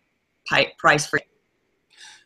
price 0.77 1.05
for 1.05 1.19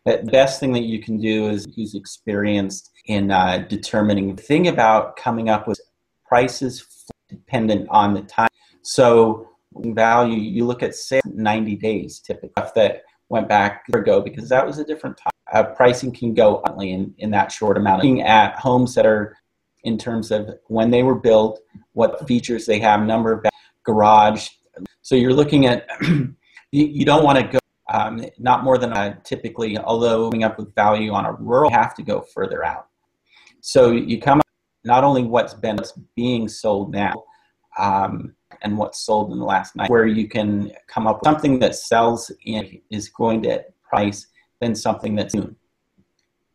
the 0.06 0.18
best 0.32 0.60
thing 0.60 0.74
that 0.74 0.84
you 0.84 1.00
can 1.02 1.18
do 1.18 1.48
is 1.50 1.66
use 1.76 1.95
experience 1.95 2.89
in 3.06 3.32
uh, 3.32 3.66
determining. 3.70 4.36
The 4.36 4.41
thing 4.41 4.68
about 4.68 5.16
coming 5.16 5.49
up 5.49 5.68
with 5.68 5.80
prices 6.26 6.86
dependent 7.30 7.88
on 7.89 8.14
the 8.14 8.22
time. 8.22 8.49
So 8.82 9.49
value, 9.76 10.38
you 10.38 10.66
look 10.66 10.84
at 10.84 10.93
say 10.93 11.22
90 11.26 11.76
days 11.78 12.20
typically 12.20 12.64
that 12.76 13.04
went 13.30 13.47
back 13.47 13.84
ago 13.93 14.22
because 14.22 14.49
that 14.49 14.66
was 14.66 14.78
a 14.78 14.86
different 14.86 15.18
time. 15.18 15.32
Uh, 15.51 15.64
pricing 15.64 16.12
can 16.12 16.34
go 16.34 16.62
only 16.70 16.91
in, 16.91 17.14
in 17.20 17.32
that 17.32 17.51
short 17.51 17.78
amount. 17.78 17.97
Looking 17.97 18.22
at 18.22 18.56
homes 18.56 18.95
that 18.95 19.06
are 19.06 19.38
in 19.84 19.97
terms 19.97 20.32
of 20.32 20.49
when 20.68 20.91
they 20.91 21.04
were 21.04 21.16
built, 21.16 21.60
what 21.93 22.26
features 22.28 22.66
they 22.66 22.80
have, 22.80 23.01
number 23.01 23.34
of 23.34 23.45
garage. 23.84 24.47
So 25.01 25.16
you're 25.16 25.34
looking 25.34 25.66
at 25.66 25.88
you, 26.01 26.36
you 26.72 27.06
don't 27.06 27.24
want 27.24 27.39
to 27.39 27.43
go 27.45 27.60
um, 27.91 28.25
not 28.38 28.63
more 28.63 28.77
than 28.77 28.93
a 28.93 29.19
typically, 29.23 29.77
although 29.77 30.29
coming 30.29 30.43
up 30.43 30.57
with 30.57 30.73
value 30.75 31.11
on 31.11 31.25
a 31.25 31.34
rural, 31.34 31.69
have 31.71 31.93
to 31.95 32.03
go 32.03 32.21
further 32.21 32.63
out. 32.63 32.88
So 33.61 33.91
you 33.91 34.19
come 34.21 34.39
up 34.39 34.47
not 34.84 35.03
only 35.03 35.23
what's 35.23 35.53
been 35.53 35.75
what's 35.77 35.93
being 36.15 36.47
sold 36.47 36.91
now 36.91 37.13
um, 37.77 38.36
and 38.61 38.77
what's 38.77 38.99
sold 39.05 39.31
in 39.31 39.39
the 39.39 39.45
last 39.45 39.75
night, 39.75 39.89
where 39.89 40.05
you 40.05 40.27
can 40.27 40.71
come 40.88 41.07
up 41.07 41.19
with 41.21 41.25
something 41.25 41.59
that 41.59 41.75
sells 41.75 42.31
in 42.45 42.81
is 42.89 43.09
going 43.09 43.41
to 43.43 43.63
price 43.81 44.27
than 44.59 44.75
something 44.75 45.15
that's 45.15 45.34
new. 45.34 45.55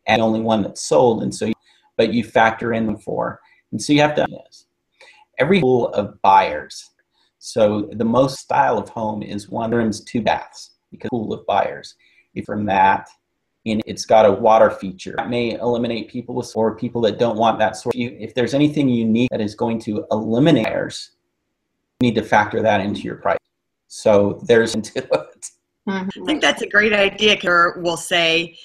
and 0.07 0.19
the 0.19 0.25
only 0.25 0.41
one 0.41 0.63
that's 0.63 0.81
sold. 0.81 1.23
And 1.23 1.33
so, 1.33 1.45
you, 1.45 1.53
but 1.97 2.13
you 2.13 2.23
factor 2.23 2.73
in 2.73 2.87
the 2.87 2.97
four. 2.97 3.39
And 3.71 3.81
so 3.81 3.93
you 3.93 4.01
have 4.01 4.15
to 4.15 4.25
this. 4.29 4.65
Every 5.37 5.61
pool 5.61 5.89
of 5.89 6.19
buyers. 6.21 6.89
So 7.37 7.89
the 7.93 8.05
most 8.05 8.39
style 8.39 8.77
of 8.77 8.89
home 8.89 9.23
is 9.23 9.49
one 9.49 9.71
rooms, 9.71 10.01
two 10.03 10.21
baths, 10.21 10.71
because 10.91 11.09
pool 11.09 11.33
of 11.33 11.45
buyers. 11.45 11.95
If 12.35 12.45
from 12.45 12.65
that, 12.65 13.09
in 13.65 13.81
it's 13.85 14.05
got 14.05 14.25
a 14.25 14.31
water 14.31 14.69
feature 14.69 15.13
that 15.17 15.29
may 15.29 15.59
eliminate 15.59 16.09
people 16.09 16.35
with 16.35 16.51
or 16.55 16.75
people 16.75 17.01
that 17.01 17.19
don't 17.19 17.37
want 17.37 17.59
that 17.59 17.75
sort. 17.75 17.95
If 17.95 18.33
there's 18.33 18.53
anything 18.53 18.89
unique 18.89 19.29
that 19.31 19.41
is 19.41 19.55
going 19.55 19.79
to 19.81 20.05
eliminate 20.11 20.65
buyers, 20.65 21.11
you 21.99 22.09
need 22.09 22.15
to 22.15 22.23
factor 22.23 22.61
that 22.61 22.81
into 22.81 23.01
your 23.01 23.15
price. 23.15 23.37
So 23.87 24.39
there's 24.45 24.75
into 24.75 24.97
it. 24.97 25.09
Mm-hmm. 25.87 26.23
I 26.23 26.25
think 26.25 26.41
that's 26.41 26.61
a 26.61 26.67
great 26.67 26.93
idea. 26.93 27.37
We'll 27.77 27.97
say 27.97 28.57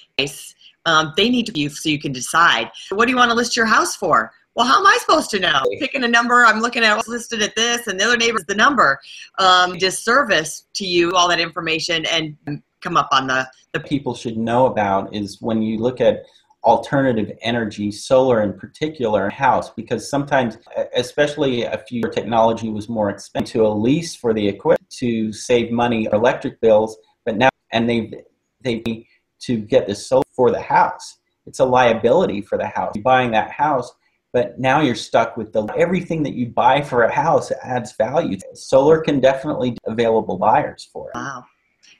um, 0.86 1.12
they 1.16 1.30
need 1.30 1.46
to 1.46 1.58
you 1.58 1.70
so 1.70 1.88
you 1.88 1.98
can 1.98 2.12
decide. 2.12 2.70
What 2.90 3.06
do 3.06 3.10
you 3.10 3.16
want 3.16 3.30
to 3.30 3.34
list 3.34 3.56
your 3.56 3.66
house 3.66 3.96
for? 3.96 4.32
Well, 4.54 4.66
how 4.66 4.78
am 4.78 4.86
I 4.86 4.96
supposed 5.00 5.30
to 5.30 5.40
know? 5.40 5.62
Picking 5.80 6.04
a 6.04 6.08
number, 6.08 6.44
I'm 6.44 6.60
looking 6.60 6.84
at 6.84 6.96
what's 6.96 7.08
listed 7.08 7.42
at 7.42 7.56
this, 7.56 7.88
and 7.88 7.98
the 7.98 8.04
other 8.04 8.16
neighbor's 8.16 8.44
the 8.44 8.54
number. 8.54 9.00
Um, 9.38 9.76
disservice 9.78 10.66
to 10.74 10.86
you 10.86 11.12
all 11.12 11.28
that 11.28 11.40
information 11.40 12.06
and 12.06 12.36
come 12.80 12.96
up 12.96 13.08
on 13.10 13.26
the, 13.26 13.48
the 13.72 13.80
people 13.80 14.14
should 14.14 14.36
know 14.36 14.66
about 14.66 15.14
is 15.14 15.40
when 15.40 15.62
you 15.62 15.78
look 15.78 16.00
at 16.00 16.24
alternative 16.62 17.36
energy, 17.42 17.90
solar 17.90 18.42
in 18.42 18.52
particular, 18.52 19.28
house, 19.28 19.70
because 19.70 20.08
sometimes, 20.08 20.58
especially 20.94 21.64
a 21.64 21.78
few 21.78 22.02
technology 22.12 22.70
was 22.70 22.88
more 22.88 23.10
expensive 23.10 23.52
to 23.52 23.66
a 23.66 23.68
lease 23.68 24.14
for 24.14 24.32
the 24.32 24.46
equipment 24.46 24.88
to 24.90 25.32
save 25.32 25.70
money 25.70 26.08
electric 26.12 26.60
bills, 26.60 26.96
but 27.24 27.36
now 27.36 27.48
and 27.72 27.88
they 27.88 28.12
they 28.60 28.82
need 28.86 29.06
to 29.40 29.58
get 29.58 29.86
the 29.86 29.94
solar 29.94 30.24
for 30.34 30.50
the 30.50 30.60
house. 30.60 31.18
It's 31.46 31.58
a 31.58 31.64
liability 31.64 32.40
for 32.40 32.56
the 32.56 32.66
house. 32.66 32.92
You're 32.94 33.02
buying 33.02 33.32
that 33.32 33.50
house, 33.50 33.92
but 34.34 34.58
now 34.58 34.80
you're 34.80 34.96
stuck 34.96 35.36
with 35.36 35.52
the 35.52 35.64
everything 35.76 36.24
that 36.24 36.34
you 36.34 36.48
buy 36.48 36.82
for 36.82 37.04
a 37.04 37.12
house 37.12 37.52
adds 37.62 37.92
value. 37.92 38.36
Solar 38.52 39.00
can 39.00 39.20
definitely 39.20 39.76
available 39.86 40.36
buyers 40.36 40.90
for 40.92 41.10
it. 41.10 41.14
Wow. 41.14 41.44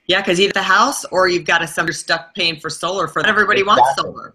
Yeah, 0.07 0.21
because 0.21 0.41
either 0.41 0.53
the 0.53 0.63
house 0.63 1.05
or 1.07 1.29
you've 1.29 1.47
got 1.47 1.63
a 1.63 1.67
some 1.67 1.87
you're 1.87 1.95
stuck 1.95 2.35
paying 2.35 2.59
for 2.59 2.69
solar 2.69 3.07
for 3.07 3.25
everybody 3.25 3.61
exactly. 3.61 3.83
wants 3.85 4.03
solar. 4.03 4.35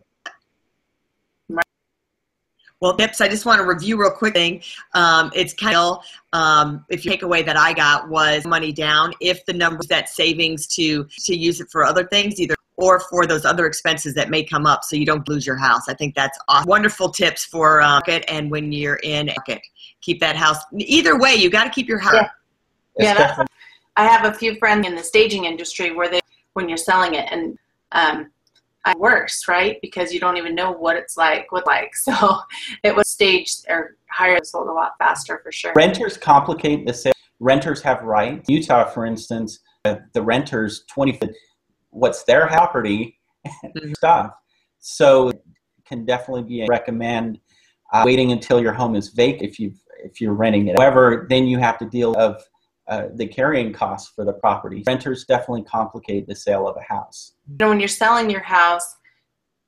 Well, 2.82 2.96
tips, 2.96 3.20
I 3.20 3.28
just 3.28 3.46
want 3.46 3.60
to 3.60 3.68
review 3.68 4.00
real 4.00 4.12
quick 4.12 4.34
thing. 4.34 4.62
Um, 4.94 5.32
it's 5.36 5.54
kind 5.54 5.76
of, 5.76 6.04
um, 6.32 6.86
if 6.90 7.04
you 7.04 7.12
take 7.12 7.24
away 7.24 7.42
that 7.44 7.58
I 7.58 7.74
got 7.74 8.10
was 8.10 8.46
money 8.46 8.72
down 8.72 9.14
if 9.20 9.46
the 9.46 9.54
numbers 9.54 9.88
that 9.88 10.08
savings 10.08 10.66
to 10.76 11.06
to 11.26 11.36
use 11.36 11.60
it 11.60 11.68
for 11.72 11.84
other 11.84 12.06
things, 12.06 12.40
either 12.40 12.56
or 12.78 13.02
for 13.02 13.26
those 13.26 13.44
other 13.44 13.66
expenses 13.66 14.14
that 14.14 14.30
may 14.30 14.42
come 14.42 14.66
up 14.66 14.86
so 14.86 14.96
you 14.96 15.06
don't 15.06 15.28
lose 15.28 15.46
your 15.46 15.58
house. 15.58 15.90
I 15.90 15.94
think 15.94 16.16
that's 16.16 16.40
awesome. 16.48 16.70
wonderful 16.70 17.10
tips 17.10 17.44
for 17.44 17.82
uh, 17.82 18.00
and 18.30 18.50
when 18.50 18.72
you're 18.72 19.00
in 19.04 19.26
market. 19.28 19.62
Keep 20.02 20.22
that 20.22 20.38
house. 20.38 20.58
Either 20.78 21.20
way, 21.20 21.36
you 21.36 21.50
got 21.50 21.66
to 21.66 21.70
keep 21.70 21.90
your 21.90 22.00
house. 22.00 22.26
Yeah, 22.98 23.16
yeah 23.38 23.46
I 23.98 24.08
have 24.08 24.34
a 24.34 24.34
few 24.34 24.56
friends 24.56 24.88
in 24.88 24.96
the 24.96 25.04
staging 25.04 25.44
industry 25.44 25.92
where 25.92 26.10
they, 26.10 26.22
when 26.54 26.70
you're 26.70 26.78
selling 26.78 27.16
it, 27.16 27.28
and 27.32 27.60
um, 27.92 28.32
worse, 28.98 29.48
right? 29.48 29.78
Because 29.82 30.14
you 30.14 30.20
don't 30.20 30.38
even 30.38 30.56
know 30.56 30.72
what 30.72 30.96
it's 30.96 31.18
like, 31.18 31.52
what 31.52 31.66
like. 31.66 31.92
So 32.10 32.40
it 32.84 32.96
was 32.96 33.10
staged 33.10 33.66
or 33.70 33.96
hired 34.10 34.46
sold 34.46 34.68
a 34.68 34.72
lot 34.72 34.94
faster 34.98 35.40
for 35.44 35.52
sure. 35.52 35.74
Renters 35.76 36.18
complicate 36.18 36.86
the 36.86 36.94
sale. 36.94 37.14
Renters 37.40 37.82
have 37.82 38.02
rights. 38.04 38.50
Utah, 38.50 38.86
for 38.86 39.06
instance, 39.06 39.60
uh, 39.86 39.96
the 40.14 40.22
renters 40.22 40.84
twenty 40.90 41.20
what's 41.92 42.24
their 42.24 42.48
property 42.48 43.20
mm-hmm. 43.46 43.94
stuff. 43.98 44.32
So 44.80 45.32
can 45.86 46.06
definitely 46.06 46.44
be 46.44 46.62
a 46.62 46.68
recommend 46.68 47.40
uh, 47.94 48.04
waiting 48.06 48.32
until 48.32 48.62
your 48.62 48.74
home 48.74 48.96
is 48.96 49.10
vacant 49.10 49.50
if 49.50 49.60
you 49.60 49.74
if 50.04 50.22
you're 50.22 50.34
renting 50.34 50.68
it. 50.68 50.80
However, 50.80 51.28
then 51.30 51.46
you 51.46 51.60
have 51.60 51.78
to 51.80 51.86
deal 51.86 52.14
of 52.16 52.42
uh, 52.90 53.08
the 53.14 53.28
carrying 53.28 53.72
costs 53.72 54.12
for 54.16 54.26
the 54.26 54.34
property. 54.34 54.84
Renters 54.88 55.24
definitely 55.26 55.64
complicate 55.64 56.28
the 56.28 56.36
sale 56.36 56.68
of 56.68 56.76
a 56.76 56.94
house. 56.94 57.34
You 57.48 57.58
know, 57.60 57.70
when 57.70 57.80
you're 57.80 57.88
selling 57.88 58.30
your 58.30 58.42
house, 58.42 58.98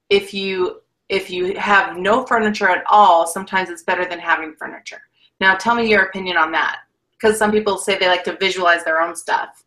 if 0.09 0.33
you 0.33 0.81
if 1.07 1.29
you 1.29 1.57
have 1.57 1.97
no 1.97 2.25
furniture 2.25 2.69
at 2.69 2.83
all, 2.89 3.27
sometimes 3.27 3.69
it's 3.69 3.83
better 3.83 4.05
than 4.05 4.19
having 4.19 4.55
furniture. 4.57 5.01
Now, 5.39 5.55
tell 5.55 5.75
me 5.75 5.89
your 5.89 6.03
opinion 6.03 6.37
on 6.37 6.51
that, 6.53 6.79
because 7.13 7.37
some 7.37 7.51
people 7.51 7.77
say 7.77 7.97
they 7.97 8.07
like 8.07 8.23
to 8.25 8.37
visualize 8.37 8.83
their 8.83 9.01
own 9.01 9.15
stuff. 9.15 9.63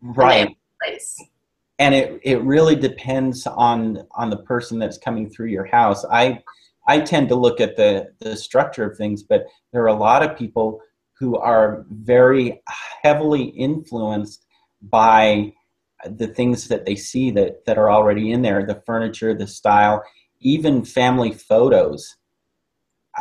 Right. 0.00 0.56
Place. 0.82 1.20
And 1.80 1.94
it, 1.94 2.20
it 2.22 2.40
really 2.42 2.76
depends 2.76 3.46
on 3.46 4.06
on 4.12 4.30
the 4.30 4.38
person 4.38 4.78
that's 4.78 4.98
coming 4.98 5.28
through 5.28 5.48
your 5.48 5.64
house. 5.66 6.04
I 6.10 6.42
I 6.86 7.00
tend 7.00 7.28
to 7.30 7.34
look 7.34 7.60
at 7.60 7.76
the 7.76 8.12
the 8.20 8.36
structure 8.36 8.84
of 8.88 8.96
things, 8.96 9.22
but 9.22 9.46
there 9.72 9.82
are 9.82 9.88
a 9.88 9.94
lot 9.94 10.22
of 10.22 10.38
people 10.38 10.80
who 11.18 11.36
are 11.36 11.84
very 11.90 12.62
heavily 13.02 13.44
influenced 13.44 14.46
by 14.82 15.52
the 16.04 16.28
things 16.28 16.68
that 16.68 16.86
they 16.86 16.94
see 16.94 17.30
that, 17.32 17.64
that 17.66 17.76
are 17.76 17.90
already 17.90 18.30
in 18.30 18.42
there 18.42 18.64
the 18.64 18.82
furniture, 18.86 19.34
the 19.34 19.46
style, 19.46 20.02
even 20.40 20.84
family 20.84 21.32
photos 21.32 22.16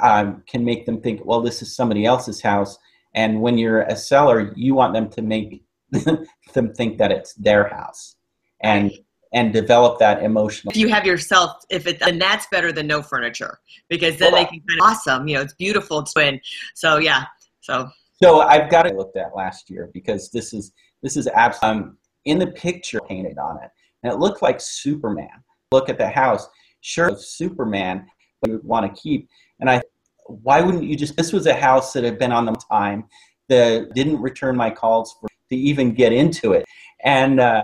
um, 0.01 0.43
can 0.47 0.63
make 0.63 0.85
them 0.85 1.01
think, 1.01 1.25
well, 1.25 1.41
this 1.41 1.61
is 1.61 1.75
somebody 1.75 2.05
else's 2.05 2.41
house. 2.41 2.77
And 3.15 3.41
when 3.41 3.57
you're 3.57 3.81
a 3.81 3.95
seller, 3.95 4.53
you 4.55 4.75
want 4.75 4.93
them 4.93 5.09
to 5.09 5.21
make 5.23 5.63
them 5.91 6.73
think 6.75 6.99
that 6.99 7.11
it's 7.11 7.33
their 7.33 7.67
house. 7.67 8.15
And 8.61 8.91
and 9.33 9.51
develop 9.51 9.99
that 9.99 10.23
emotional. 10.23 10.71
If 10.71 10.77
you 10.77 10.87
have 10.87 11.05
yourself, 11.05 11.63
if 11.69 11.85
it, 11.85 11.99
then 11.99 12.17
that's 12.17 12.47
better 12.47 12.71
than 12.71 12.87
no 12.87 13.01
furniture 13.01 13.59
because 13.89 14.17
then 14.17 14.31
well, 14.31 14.43
they 14.43 14.49
can 14.49 14.61
kind 14.67 14.81
of 14.81 14.87
awesome. 14.87 15.27
You 15.27 15.35
know, 15.35 15.41
it's 15.41 15.53
beautiful 15.53 16.03
to 16.03 16.11
win. 16.15 16.39
So 16.75 16.97
yeah, 16.97 17.25
so 17.67 17.89
so 18.23 18.41
I've 18.41 18.69
got 18.69 18.87
it 18.87 18.95
looked 18.95 19.17
at 19.17 19.35
last 19.35 19.69
year 19.69 19.89
because 19.93 20.31
this 20.31 20.53
is 20.53 20.71
this 21.03 21.17
is 21.17 21.27
absolutely 21.27 21.81
um, 21.81 21.97
in 22.25 22.39
the 22.39 22.47
picture 22.47 22.99
painted 23.07 23.37
on 23.37 23.57
it, 23.63 23.69
and 24.03 24.11
it 24.11 24.19
looked 24.19 24.41
like 24.41 24.59
Superman. 24.59 25.43
Look 25.71 25.89
at 25.89 25.97
the 25.97 26.07
house, 26.07 26.47
sure, 26.81 27.15
Superman, 27.17 28.07
but 28.41 28.51
you 28.51 28.61
want 28.63 28.85
to 28.85 29.01
keep. 29.01 29.27
And 29.59 29.69
I, 29.69 29.81
why 30.25 30.61
wouldn't 30.61 30.85
you 30.85 30.95
just? 30.95 31.15
This 31.17 31.33
was 31.33 31.45
a 31.45 31.53
house 31.53 31.93
that 31.93 32.03
had 32.03 32.17
been 32.17 32.31
on 32.31 32.45
the 32.45 32.55
time, 32.71 33.05
that 33.49 33.93
didn't 33.93 34.21
return 34.21 34.55
my 34.55 34.69
calls 34.69 35.15
for 35.19 35.27
to 35.49 35.55
even 35.55 35.93
get 35.93 36.11
into 36.11 36.53
it, 36.53 36.65
and 37.03 37.39
uh, 37.39 37.63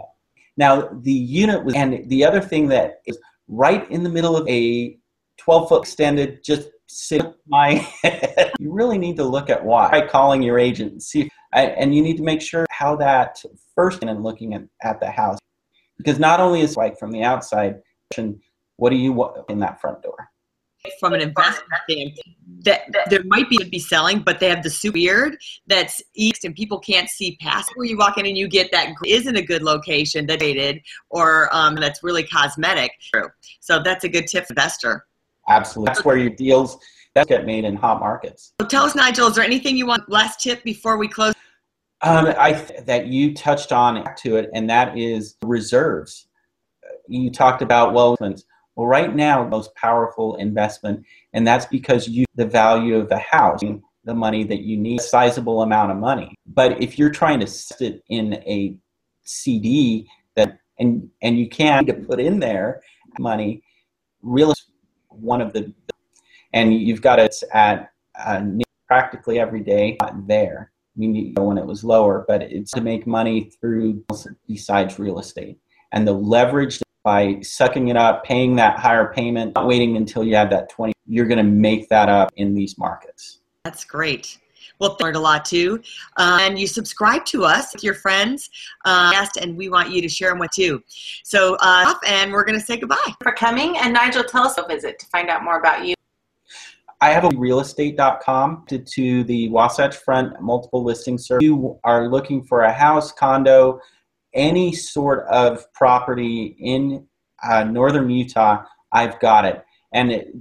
now 0.58 0.90
the 1.02 1.14
unit 1.14 1.64
was. 1.64 1.74
And 1.76 2.10
the 2.10 2.26
other 2.26 2.42
thing 2.42 2.68
that 2.68 3.02
is 3.08 3.18
right 3.48 3.90
in 3.90 4.04
the 4.04 4.10
middle 4.10 4.38
of 4.38 4.48
a 4.48 4.98
12 5.38 5.70
foot 5.70 5.82
extended, 5.82 6.44
just 6.44 6.70
sit 6.94 7.36
my 7.48 7.74
head. 8.04 8.52
you 8.60 8.72
really 8.72 8.98
need 8.98 9.18
to 9.18 9.24
look 9.24 9.50
at 9.50 9.64
why. 9.64 9.90
Try 9.90 10.08
calling 10.08 10.42
your 10.42 10.60
agent 10.60 10.92
and 10.92 11.04
see, 11.04 11.30
and 11.54 11.94
you 11.94 12.02
need 12.02 12.18
to 12.18 12.24
make 12.24 12.42
sure 12.42 12.66
how 12.70 12.96
that 12.98 13.42
first 13.76 14.04
and 14.04 14.24
looking 14.24 14.54
at, 14.54 14.64
at 14.84 15.00
the 15.00 15.10
house, 15.10 15.40
because 15.98 16.20
not 16.20 16.40
only 16.40 16.62
is 16.62 16.78
like 16.78 16.98
from 16.98 17.12
the 17.12 17.24
outside, 17.24 17.82
what 18.78 18.90
do 18.90 18.96
you 18.96 19.14
want 19.14 19.50
in 19.50 19.60
that 19.60 19.80
front 19.82 20.02
door? 20.02 20.30
From 21.00 21.14
an 21.14 21.22
investment 21.22 21.72
standpoint, 21.90 22.36
that 22.66 22.92
there 23.10 23.24
might 23.26 23.50
be 23.50 23.58
be 23.70 23.80
selling, 23.80 24.20
but 24.20 24.42
they 24.42 24.50
have 24.50 24.64
the 24.64 24.70
super 24.70 24.98
weird 24.98 25.38
that's 25.66 26.02
east 26.14 26.44
and 26.44 26.54
people 26.54 26.78
can't 26.78 27.10
see 27.10 27.38
past 27.40 27.72
where 27.76 27.86
you 27.86 27.98
walk 27.98 28.18
in 28.18 28.26
and 28.26 28.38
you 28.38 28.50
get 28.50 28.70
that 28.74 28.94
isn't 29.06 29.38
a 29.38 29.42
good 29.42 29.64
location 29.64 30.26
that 30.28 30.40
dated 30.40 30.82
or 31.10 31.48
um, 31.56 31.76
that's 31.76 32.04
really 32.04 32.24
cosmetic. 32.24 32.92
So 33.62 33.82
that's 33.82 34.04
a 34.04 34.10
good 34.10 34.28
tip 34.28 34.46
for 34.46 34.52
investor. 34.52 35.06
Absolutely. 35.50 35.94
That's 35.94 36.06
where 36.06 36.18
your 36.18 36.30
deals 36.30 36.78
that 37.16 37.28
get 37.28 37.46
made 37.46 37.66
in 37.66 37.76
hot 37.76 38.00
markets. 38.00 38.54
So 38.60 38.68
tell 38.68 38.86
us, 38.86 38.96
Nigel, 38.96 39.28
is 39.28 39.36
there 39.36 39.44
anything 39.44 39.78
you 39.78 39.86
want 39.86 40.10
last 40.10 40.40
tip 40.40 40.64
before 40.64 40.98
we 40.98 41.08
close? 41.08 41.34
Um, 42.02 42.34
I 42.38 42.54
th- 42.54 42.86
that 42.86 43.08
you 43.08 43.34
touched 43.34 43.72
on 43.72 44.04
to 44.18 44.36
it, 44.36 44.50
and 44.54 44.70
that 44.70 44.98
is 44.98 45.38
reserves. 45.42 46.28
You 47.08 47.32
talked 47.32 47.62
about 47.62 47.94
well, 47.94 48.18
well, 48.76 48.88
right 48.88 49.16
now, 49.16 49.48
most 49.48 49.74
powerful 49.76 50.36
investment, 50.36 51.06
and 51.34 51.48
that's 51.48 51.66
because 51.66 52.08
you 52.08 52.26
the 52.36 52.46
value 52.46 52.98
of 52.98 53.08
the 53.08 53.20
house, 53.20 53.62
the 54.04 54.14
money 54.14 54.44
that 54.44 54.62
you 54.62 54.78
need, 54.78 55.00
a 55.00 55.04
sizable 55.04 55.62
amount 55.62 55.92
of 55.92 55.98
money. 55.98 56.36
But 56.46 56.82
if 56.82 57.00
you're 57.00 57.12
trying 57.12 57.40
to 57.40 57.48
sit 57.48 58.04
in 58.10 58.34
a 58.34 58.76
CD 59.24 60.10
that 60.36 60.60
and 60.80 61.10
and 61.22 61.38
you 61.38 61.48
can't 61.48 62.08
put 62.08 62.20
in 62.20 62.40
there 62.40 62.82
money, 63.18 63.64
real 64.22 64.54
one 65.16 65.42
of 65.42 65.54
the, 65.54 65.74
and 66.54 66.74
you've 66.74 67.02
got 67.02 67.20
it 67.20 67.36
at 67.54 67.92
uh, 68.20 68.42
practically 68.88 69.40
every 69.40 69.62
day 69.62 69.98
there. 70.28 70.72
I 70.96 71.00
mean, 71.00 71.34
when 71.36 71.58
it 71.58 71.66
was 71.66 71.84
lower, 71.84 72.24
but 72.28 72.44
it's 72.44 72.72
to 72.72 72.82
make 72.82 73.08
money 73.08 73.50
through 73.60 74.06
besides 74.48 75.00
real 75.00 75.18
estate 75.18 75.58
and 75.92 76.08
the 76.08 76.14
leverage 76.14 76.80
by 77.04 77.40
sucking 77.42 77.90
it 77.90 77.98
up, 77.98 78.24
paying 78.24 78.56
that 78.58 78.80
higher 78.80 79.12
payment, 79.14 79.56
not 79.56 79.68
waiting 79.68 79.98
until 79.98 80.24
you 80.24 80.36
have 80.36 80.50
that 80.50 80.70
20, 80.70 80.94
you're 81.08 81.26
going 81.26 81.38
to 81.38 81.44
make 81.44 81.90
that 81.90 82.10
up 82.10 82.32
in 82.36 82.54
these 82.54 82.78
markets. 82.78 83.40
That's 83.66 83.84
great. 83.84 84.38
Well, 84.84 84.98
learned 85.00 85.16
a 85.16 85.20
lot 85.22 85.46
too. 85.46 85.82
Uh, 86.18 86.40
and 86.42 86.60
you 86.60 86.68
subscribe 86.68 87.24
to 87.28 87.46
us 87.46 87.74
with 87.74 87.86
your 87.86 87.94
friends, 87.94 88.50
uh, 88.84 89.26
and 89.42 89.56
we 89.56 89.70
want 89.70 89.92
you 89.92 90.02
to 90.02 90.10
share 90.10 90.28
them 90.32 90.40
with 90.40 90.58
you. 90.58 90.84
So, 91.24 91.56
uh, 91.62 91.94
and 92.06 92.34
we're 92.34 92.44
going 92.44 92.60
to 92.60 92.66
say 92.66 92.76
goodbye. 92.76 93.14
For 93.22 93.32
coming, 93.32 93.78
and 93.78 93.94
Nigel, 93.94 94.26
tell 94.26 94.46
us 94.46 94.58
a 94.58 94.68
visit 94.68 95.00
to 95.00 95.06
find 95.06 95.30
out 95.30 95.42
more 95.42 95.58
about 95.58 95.86
you. 95.86 95.96
I 97.00 97.12
have 97.12 97.24
a 97.24 97.30
realestate.com 97.30 98.66
to, 98.68 98.80
to 98.80 99.24
the 99.24 99.48
Wasatch 99.48 99.96
Front 99.96 100.42
multiple 100.42 100.84
listing 100.84 101.18
service. 101.18 101.46
If 101.46 101.48
you 101.48 101.80
are 101.86 102.10
looking 102.10 102.44
for 102.44 102.64
a 102.64 102.74
house, 102.74 103.14
condo, 103.14 103.80
any 104.34 104.74
sort 104.74 105.26
of 105.30 105.64
property 105.72 106.58
in 106.60 107.08
uh, 107.42 107.64
northern 107.64 108.10
Utah, 108.10 108.64
I've 108.92 109.18
got 109.22 109.46
it. 109.46 109.64
And 109.94 110.12
it, 110.12 110.36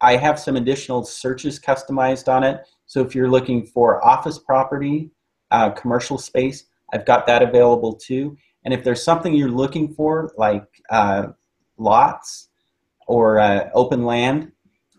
I 0.00 0.14
have 0.14 0.38
some 0.38 0.54
additional 0.54 1.04
searches 1.04 1.58
customized 1.58 2.32
on 2.32 2.44
it. 2.44 2.64
So 2.88 3.02
if 3.02 3.14
you're 3.14 3.30
looking 3.30 3.64
for 3.64 4.04
office 4.04 4.38
property, 4.38 5.10
uh, 5.50 5.70
commercial 5.70 6.18
space, 6.18 6.64
I've 6.92 7.06
got 7.06 7.26
that 7.26 7.42
available 7.42 7.94
too. 7.94 8.36
And 8.64 8.74
if 8.74 8.82
there's 8.82 9.02
something 9.02 9.34
you're 9.34 9.50
looking 9.50 9.94
for, 9.94 10.32
like 10.36 10.64
uh, 10.90 11.28
lots 11.76 12.48
or 13.06 13.38
uh, 13.38 13.68
open 13.74 14.04
land, 14.04 14.52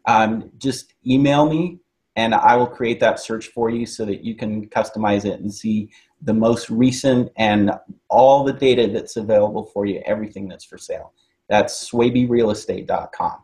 um, 0.05 0.51
just 0.57 0.93
email 1.05 1.49
me 1.49 1.79
and 2.15 2.35
I 2.35 2.55
will 2.55 2.67
create 2.67 2.99
that 2.99 3.19
search 3.19 3.47
for 3.47 3.69
you 3.69 3.85
so 3.85 4.05
that 4.05 4.23
you 4.23 4.35
can 4.35 4.67
customize 4.69 5.25
it 5.25 5.39
and 5.39 5.53
see 5.53 5.89
the 6.21 6.33
most 6.33 6.69
recent 6.69 7.31
and 7.37 7.71
all 8.09 8.43
the 8.43 8.53
data 8.53 8.87
that's 8.87 9.15
available 9.15 9.65
for 9.65 9.85
you, 9.85 10.01
everything 10.05 10.47
that's 10.47 10.65
for 10.65 10.77
sale. 10.77 11.13
That's 11.47 11.89
swabyrealestate.com. 11.89 13.37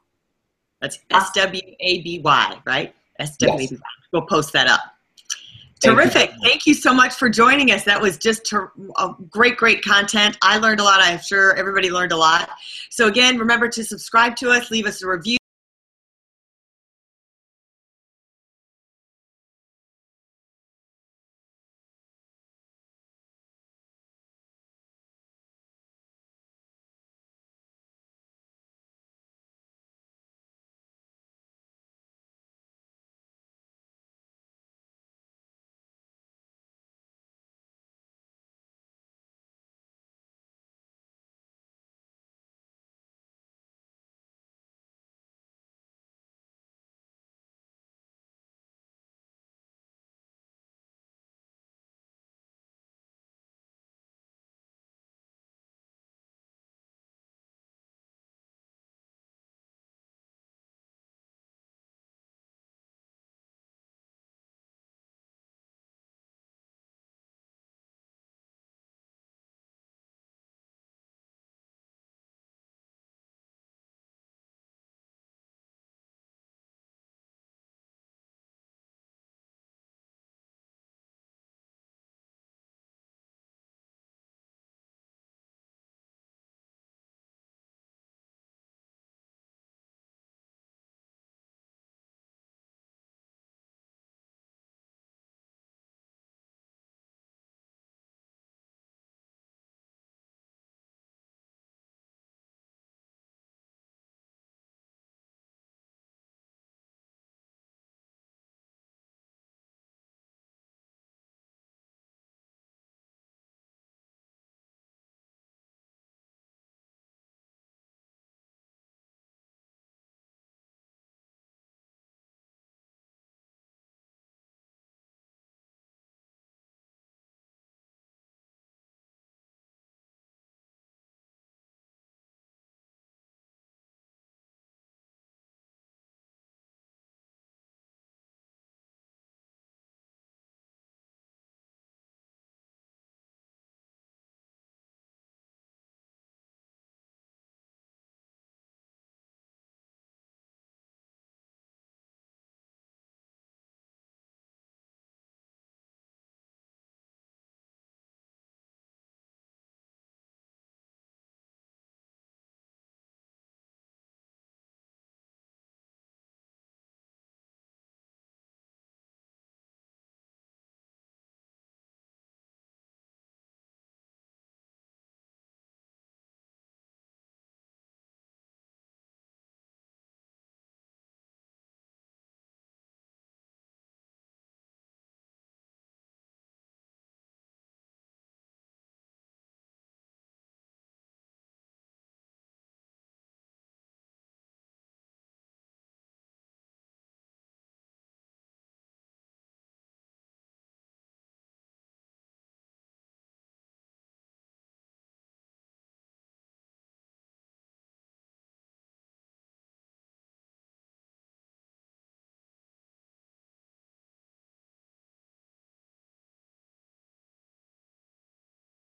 That's 0.81 0.99
S 1.09 1.31
W 1.31 1.61
A 1.79 2.01
B 2.01 2.19
Y, 2.19 2.59
right? 2.65 2.93
S 3.19 3.37
W 3.37 3.55
A 3.55 3.67
B 3.69 3.75
Y. 3.75 3.81
We'll 4.11 4.25
post 4.25 4.53
that 4.53 4.67
up. 4.67 4.81
Thank 5.81 5.97
Terrific. 5.97 6.31
You. 6.31 6.39
Thank 6.43 6.65
you 6.65 6.73
so 6.73 6.93
much 6.93 7.15
for 7.15 7.29
joining 7.29 7.71
us. 7.71 7.83
That 7.83 8.01
was 8.01 8.17
just 8.17 8.49
ter- 8.49 8.71
great, 9.29 9.57
great 9.57 9.83
content. 9.83 10.37
I 10.41 10.57
learned 10.57 10.79
a 10.79 10.83
lot. 10.83 11.01
I'm 11.01 11.19
sure 11.19 11.53
everybody 11.55 11.91
learned 11.91 12.11
a 12.11 12.17
lot. 12.17 12.49
So, 12.89 13.07
again, 13.07 13.37
remember 13.37 13.67
to 13.67 13.83
subscribe 13.83 14.35
to 14.37 14.51
us, 14.51 14.71
leave 14.71 14.85
us 14.85 15.03
a 15.03 15.07
review. 15.07 15.37